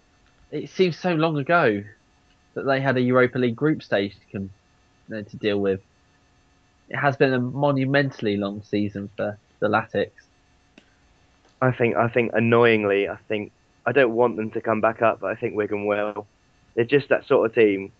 It 0.51 0.69
seems 0.69 0.97
so 0.97 1.13
long 1.13 1.37
ago 1.37 1.83
that 2.53 2.63
they 2.63 2.79
had 2.79 2.97
a 2.97 3.01
Europa 3.01 3.37
League 3.37 3.55
group 3.55 3.83
stage 3.83 4.15
to, 4.15 4.31
con- 4.31 4.49
uh, 5.11 5.23
to 5.23 5.37
deal 5.37 5.59
with. 5.59 5.81
It 6.87 6.95
has 6.95 7.17
been 7.17 7.33
a 7.33 7.39
monumentally 7.39 8.37
long 8.37 8.61
season 8.63 9.09
for 9.17 9.37
the 9.59 9.67
Latics. 9.67 10.11
I 11.61 11.71
think 11.71 11.95
I 11.95 12.07
think 12.07 12.31
annoyingly, 12.33 13.09
I 13.09 13.17
think 13.27 13.51
I 13.85 13.91
don't 13.91 14.13
want 14.13 14.35
them 14.35 14.51
to 14.51 14.61
come 14.61 14.81
back 14.81 15.01
up, 15.01 15.19
but 15.21 15.31
I 15.31 15.35
think 15.35 15.55
Wigan 15.55 15.85
will. 15.85 16.27
They're 16.75 16.85
just 16.85 17.09
that 17.09 17.25
sort 17.25 17.49
of 17.49 17.55
team. 17.55 17.91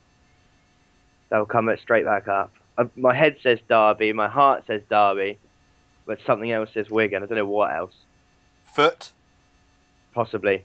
They'll 1.30 1.46
come 1.46 1.70
straight 1.82 2.06
back 2.06 2.28
up. 2.28 2.52
Uh, 2.78 2.86
my 2.96 3.16
head 3.16 3.38
says 3.42 3.60
Derby, 3.70 4.12
my 4.14 4.28
heart 4.28 4.66
says 4.68 4.82
Derby, 4.90 5.40
but 6.06 6.20
something 6.26 6.52
else 6.52 6.70
says 6.74 6.90
Wigan. 6.90 7.24
I 7.24 7.26
don't 7.26 7.38
know 7.38 7.46
what 7.46 7.74
else. 7.74 7.94
Foot. 8.74 9.12
Possibly. 10.14 10.64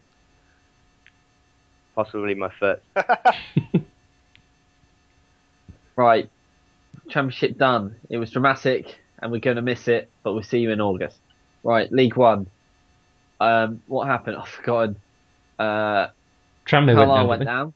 Possibly 1.94 2.34
my 2.34 2.50
foot. 2.50 2.82
Right, 5.96 6.30
championship 7.10 7.58
done. 7.58 7.96
It 8.08 8.16
was 8.16 8.30
dramatic, 8.30 8.98
and 9.18 9.30
we're 9.30 9.40
going 9.40 9.56
to 9.56 9.62
miss 9.62 9.86
it, 9.86 10.08
but 10.22 10.32
we'll 10.32 10.42
see 10.42 10.60
you 10.60 10.70
in 10.70 10.80
August. 10.80 11.18
Right, 11.62 11.92
League 11.92 12.16
One. 12.16 12.46
Um, 13.38 13.82
what 13.86 14.06
happened? 14.06 14.36
I've 14.40 14.48
forgotten. 14.48 14.96
Uh, 15.58 16.06
Tranmere 16.64 16.96
went 16.96 16.96
Carlisle 16.96 17.16
down. 17.16 17.28
went 17.28 17.44
down. 17.44 17.72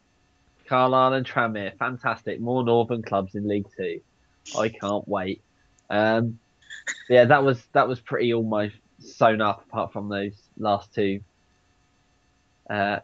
Carlisle 0.68 1.12
and 1.12 1.26
Tranmere, 1.26 1.76
fantastic. 1.76 2.40
More 2.40 2.64
northern 2.64 3.02
clubs 3.02 3.34
in 3.34 3.46
League 3.46 3.66
Two. 3.76 4.00
I 4.58 4.68
can't 4.68 5.06
wait. 5.08 5.40
Um, 5.90 6.38
yeah, 7.08 7.24
that 7.26 7.42
was 7.44 7.62
that 7.72 7.88
was 7.88 8.00
pretty 8.00 8.32
almost 8.34 8.74
sewn 8.98 9.40
up, 9.40 9.64
apart 9.68 9.92
from 9.92 10.08
those 10.08 10.32
last 10.58 10.94
two 10.94 11.20
uh, 12.70 12.98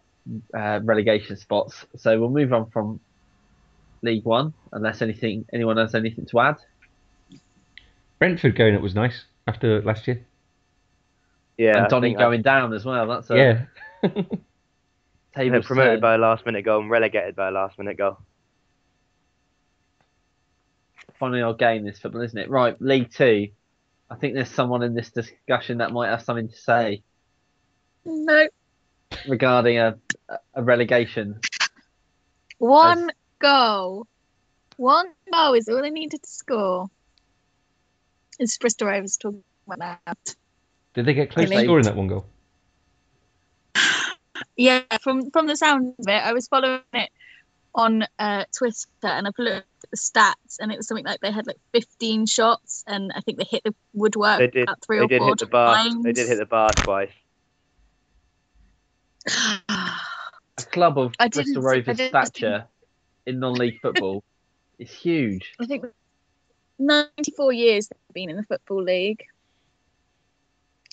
uh, 0.55 0.81
relegation 0.83 1.37
spots. 1.37 1.85
So 1.97 2.19
we'll 2.21 2.31
move 2.31 2.53
on 2.53 2.71
from 2.71 3.01
League 4.03 4.25
One, 4.25 4.53
unless 4.73 5.03
anything 5.03 5.45
anyone 5.53 5.77
has 5.77 5.95
anything 5.95 6.27
to 6.27 6.41
add. 6.41 6.57
Brentford 8.19 8.55
going 8.55 8.75
up 8.77 8.83
was 8.83 8.95
nice 8.95 9.25
after 9.47 9.83
last 9.83 10.07
year. 10.07 10.25
Yeah. 11.57 11.79
and 11.83 11.89
Donny 11.89 12.09
think 12.09 12.19
going 12.19 12.43
down 12.43 12.73
as 12.73 12.85
well. 12.85 13.07
That's 13.07 13.31
a 13.31 13.37
yeah, 13.37 13.63
I- 14.03 14.09
table 15.35 15.51
They're 15.51 15.63
promoted 15.63 15.95
turn. 15.95 16.01
by 16.01 16.15
a 16.15 16.19
last 16.19 16.45
minute 16.47 16.65
goal 16.65 16.81
and 16.81 16.91
relegated 16.91 17.37
by 17.37 17.49
a 17.49 17.51
last 17.51 17.79
minute 17.79 17.97
goal. 17.99 18.19
Funny 21.21 21.41
old 21.43 21.59
game 21.59 21.85
this 21.85 22.01
football, 22.01 22.23
isn't 22.23 22.37
it? 22.39 22.51
Right, 22.51 22.81
League 22.83 23.13
Two. 23.13 23.49
I 24.11 24.17
think 24.17 24.35
there's 24.35 24.51
someone 24.51 24.83
in 24.83 24.95
this 24.95 25.11
discussion 25.13 25.79
that 25.79 25.93
might 25.93 26.09
have 26.09 26.23
something 26.23 26.49
to 26.49 26.57
say 26.57 27.03
No, 28.05 28.49
regarding 29.29 29.79
a 29.79 29.97
a 30.55 30.63
relegation. 30.63 31.39
one 32.59 33.11
goal. 33.39 34.07
One 34.77 35.07
goal 35.33 35.53
is 35.55 35.69
all 35.69 35.83
they 35.83 35.91
needed 35.91 36.23
to 36.23 36.29
score. 36.29 36.89
It's 38.39 38.57
Bristol 38.59 38.89
Rovers 38.89 39.17
talking 39.19 39.45
about 39.67 39.99
that. 40.07 40.35
did 40.95 41.05
they 41.05 41.13
get 41.15 41.31
close 41.31 41.49
to 41.51 41.63
scoring 41.65 41.85
that 41.85 41.95
one 41.97 42.09
goal? 42.09 42.27
Yeah, 44.57 44.83
from 45.03 45.31
from 45.31 45.47
the 45.47 45.57
sound 45.57 45.95
of 45.99 46.09
it, 46.09 46.13
I 46.13 46.33
was 46.33 46.49
following 46.49 46.81
it 46.95 47.11
on 47.75 48.05
uh, 48.19 48.45
Twitter 48.57 48.87
and 49.05 49.27
I've 49.27 49.35
looked 49.39 49.67
at 49.85 49.91
the 49.91 49.97
stats, 49.97 50.57
and 50.61 50.73
it 50.73 50.77
was 50.77 50.89
something 50.89 51.05
like 51.05 51.21
they 51.21 51.31
had 51.31 51.47
like 51.47 51.59
15 51.73 52.27
shots, 52.27 52.85
and 52.87 53.13
I 53.15 53.21
think 53.21 53.39
they 53.39 53.47
hit 53.49 53.63
the 53.65 53.75
woodwork 53.93 54.39
They 54.39 54.47
did- 54.49 54.63
about 54.65 54.83
three 54.85 54.99
They 54.99 55.05
or 55.05 55.09
did 55.09 55.19
four 55.21 55.29
hit 55.29 55.39
the 55.39 55.47
bar. 55.47 55.75
times. 55.77 56.03
They 56.05 56.13
did 56.13 56.29
hit 56.29 56.39
the 56.39 56.47
bar 56.47 56.71
twice. 56.75 57.13
A 59.29 60.63
club 60.73 60.99
of 60.99 61.15
I 61.19 61.29
didn't 61.29 61.45
Bristol 61.55 61.63
Rovers 61.63 61.97
didn't 61.97 62.27
stature 62.27 62.67
in 63.27 63.39
non-league 63.41 63.81
football 63.81 64.25
is 64.79 64.91
huge. 64.93 65.53
I 65.61 65.67
think 65.67 65.85
94 66.79 67.53
years 67.53 67.89
they've 67.89 68.15
been 68.15 68.31
in 68.31 68.37
the 68.37 68.43
football 68.45 68.83
league. 68.83 69.23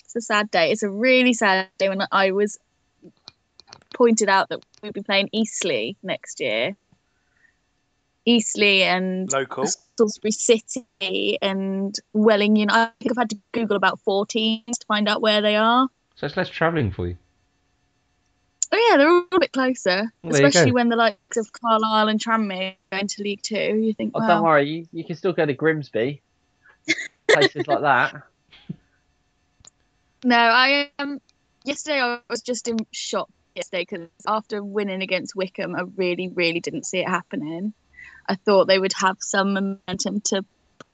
It's 0.04 0.16
a 0.16 0.20
sad 0.20 0.50
day. 0.50 0.70
It's 0.70 0.82
a 0.82 0.90
really 0.90 1.32
sad 1.34 1.68
day 1.78 1.88
when 1.88 2.02
I 2.12 2.30
was 2.30 2.58
pointed 3.98 4.28
out 4.28 4.48
that 4.48 4.64
we'll 4.82 4.92
be 4.92 5.02
playing 5.02 5.28
Eastleigh 5.32 5.96
next 6.02 6.40
year. 6.40 6.76
Eastleigh 8.24 8.84
and 8.84 9.30
Local. 9.32 9.66
Salisbury 9.96 10.30
City 10.30 11.38
and 11.42 11.94
Welling 12.12 12.56
United. 12.56 12.78
I 12.78 12.92
think 13.00 13.12
I've 13.12 13.18
had 13.18 13.30
to 13.30 13.38
Google 13.52 13.76
about 13.76 14.00
four 14.00 14.24
teams 14.24 14.78
to 14.78 14.86
find 14.86 15.08
out 15.08 15.20
where 15.20 15.42
they 15.42 15.56
are. 15.56 15.88
So 16.14 16.26
it's 16.26 16.36
less 16.36 16.48
travelling 16.48 16.92
for 16.92 17.08
you. 17.08 17.16
Oh 18.70 18.88
yeah, 18.90 18.98
they're 18.98 19.08
all 19.08 19.24
a 19.32 19.40
bit 19.40 19.52
closer, 19.52 20.12
Well, 20.22 20.34
especially 20.34 20.72
when 20.72 20.90
the 20.90 20.96
likes 20.96 21.38
of 21.38 21.50
Carlisle 21.52 22.08
and 22.08 22.20
Tranmere 22.20 22.74
go 22.92 22.98
into 22.98 23.22
League 23.22 23.40
Two. 23.42 23.54
You 23.56 23.94
think, 23.94 24.12
Oh, 24.14 24.20
well, 24.20 24.28
don't 24.28 24.44
worry, 24.44 24.68
you, 24.68 24.88
you 24.92 25.04
can 25.04 25.16
still 25.16 25.32
go 25.32 25.46
to 25.46 25.54
Grimsby, 25.54 26.20
places 27.28 27.66
like 27.66 27.80
that. 27.80 28.22
No, 30.24 30.36
I 30.36 30.90
um 30.98 31.20
yesterday 31.62 32.00
I 32.00 32.18
was 32.28 32.42
just 32.42 32.66
in 32.66 32.78
shock 32.90 33.28
yesterday 33.58 33.86
because 33.88 34.08
after 34.26 34.62
winning 34.64 35.02
against 35.02 35.36
Wycombe, 35.36 35.76
I 35.76 35.82
really, 35.96 36.28
really 36.28 36.60
didn't 36.60 36.86
see 36.86 37.00
it 37.00 37.08
happening. 37.08 37.74
I 38.26 38.34
thought 38.36 38.66
they 38.66 38.78
would 38.78 38.94
have 38.94 39.18
some 39.20 39.54
momentum 39.54 40.20
to 40.22 40.44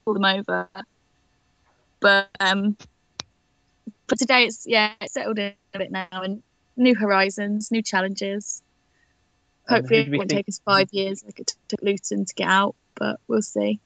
pull 0.03 0.13
them 0.13 0.25
over, 0.25 0.67
but 1.99 2.29
um, 2.39 2.77
but 4.07 4.19
today 4.19 4.45
it's 4.45 4.65
yeah, 4.67 4.93
it's 5.01 5.13
settled 5.13 5.39
in 5.39 5.53
a 5.73 5.77
bit 5.79 5.91
now 5.91 6.07
and 6.11 6.43
new 6.77 6.95
horizons, 6.95 7.71
new 7.71 7.81
challenges. 7.81 8.61
Hopefully, 9.67 10.01
it 10.01 10.09
won't 10.11 10.29
think- 10.29 10.45
take 10.45 10.49
us 10.49 10.61
five 10.63 10.89
years 10.91 11.23
like 11.23 11.39
it 11.39 11.53
took 11.67 11.81
Luton 11.81 12.25
to 12.25 12.33
get 12.35 12.47
out, 12.47 12.75
but 12.95 13.19
we'll 13.27 13.41
see. 13.41 13.79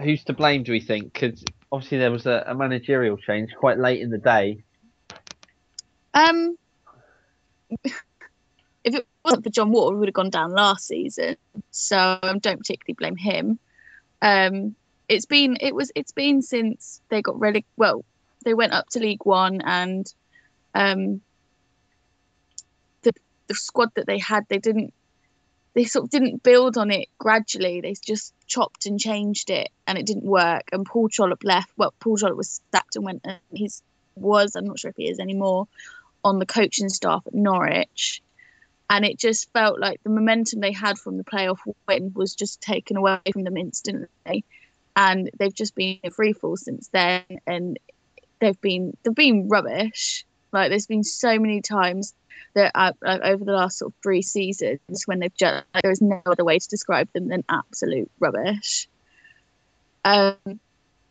Who's 0.00 0.24
to 0.24 0.32
blame? 0.32 0.64
Do 0.64 0.72
we 0.72 0.80
think? 0.80 1.12
Because 1.12 1.44
obviously 1.70 1.98
there 1.98 2.10
was 2.10 2.26
a, 2.26 2.44
a 2.48 2.54
managerial 2.54 3.16
change 3.16 3.50
quite 3.54 3.78
late 3.78 4.00
in 4.00 4.10
the 4.10 4.18
day. 4.18 4.64
Um, 6.14 6.56
if 8.84 8.94
it 8.94 9.06
wasn't 9.24 9.44
for 9.44 9.50
John 9.50 9.70
Ward, 9.70 9.94
we 9.94 10.00
would 10.00 10.08
have 10.08 10.14
gone 10.14 10.30
down 10.30 10.52
last 10.52 10.86
season. 10.86 11.36
So 11.70 11.96
I 11.96 12.38
don't 12.38 12.58
particularly 12.58 12.94
blame 12.94 13.16
him. 13.16 13.58
Um, 14.22 14.74
it's 15.08 15.26
been 15.26 15.58
it 15.60 15.74
was 15.74 15.92
it's 15.94 16.12
been 16.12 16.42
since 16.42 17.00
they 17.08 17.22
got 17.22 17.36
releg 17.36 17.64
well, 17.76 18.04
they 18.44 18.54
went 18.54 18.72
up 18.72 18.88
to 18.90 19.00
League 19.00 19.24
One 19.24 19.60
and 19.60 20.12
um, 20.74 21.20
the 23.02 23.12
the 23.48 23.54
squad 23.54 23.90
that 23.96 24.06
they 24.06 24.18
had 24.18 24.44
they 24.48 24.58
didn't 24.58 24.94
they 25.74 25.84
sort 25.84 26.04
of 26.04 26.10
didn't 26.10 26.42
build 26.42 26.78
on 26.78 26.90
it 26.90 27.08
gradually. 27.18 27.80
They 27.80 27.94
just 27.94 28.32
chopped 28.46 28.86
and 28.86 28.98
changed 28.98 29.50
it, 29.50 29.70
and 29.86 29.98
it 29.98 30.06
didn't 30.06 30.24
work. 30.24 30.68
And 30.72 30.86
Paul 30.86 31.08
Trollope 31.08 31.42
left. 31.42 31.70
Well, 31.76 31.92
Paul 31.98 32.16
Trollope 32.16 32.38
was 32.38 32.60
sacked 32.70 32.94
and 32.96 33.04
went. 33.04 33.22
And 33.24 33.38
he's 33.52 33.82
was 34.16 34.54
I'm 34.54 34.66
not 34.66 34.78
sure 34.78 34.90
if 34.90 34.96
he 34.96 35.08
is 35.08 35.18
anymore 35.18 35.66
on 36.24 36.38
the 36.38 36.46
coaching 36.46 36.88
staff 36.88 37.22
at 37.26 37.34
Norwich. 37.34 38.22
And 38.90 39.04
it 39.04 39.18
just 39.18 39.52
felt 39.52 39.78
like 39.78 40.02
the 40.02 40.10
momentum 40.10 40.60
they 40.60 40.72
had 40.72 40.98
from 40.98 41.16
the 41.16 41.24
playoff 41.24 41.58
win 41.88 42.12
was 42.14 42.34
just 42.34 42.60
taken 42.60 42.96
away 42.96 43.18
from 43.32 43.44
them 43.44 43.56
instantly. 43.56 44.44
And 44.96 45.30
they've 45.38 45.54
just 45.54 45.74
been 45.74 46.00
a 46.04 46.10
free 46.10 46.32
fall 46.32 46.56
since 46.56 46.88
then. 46.88 47.22
And 47.46 47.78
they've 48.40 48.60
been 48.60 48.96
they've 49.02 49.14
been 49.14 49.48
rubbish. 49.48 50.24
Like 50.52 50.70
there's 50.70 50.86
been 50.86 51.02
so 51.02 51.38
many 51.38 51.60
times 51.62 52.14
that 52.54 52.72
uh, 52.74 52.92
like 53.02 53.22
over 53.22 53.44
the 53.44 53.52
last 53.52 53.78
sort 53.78 53.92
of 53.92 53.96
three 54.02 54.22
seasons 54.22 54.78
when 55.06 55.18
they've 55.18 55.34
just 55.34 55.64
like, 55.74 55.82
there 55.82 55.90
is 55.90 56.00
no 56.00 56.22
other 56.26 56.44
way 56.44 56.58
to 56.58 56.68
describe 56.68 57.12
them 57.12 57.28
than 57.28 57.42
absolute 57.48 58.10
rubbish. 58.20 58.88
Um, 60.04 60.36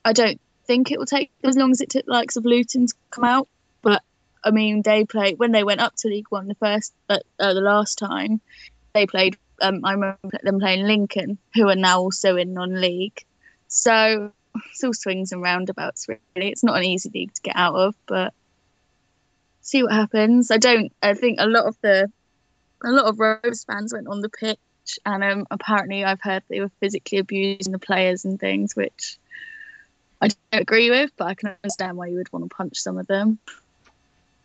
I 0.06 0.14
don't 0.14 0.40
think 0.66 0.92
it 0.92 1.00
will 1.00 1.06
take 1.06 1.32
as 1.44 1.58
long 1.58 1.72
as 1.72 1.82
it 1.82 1.90
took 1.90 2.06
likes 2.08 2.36
of 2.36 2.46
Luton 2.46 2.88
to 2.88 2.94
come 3.10 3.26
out, 3.26 3.48
I 4.44 4.52
mean 4.52 4.82
they 4.82 5.06
played 5.06 5.40
when 5.40 5.52
they 5.52 5.64
went 5.64 5.82
up 5.82 5.96
to 5.98 6.08
League 6.08 6.28
One 6.30 6.48
the 6.48 6.56
first 6.56 6.94
uh, 7.10 7.20
uh, 7.40 7.54
the 7.54 7.62
last 7.62 7.98
time 7.98 8.42
they 8.94 9.06
played. 9.06 9.38
Um, 9.62 9.82
I 9.84 9.94
remember 9.94 10.18
them 10.42 10.60
playing 10.60 10.86
Lincoln, 10.86 11.38
who 11.54 11.70
are 11.70 11.76
now 11.76 12.00
also 12.00 12.36
in 12.36 12.54
non-league. 12.54 13.24
So 13.68 14.32
it's 14.70 14.84
all 14.84 14.94
swings 14.94 15.32
and 15.32 15.42
roundabouts. 15.42 16.08
Really, 16.08 16.50
it's 16.50 16.64
not 16.64 16.78
an 16.78 16.84
easy 16.84 17.10
league 17.14 17.34
to 17.34 17.42
get 17.42 17.56
out 17.56 17.76
of, 17.76 17.96
but 18.08 18.34
see 19.62 19.84
what 19.84 19.94
happens. 19.94 20.52
I 20.52 20.58
don't. 20.58 20.92
I 21.02 21.14
think 21.14 21.40
a 21.40 21.48
lot 21.48 21.66
of 21.66 21.78
the 21.82 22.12
a 22.84 22.92
lot 22.92 23.06
of 23.06 23.20
Rose 23.20 23.64
fans 23.64 23.94
went 23.94 24.08
on 24.08 24.22
the 24.22 24.30
pitch, 24.30 25.00
and 25.06 25.24
um, 25.24 25.48
apparently 25.50 26.04
I've 26.04 26.22
heard 26.22 26.44
they 26.50 26.60
were 26.60 26.72
physically 26.80 27.18
abusing 27.18 27.72
the 27.72 27.80
players 27.80 28.26
and 28.26 28.40
things, 28.40 28.76
which 28.76 29.18
I 30.22 30.28
don't 30.28 30.62
agree 30.62 30.90
with. 30.90 31.12
But 31.18 31.28
I 31.28 31.34
can 31.34 31.56
understand 31.64 31.98
why 31.98 32.08
you 32.08 32.18
would 32.18 32.32
want 32.32 32.50
to 32.50 32.56
punch 32.56 32.78
some 32.78 32.98
of 32.98 33.08
them. 33.08 33.40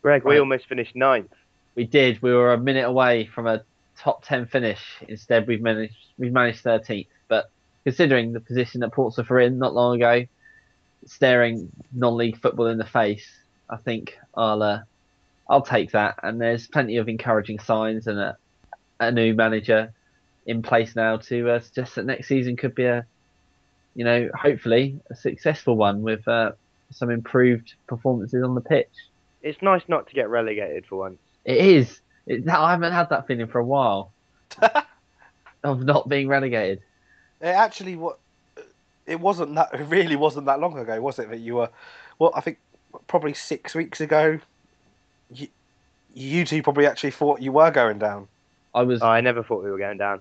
Greg, 0.01 0.23
we 0.23 0.31
Right. 0.31 0.39
almost 0.39 0.67
finished 0.67 0.95
ninth. 0.95 1.33
We 1.75 1.85
did. 1.85 2.21
We 2.21 2.33
were 2.33 2.53
a 2.53 2.57
minute 2.57 2.85
away 2.85 3.25
from 3.25 3.47
a 3.47 3.63
top 3.97 4.23
ten 4.23 4.45
finish. 4.45 4.81
Instead, 5.07 5.47
we've 5.47 5.61
managed 5.61 5.95
we've 6.17 6.31
managed 6.31 6.61
thirteenth. 6.61 7.07
But 7.27 7.49
considering 7.83 8.33
the 8.33 8.39
position 8.39 8.81
that 8.81 8.91
Portsmouth 8.91 9.29
were 9.29 9.39
in 9.39 9.57
not 9.59 9.73
long 9.73 9.95
ago, 9.95 10.25
staring 11.05 11.69
non-league 11.91 12.39
football 12.39 12.67
in 12.67 12.77
the 12.77 12.85
face, 12.85 13.27
I 13.69 13.77
think 13.77 14.17
I'll 14.35 14.61
uh, 14.63 14.81
I'll 15.49 15.61
take 15.61 15.91
that. 15.91 16.19
And 16.23 16.39
there's 16.39 16.67
plenty 16.67 16.97
of 16.97 17.07
encouraging 17.09 17.59
signs 17.59 18.07
and 18.07 18.19
a, 18.19 18.37
a 18.99 19.11
new 19.11 19.33
manager 19.33 19.93
in 20.45 20.61
place 20.61 20.95
now 20.95 21.17
to 21.17 21.49
uh, 21.49 21.59
suggest 21.59 21.95
that 21.95 22.05
next 22.05 22.27
season 22.27 22.55
could 22.57 22.73
be 22.73 22.85
a, 22.85 23.05
you 23.95 24.03
know, 24.03 24.29
hopefully 24.33 24.99
a 25.09 25.15
successful 25.15 25.75
one 25.75 26.01
with 26.01 26.27
uh, 26.27 26.51
some 26.91 27.09
improved 27.11 27.73
performances 27.87 28.43
on 28.43 28.55
the 28.55 28.61
pitch. 28.61 28.89
It's 29.41 29.61
nice 29.61 29.81
not 29.87 30.07
to 30.07 30.13
get 30.13 30.29
relegated 30.29 30.85
for 30.85 30.97
once. 30.97 31.17
It 31.45 31.57
is. 31.57 32.01
It, 32.25 32.47
I 32.47 32.71
haven't 32.71 32.91
had 32.93 33.09
that 33.09 33.25
feeling 33.27 33.47
for 33.47 33.59
a 33.59 33.65
while 33.65 34.11
of 35.63 35.83
not 35.83 36.09
being 36.09 36.27
relegated. 36.27 36.81
It 37.41 37.47
actually 37.47 37.95
what 37.95 38.19
it 39.07 39.19
wasn't 39.19 39.55
that 39.55 39.73
it 39.73 39.83
really 39.85 40.15
wasn't 40.15 40.45
that 40.45 40.59
long 40.59 40.77
ago, 40.77 41.01
was 41.01 41.17
it? 41.19 41.29
That 41.29 41.39
you 41.39 41.55
were, 41.55 41.69
well, 42.19 42.31
I 42.35 42.41
think 42.41 42.57
probably 43.07 43.33
six 43.33 43.73
weeks 43.73 44.01
ago. 44.01 44.39
You, 45.33 45.47
you 46.13 46.43
two 46.45 46.61
probably 46.63 46.85
actually 46.87 47.11
thought 47.11 47.41
you 47.41 47.51
were 47.51 47.71
going 47.71 47.99
down. 47.99 48.27
I 48.73 48.83
was. 48.83 49.01
Oh, 49.01 49.07
I 49.07 49.21
never 49.21 49.41
thought 49.43 49.63
we 49.63 49.71
were 49.71 49.77
going 49.77 49.97
down. 49.97 50.19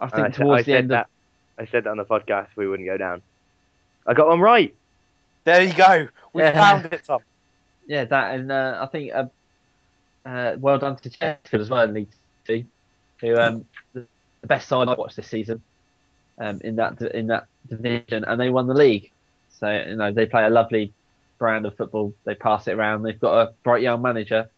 I 0.00 0.08
think 0.08 0.26
I, 0.26 0.30
sa- 0.30 0.42
I 0.42 0.44
towards 0.44 0.66
the 0.66 0.72
said 0.72 0.78
end 0.78 0.90
that. 0.90 1.06
I 1.58 1.66
said 1.66 1.84
that 1.84 1.90
on 1.90 1.96
the 1.96 2.04
podcast. 2.04 2.48
We 2.56 2.66
wouldn't 2.68 2.86
go 2.88 2.96
down. 2.96 3.22
I 4.06 4.12
got 4.14 4.28
one 4.28 4.40
right. 4.40 4.74
There 5.44 5.62
you 5.62 5.72
go. 5.72 6.08
We 6.32 6.42
Yeah. 6.42 6.52
found 6.52 6.92
it, 6.92 7.02
Tom. 7.06 7.20
Yeah 7.86 8.04
that 8.04 8.34
and 8.34 8.50
uh, 8.50 8.78
I 8.80 8.86
think 8.86 9.12
uh, 9.14 9.26
uh, 10.26 10.56
well 10.58 10.78
done 10.78 10.96
to 10.96 11.10
Chesterfield 11.10 11.62
as 11.62 11.70
well 11.70 11.82
in 11.82 11.94
League 11.94 12.08
Two, 12.46 12.64
who 13.20 13.36
um 13.36 13.64
the, 13.92 14.06
best 14.44 14.68
side 14.68 14.88
I've 14.88 14.98
watched 14.98 15.16
this 15.16 15.26
season, 15.26 15.62
um 16.38 16.60
in 16.62 16.76
that 16.76 17.00
in 17.00 17.28
that 17.28 17.46
division, 17.68 18.24
and 18.24 18.40
they 18.40 18.50
won 18.50 18.66
the 18.66 18.74
league. 18.74 19.10
So 19.58 19.70
you 19.70 19.96
know 19.96 20.12
they 20.12 20.26
play 20.26 20.44
a 20.44 20.50
lovely 20.50 20.92
brand 21.38 21.66
of 21.66 21.76
football. 21.76 22.14
They 22.24 22.34
pass 22.34 22.66
it 22.68 22.72
around. 22.72 23.02
They've 23.02 23.18
got 23.18 23.48
a 23.48 23.52
bright 23.62 23.82
young 23.82 24.02
manager. 24.02 24.48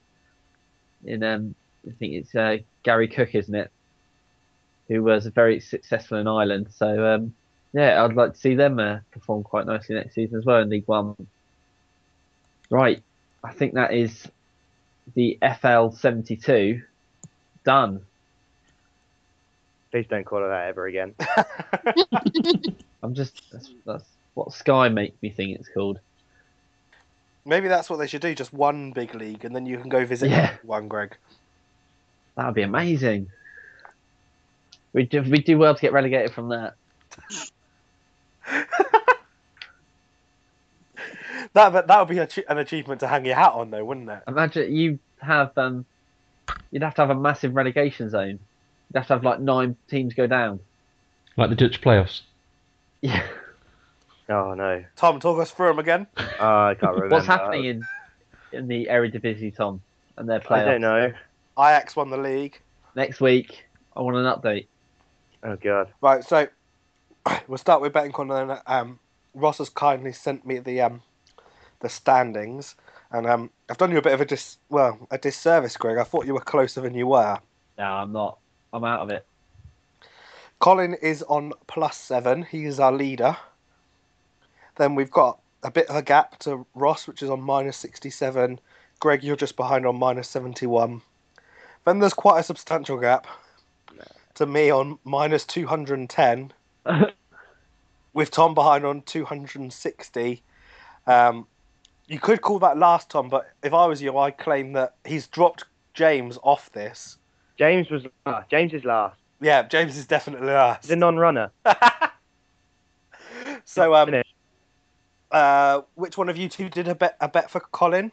In 1.04 1.22
um 1.22 1.54
I 1.86 1.92
think 1.92 2.14
it's 2.14 2.34
uh, 2.34 2.58
Gary 2.82 3.08
Cook, 3.08 3.34
isn't 3.34 3.54
it? 3.54 3.70
Who 4.88 5.02
was 5.02 5.26
very 5.26 5.60
successful 5.60 6.18
in 6.18 6.26
Ireland. 6.26 6.68
So 6.74 7.14
um 7.14 7.34
yeah, 7.72 8.02
I'd 8.02 8.14
like 8.14 8.32
to 8.32 8.38
see 8.38 8.54
them 8.54 8.78
uh, 8.78 9.00
perform 9.10 9.42
quite 9.42 9.66
nicely 9.66 9.94
next 9.94 10.14
season 10.14 10.38
as 10.38 10.44
well 10.44 10.60
in 10.60 10.70
League 10.70 10.86
One. 10.88 11.14
Right, 12.70 13.02
I 13.44 13.52
think 13.52 13.74
that 13.74 13.94
is 13.94 14.26
the 15.14 15.38
FL 15.60 15.90
seventy 15.90 16.36
two 16.36 16.82
done. 17.64 18.02
Please 19.90 20.06
don't 20.08 20.24
call 20.24 20.44
it 20.44 20.48
that 20.48 20.68
ever 20.68 20.86
again. 20.86 21.14
I'm 23.02 23.14
just 23.14 23.42
that's, 23.50 23.70
that's 23.86 24.04
what 24.34 24.52
Sky 24.52 24.88
make 24.88 25.20
me 25.22 25.30
think 25.30 25.58
it's 25.58 25.68
called. 25.68 25.98
Maybe 27.46 27.68
that's 27.68 27.88
what 27.88 27.96
they 27.96 28.06
should 28.06 28.20
do. 28.20 28.34
Just 28.34 28.52
one 28.52 28.92
big 28.92 29.14
league, 29.14 29.44
and 29.44 29.56
then 29.56 29.64
you 29.64 29.78
can 29.78 29.88
go 29.88 30.04
visit 30.04 30.30
Yeah. 30.30 30.56
one, 30.62 30.88
Greg. 30.88 31.16
That 32.36 32.46
would 32.46 32.54
be 32.54 32.62
amazing. 32.62 33.30
We 34.92 35.04
do, 35.04 35.22
we 35.22 35.42
do 35.42 35.56
well 35.58 35.74
to 35.74 35.80
get 35.80 35.92
relegated 35.92 36.32
from 36.32 36.50
that. 36.50 36.74
That 41.54 41.86
that 41.86 41.98
would 41.98 42.08
be 42.08 42.18
a, 42.18 42.28
an 42.48 42.58
achievement 42.58 43.00
to 43.00 43.08
hang 43.08 43.24
your 43.24 43.34
hat 43.34 43.52
on, 43.52 43.70
though, 43.70 43.84
wouldn't 43.84 44.08
it? 44.10 44.22
Imagine 44.28 44.74
you 44.74 44.98
have 45.20 45.56
um, 45.56 45.84
you'd 46.70 46.82
have 46.82 46.94
to 46.96 47.02
have 47.02 47.10
a 47.10 47.14
massive 47.14 47.54
relegation 47.54 48.10
zone. 48.10 48.38
You'd 48.90 48.98
have 48.98 49.06
to 49.08 49.14
have 49.14 49.24
like 49.24 49.40
nine 49.40 49.76
teams 49.88 50.14
go 50.14 50.26
down. 50.26 50.60
Like 51.36 51.50
the 51.50 51.56
Dutch 51.56 51.80
playoffs. 51.80 52.22
Yeah. 53.00 53.26
Oh 54.28 54.54
no. 54.54 54.84
Tom, 54.96 55.20
talk 55.20 55.40
us 55.40 55.50
through 55.50 55.68
them 55.68 55.78
again. 55.78 56.06
Oh, 56.18 56.66
I 56.66 56.76
can't 56.78 56.92
remember. 56.94 57.14
What's 57.14 57.26
happening 57.26 57.64
in 57.64 57.86
in 58.52 58.68
the 58.68 58.88
Eredivisie, 58.90 59.54
Tom, 59.54 59.80
and 60.16 60.28
their 60.28 60.40
playoffs? 60.40 60.62
I 60.62 60.64
don't 60.64 60.80
know. 60.80 61.12
Ajax 61.58 61.96
won 61.96 62.10
the 62.10 62.18
league. 62.18 62.60
next 62.94 63.20
week? 63.20 63.64
I 63.96 64.02
want 64.02 64.16
an 64.16 64.24
update. 64.24 64.66
Oh 65.42 65.56
god. 65.56 65.88
Right, 66.00 66.24
so 66.24 66.48
we'll 67.48 67.58
start 67.58 67.80
with 67.80 67.92
betting 67.92 68.12
corner. 68.12 68.60
Um, 68.66 68.98
Ross 69.34 69.58
has 69.58 69.68
kindly 69.68 70.12
sent 70.12 70.46
me 70.46 70.58
the 70.58 70.80
um, 70.82 71.02
the 71.80 71.88
standings, 71.88 72.74
and 73.10 73.26
um, 73.26 73.50
I've 73.70 73.78
done 73.78 73.90
you 73.90 73.98
a 73.98 74.02
bit 74.02 74.12
of 74.12 74.20
a 74.20 74.24
dis 74.24 74.58
well 74.68 74.98
a 75.10 75.18
disservice, 75.18 75.76
Greg. 75.76 75.98
I 75.98 76.04
thought 76.04 76.26
you 76.26 76.34
were 76.34 76.40
closer 76.40 76.80
than 76.80 76.94
you 76.94 77.06
were. 77.06 77.38
No, 77.78 77.84
I'm 77.84 78.12
not. 78.12 78.38
I'm 78.72 78.84
out 78.84 79.00
of 79.00 79.10
it. 79.10 79.24
Colin 80.58 80.94
is 80.94 81.22
on 81.24 81.52
plus 81.66 81.96
seven. 81.96 82.42
He 82.42 82.64
is 82.64 82.80
our 82.80 82.92
leader. 82.92 83.36
Then 84.76 84.94
we've 84.94 85.10
got 85.10 85.38
a 85.62 85.70
bit 85.70 85.88
of 85.88 85.96
a 85.96 86.02
gap 86.02 86.38
to 86.40 86.66
Ross, 86.74 87.06
which 87.06 87.22
is 87.22 87.30
on 87.30 87.40
minus 87.40 87.76
sixty-seven. 87.76 88.60
Greg, 89.00 89.22
you're 89.22 89.36
just 89.36 89.56
behind 89.56 89.86
on 89.86 89.98
minus 89.98 90.28
seventy-one. 90.28 91.00
Then 91.84 92.00
there's 92.00 92.14
quite 92.14 92.40
a 92.40 92.42
substantial 92.42 92.98
gap 92.98 93.26
to 94.34 94.46
me 94.46 94.70
on 94.70 94.98
minus 95.04 95.44
two 95.44 95.66
hundred 95.66 95.98
and 95.98 96.10
ten. 96.10 96.52
with 98.18 98.32
Tom 98.32 98.52
behind 98.52 98.84
on 98.84 99.00
260. 99.02 100.42
Um, 101.06 101.46
you 102.08 102.18
could 102.18 102.40
call 102.40 102.58
that 102.60 102.78
last 102.78 103.10
Tom, 103.10 103.28
but 103.28 103.50
if 103.62 103.72
I 103.72 103.86
was 103.86 104.02
you, 104.02 104.16
I'd 104.16 104.38
claim 104.38 104.72
that 104.72 104.94
he's 105.04 105.26
dropped 105.26 105.64
James 105.94 106.38
off 106.42 106.72
this. 106.72 107.18
James 107.58 107.90
was 107.90 108.06
last. 108.24 108.50
James 108.50 108.72
is 108.72 108.84
last. 108.84 109.18
Yeah, 109.40 109.62
James 109.62 109.96
is 109.96 110.06
definitely 110.06 110.48
last. 110.48 110.84
He's 110.84 110.90
a 110.90 110.96
non-runner. 110.96 111.50
so, 113.64 113.94
um, 113.94 114.22
uh, 115.30 115.82
which 115.94 116.16
one 116.16 116.28
of 116.28 116.36
you 116.36 116.48
two 116.48 116.68
did 116.68 116.88
a 116.88 116.94
bet 116.94 117.16
a 117.20 117.28
bet 117.28 117.50
for 117.50 117.60
Colin? 117.60 118.10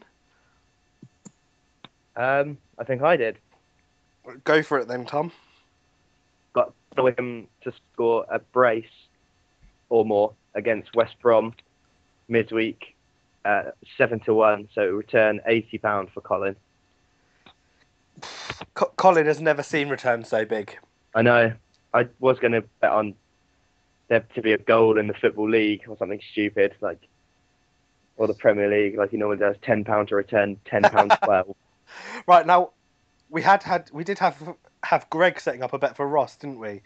Um, 2.16 2.58
I 2.78 2.84
think 2.84 3.02
I 3.02 3.18
did. 3.18 3.38
Go 4.44 4.62
for 4.62 4.80
it 4.80 4.88
then, 4.88 5.06
Tom. 5.06 5.32
Got 6.54 6.74
him 7.18 7.48
to 7.62 7.74
score 7.94 8.26
a 8.30 8.40
brace 8.40 8.86
or 9.90 10.06
more 10.06 10.34
against 10.54 10.96
West 10.96 11.16
Brom 11.22 11.54
midweek, 12.28 12.95
uh, 13.46 13.72
seven 13.98 14.20
to 14.22 14.34
one. 14.34 14.68
So 14.74 14.86
return 14.88 15.40
eighty 15.48 15.78
pound 15.78 16.10
for 16.14 16.22
Colin. 16.22 16.56
Co- 18.74 18.92
Colin 18.98 19.28
has 19.28 19.40
never 19.40 19.64
seen 19.64 19.90
returns 19.90 20.28
so 20.28 20.46
big. 20.46 20.78
I 21.14 21.22
know. 21.22 21.54
I 21.94 22.08
was 22.20 22.40
going 22.40 22.52
to 22.54 22.64
bet 22.82 22.92
on 22.92 23.16
there 24.10 24.26
to 24.36 24.42
be 24.42 24.52
a 24.52 24.58
goal 24.58 24.98
in 25.00 25.08
the 25.08 25.14
football 25.14 25.50
league 25.50 25.84
or 25.88 25.98
something 25.98 26.20
stupid 26.32 26.76
like, 26.82 27.00
or 28.18 28.28
the 28.28 28.34
Premier 28.34 28.70
League, 28.70 28.98
like 28.98 29.12
he 29.12 29.18
normally 29.18 29.40
does. 29.40 29.56
Ten 29.62 29.84
pound 29.84 30.10
to 30.10 30.16
return, 30.16 30.60
ten 30.66 30.84
pound 30.84 31.14
twelve. 31.24 31.56
Right 32.28 32.46
now, 32.46 32.72
we 33.30 33.42
had 33.42 33.64
had 33.64 33.90
we 33.94 34.04
did 34.04 34.20
have 34.20 34.56
have 34.84 35.10
Greg 35.10 35.40
setting 35.40 35.64
up 35.64 35.74
a 35.74 35.80
bet 35.80 35.96
for 35.96 36.08
Ross, 36.08 36.36
didn't 36.38 36.60
we? 36.60 36.82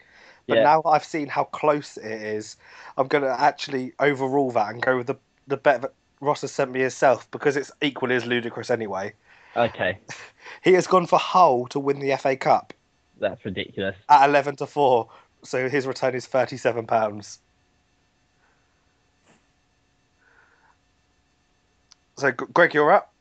But 0.48 0.56
Yeah. 0.56 0.62
now 0.62 0.82
I've 0.84 1.04
seen 1.04 1.28
how 1.28 1.44
close 1.44 1.96
it 1.96 2.04
is. 2.22 2.56
I'm 2.96 3.08
going 3.08 3.24
to 3.24 3.40
actually 3.40 3.92
overrule 3.98 4.50
that 4.52 4.72
and 4.72 4.82
go 4.82 4.96
with 4.96 5.06
the 5.06 5.16
the 5.46 5.56
bet 5.56 5.82
that 5.82 5.94
Ross 6.20 6.42
has 6.42 6.52
sent 6.52 6.70
me 6.70 6.80
himself 6.80 7.30
because 7.30 7.56
it's 7.56 7.72
equally 7.82 8.14
as 8.14 8.26
ludicrous 8.26 8.70
anyway. 8.70 9.12
Okay, 9.56 9.98
He 10.62 10.72
has 10.74 10.86
gone 10.86 11.06
for 11.06 11.18
Hull 11.18 11.66
to 11.68 11.80
win 11.80 11.98
the 12.00 12.16
FA 12.16 12.36
Cup 12.36 12.72
that's 13.18 13.44
ridiculous. 13.44 13.96
at 14.08 14.28
eleven 14.28 14.56
to 14.56 14.66
four, 14.66 15.08
so 15.42 15.68
his 15.68 15.86
return 15.86 16.14
is 16.14 16.26
thirty 16.26 16.56
seven 16.56 16.86
pounds. 16.86 17.40
So 22.16 22.30
Greg, 22.32 22.74
you're 22.74 22.92
up. 22.92 23.12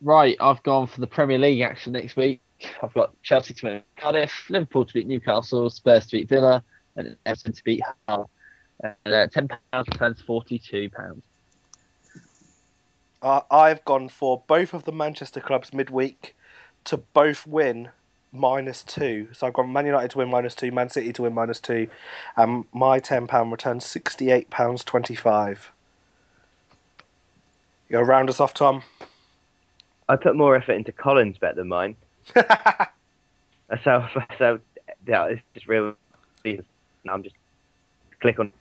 Right, 0.00 0.36
I've 0.40 0.62
gone 0.62 0.86
for 0.86 1.00
the 1.00 1.06
Premier 1.06 1.38
League 1.38 1.60
action 1.60 1.92
next 1.92 2.16
week. 2.16 2.40
I've 2.82 2.94
got 2.94 3.12
Chelsea 3.22 3.54
to 3.54 3.66
beat 3.66 3.82
Cardiff, 3.96 4.48
Liverpool 4.48 4.84
to 4.86 4.94
beat 4.94 5.06
Newcastle, 5.06 5.68
Spurs 5.70 6.06
to 6.06 6.16
beat 6.16 6.28
Villa, 6.28 6.62
and 6.96 7.16
Everton 7.26 7.52
to 7.52 7.64
beat 7.64 7.82
Hull. 8.08 8.30
And 8.82 9.14
uh, 9.14 9.26
ten 9.28 9.48
pounds 9.48 9.88
returns 9.88 10.20
forty-two 10.22 10.90
pounds. 10.90 11.22
Uh, 13.22 13.40
I've 13.50 13.84
gone 13.84 14.08
for 14.08 14.42
both 14.46 14.74
of 14.74 14.84
the 14.84 14.92
Manchester 14.92 15.40
clubs 15.40 15.72
midweek 15.72 16.34
to 16.84 16.96
both 16.96 17.46
win 17.46 17.88
minus 18.32 18.82
two. 18.84 19.28
So 19.32 19.46
I've 19.46 19.54
got 19.54 19.68
Man 19.68 19.86
United 19.86 20.10
to 20.12 20.18
win 20.18 20.30
minus 20.30 20.54
two, 20.54 20.70
Man 20.70 20.90
City 20.90 21.12
to 21.14 21.22
win 21.22 21.34
minus 21.34 21.60
two, 21.60 21.88
and 22.36 22.64
my 22.72 22.98
ten 22.98 23.26
pound 23.26 23.50
returns 23.50 23.84
sixty 23.84 24.30
eight 24.30 24.50
pounds 24.50 24.84
twenty 24.84 25.14
five. 25.14 25.70
You 27.88 27.94
gonna 27.94 28.04
round 28.04 28.28
us 28.28 28.40
off, 28.40 28.54
Tom? 28.54 28.82
I 30.08 30.16
put 30.16 30.36
more 30.36 30.54
effort 30.54 30.74
into 30.74 30.92
Colin's 30.92 31.38
bet 31.38 31.56
than 31.56 31.68
mine. 31.68 31.96
So, 33.82 34.06
so 34.38 34.60
yeah, 35.08 35.24
it's 35.26 35.42
just 35.54 35.66
real. 35.66 35.96
Now 36.44 37.14
I'm 37.14 37.22
just 37.24 37.34
click 38.20 38.38
on 38.38 38.52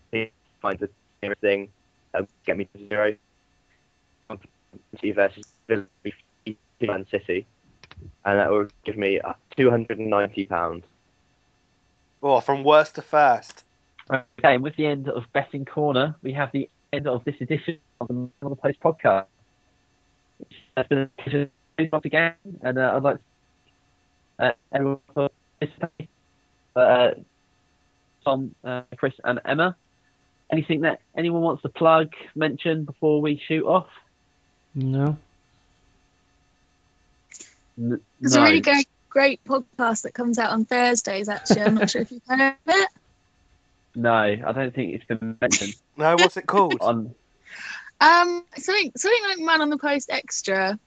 find 0.61 0.79
the 0.79 0.89
nearest 1.21 1.41
thing, 1.41 1.69
uh, 2.13 2.23
get 2.45 2.57
me 2.57 2.67
to 2.73 2.87
zero. 2.89 3.15
City 4.95 5.11
versus 5.11 5.45
Villa, 5.67 5.85
Man 6.81 7.05
City, 7.09 7.45
and 8.25 8.39
that 8.39 8.49
will 8.51 8.67
give 8.83 8.97
me 8.97 9.19
uh, 9.19 9.33
two 9.55 9.69
hundred 9.69 9.99
and 9.99 10.09
ninety 10.09 10.45
pounds. 10.45 10.83
oh, 12.21 12.39
from 12.41 12.63
worst 12.63 12.95
to 12.95 13.01
first. 13.01 13.63
Okay, 14.11 14.55
and 14.55 14.63
with 14.63 14.75
the 14.75 14.85
end 14.85 15.09
of 15.09 15.23
Betting 15.33 15.65
Corner, 15.65 16.15
we 16.21 16.33
have 16.33 16.51
the 16.51 16.69
end 16.93 17.07
of 17.07 17.23
this 17.25 17.35
edition 17.41 17.77
of 17.99 18.07
the 18.07 18.13
Man 18.13 18.31
on 18.43 18.49
the 18.51 18.55
Post 18.55 18.79
podcast. 18.79 19.25
It's 20.77 20.89
been 20.89 20.99
a 20.99 21.09
pleasure 21.21 21.49
once 21.91 22.05
again, 22.05 22.33
and 22.61 22.77
uh, 22.77 22.93
I'd 22.95 23.03
like 23.03 23.17
to 23.17 24.45
uh, 24.45 24.51
everyone 24.73 24.99
for 25.13 25.29
participating. 25.59 26.07
Uh, 26.75 27.11
Tom, 28.23 28.53
uh, 28.63 28.81
Chris, 28.97 29.13
and 29.23 29.39
Emma. 29.45 29.75
Anything 30.51 30.81
that 30.81 30.99
anyone 31.17 31.41
wants 31.41 31.61
to 31.63 31.69
plug, 31.69 32.13
mention 32.35 32.83
before 32.85 33.21
we 33.21 33.41
shoot 33.47 33.65
off? 33.65 33.87
No. 34.75 35.17
N- 37.77 38.01
There's 38.19 38.35
no. 38.35 38.41
a 38.41 38.45
really 38.45 38.61
great, 38.61 38.87
great 39.09 39.43
podcast 39.45 40.03
that 40.03 40.13
comes 40.13 40.37
out 40.37 40.51
on 40.51 40.65
Thursdays. 40.65 41.29
Actually, 41.29 41.61
I'm 41.61 41.75
not 41.75 41.89
sure 41.89 42.01
if 42.01 42.11
you've 42.11 42.21
heard 42.27 42.41
of 42.41 42.55
it. 42.67 42.89
No, 43.95 44.11
I 44.11 44.51
don't 44.51 44.73
think 44.75 44.93
it's 44.93 45.05
been 45.05 45.37
mentioned 45.39 45.75
No, 45.97 46.15
what's 46.15 46.35
it 46.35 46.45
called? 46.45 46.77
on. 46.81 47.15
Um, 48.01 48.43
something 48.57 48.91
something 48.97 49.23
like 49.29 49.39
Man 49.39 49.61
on 49.61 49.69
the 49.69 49.77
Post 49.77 50.09
Extra. 50.11 50.77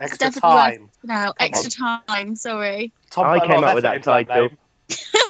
Extra 0.00 0.18
definitely 0.18 0.50
time. 0.50 0.88
Now, 1.04 1.34
extra 1.38 1.70
time. 1.70 2.34
Sorry. 2.34 2.90
Tom 3.10 3.26
I 3.26 3.46
came 3.46 3.62
up 3.62 3.74
with 3.74 3.82
that 3.82 4.02
title. 4.02 4.48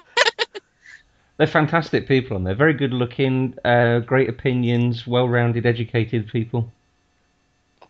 They're 1.36 1.48
fantastic 1.48 2.06
people 2.06 2.36
on 2.36 2.44
there. 2.44 2.54
Very 2.54 2.74
good 2.74 2.92
looking, 2.92 3.56
uh, 3.64 4.00
great 4.00 4.28
opinions, 4.28 5.06
well 5.06 5.28
rounded, 5.28 5.66
educated 5.66 6.28
people. 6.28 6.70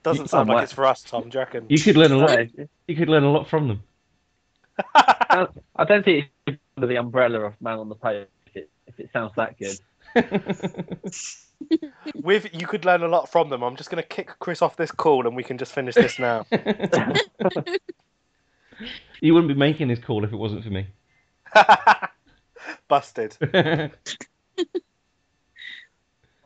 Doesn't 0.02 0.22
You- 0.22 0.24
oh, 0.24 0.28
sound 0.28 0.50
oh, 0.50 0.54
like 0.54 0.60
my- 0.60 0.64
it's 0.64 0.72
for 0.72 0.86
us, 0.86 1.02
Tom. 1.02 1.28
Do 1.28 1.38
you 1.38 1.40
reckon? 1.40 1.66
You 1.68 1.78
could 1.78 1.96
learn 1.96 2.12
a 2.12 2.16
lot. 2.18 2.38
You 2.86 2.96
could 2.96 3.08
learn 3.08 3.24
a 3.24 3.30
lot 3.30 3.48
from 3.48 3.68
them. 3.68 3.82
I 4.94 5.46
don't 5.86 6.04
think 6.04 6.30
it's 6.46 6.58
under 6.76 6.86
the 6.86 6.96
umbrella 6.96 7.40
of 7.40 7.60
Man 7.60 7.78
on 7.78 7.88
the 7.90 7.94
Post 7.94 8.30
if 8.46 8.56
it, 8.56 8.70
if 8.86 8.98
it 8.98 9.10
sounds 9.12 9.32
that 9.36 9.56
good. 9.58 9.78
With 12.14 12.48
you 12.54 12.66
could 12.66 12.86
learn 12.86 13.02
a 13.02 13.08
lot 13.08 13.30
from 13.30 13.50
them. 13.50 13.62
I'm 13.62 13.76
just 13.76 13.90
going 13.90 14.02
to 14.02 14.08
kick 14.08 14.30
Chris 14.38 14.62
off 14.62 14.76
this 14.76 14.90
call, 14.90 15.26
and 15.26 15.36
we 15.36 15.42
can 15.44 15.58
just 15.58 15.72
finish 15.72 15.94
this 15.94 16.18
now. 16.18 16.46
you 19.20 19.34
wouldn't 19.34 19.48
be 19.48 19.54
making 19.54 19.88
this 19.88 19.98
call 19.98 20.24
if 20.24 20.32
it 20.32 20.36
wasn't 20.36 20.64
for 20.64 20.70
me. 20.70 20.86
Busted. 22.88 23.36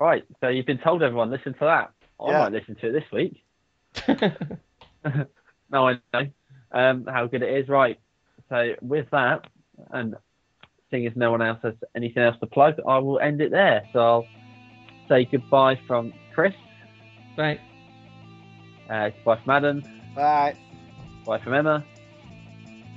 Right, 0.00 0.24
so 0.40 0.48
you've 0.48 0.66
been 0.66 0.78
told 0.78 1.04
everyone, 1.04 1.30
listen 1.30 1.52
to 1.54 1.60
that. 1.60 1.92
I 2.20 2.30
Yeah. 2.30 2.38
might 2.40 2.52
listen 2.52 2.74
to 2.76 2.88
it 2.88 2.92
this 2.92 3.10
week. 3.12 3.43
now 5.70 5.88
I 5.88 5.98
know 6.12 6.26
um, 6.72 7.06
how 7.06 7.26
good 7.26 7.42
it 7.42 7.50
is. 7.56 7.68
Right, 7.68 7.98
so 8.48 8.74
with 8.82 9.06
that, 9.10 9.46
and 9.90 10.14
seeing 10.90 11.06
as 11.06 11.16
no 11.16 11.30
one 11.30 11.42
else 11.42 11.58
has 11.62 11.74
anything 11.94 12.22
else 12.22 12.36
to 12.40 12.46
plug, 12.46 12.76
I 12.86 12.98
will 12.98 13.18
end 13.20 13.40
it 13.40 13.50
there. 13.50 13.86
So 13.92 13.98
I'll 14.00 14.26
say 15.08 15.24
goodbye 15.24 15.78
from 15.86 16.12
Chris, 16.34 16.54
right. 17.36 17.60
uh, 18.90 19.10
goodbye 19.10 19.40
from 19.42 19.50
Adam, 19.50 19.84
Bye. 20.14 20.56
goodbye 21.18 21.42
from 21.42 21.54
Emma, 21.54 21.84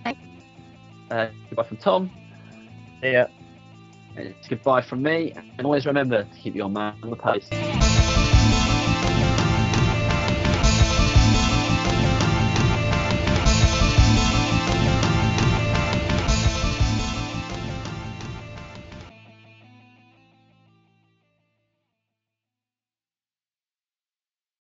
Bye. 0.04 0.18
uh, 1.12 1.28
goodbye 1.50 1.64
from 1.68 1.78
Tom, 1.78 2.12
Yeah. 3.02 3.28
and 4.16 4.28
it's 4.28 4.48
goodbye 4.48 4.82
from 4.82 5.02
me. 5.04 5.34
And 5.58 5.66
always 5.66 5.86
remember 5.86 6.24
to 6.24 6.40
keep 6.40 6.56
your 6.56 6.70
man 6.70 6.96
on 7.04 7.10
the 7.10 7.16
post. 7.16 7.54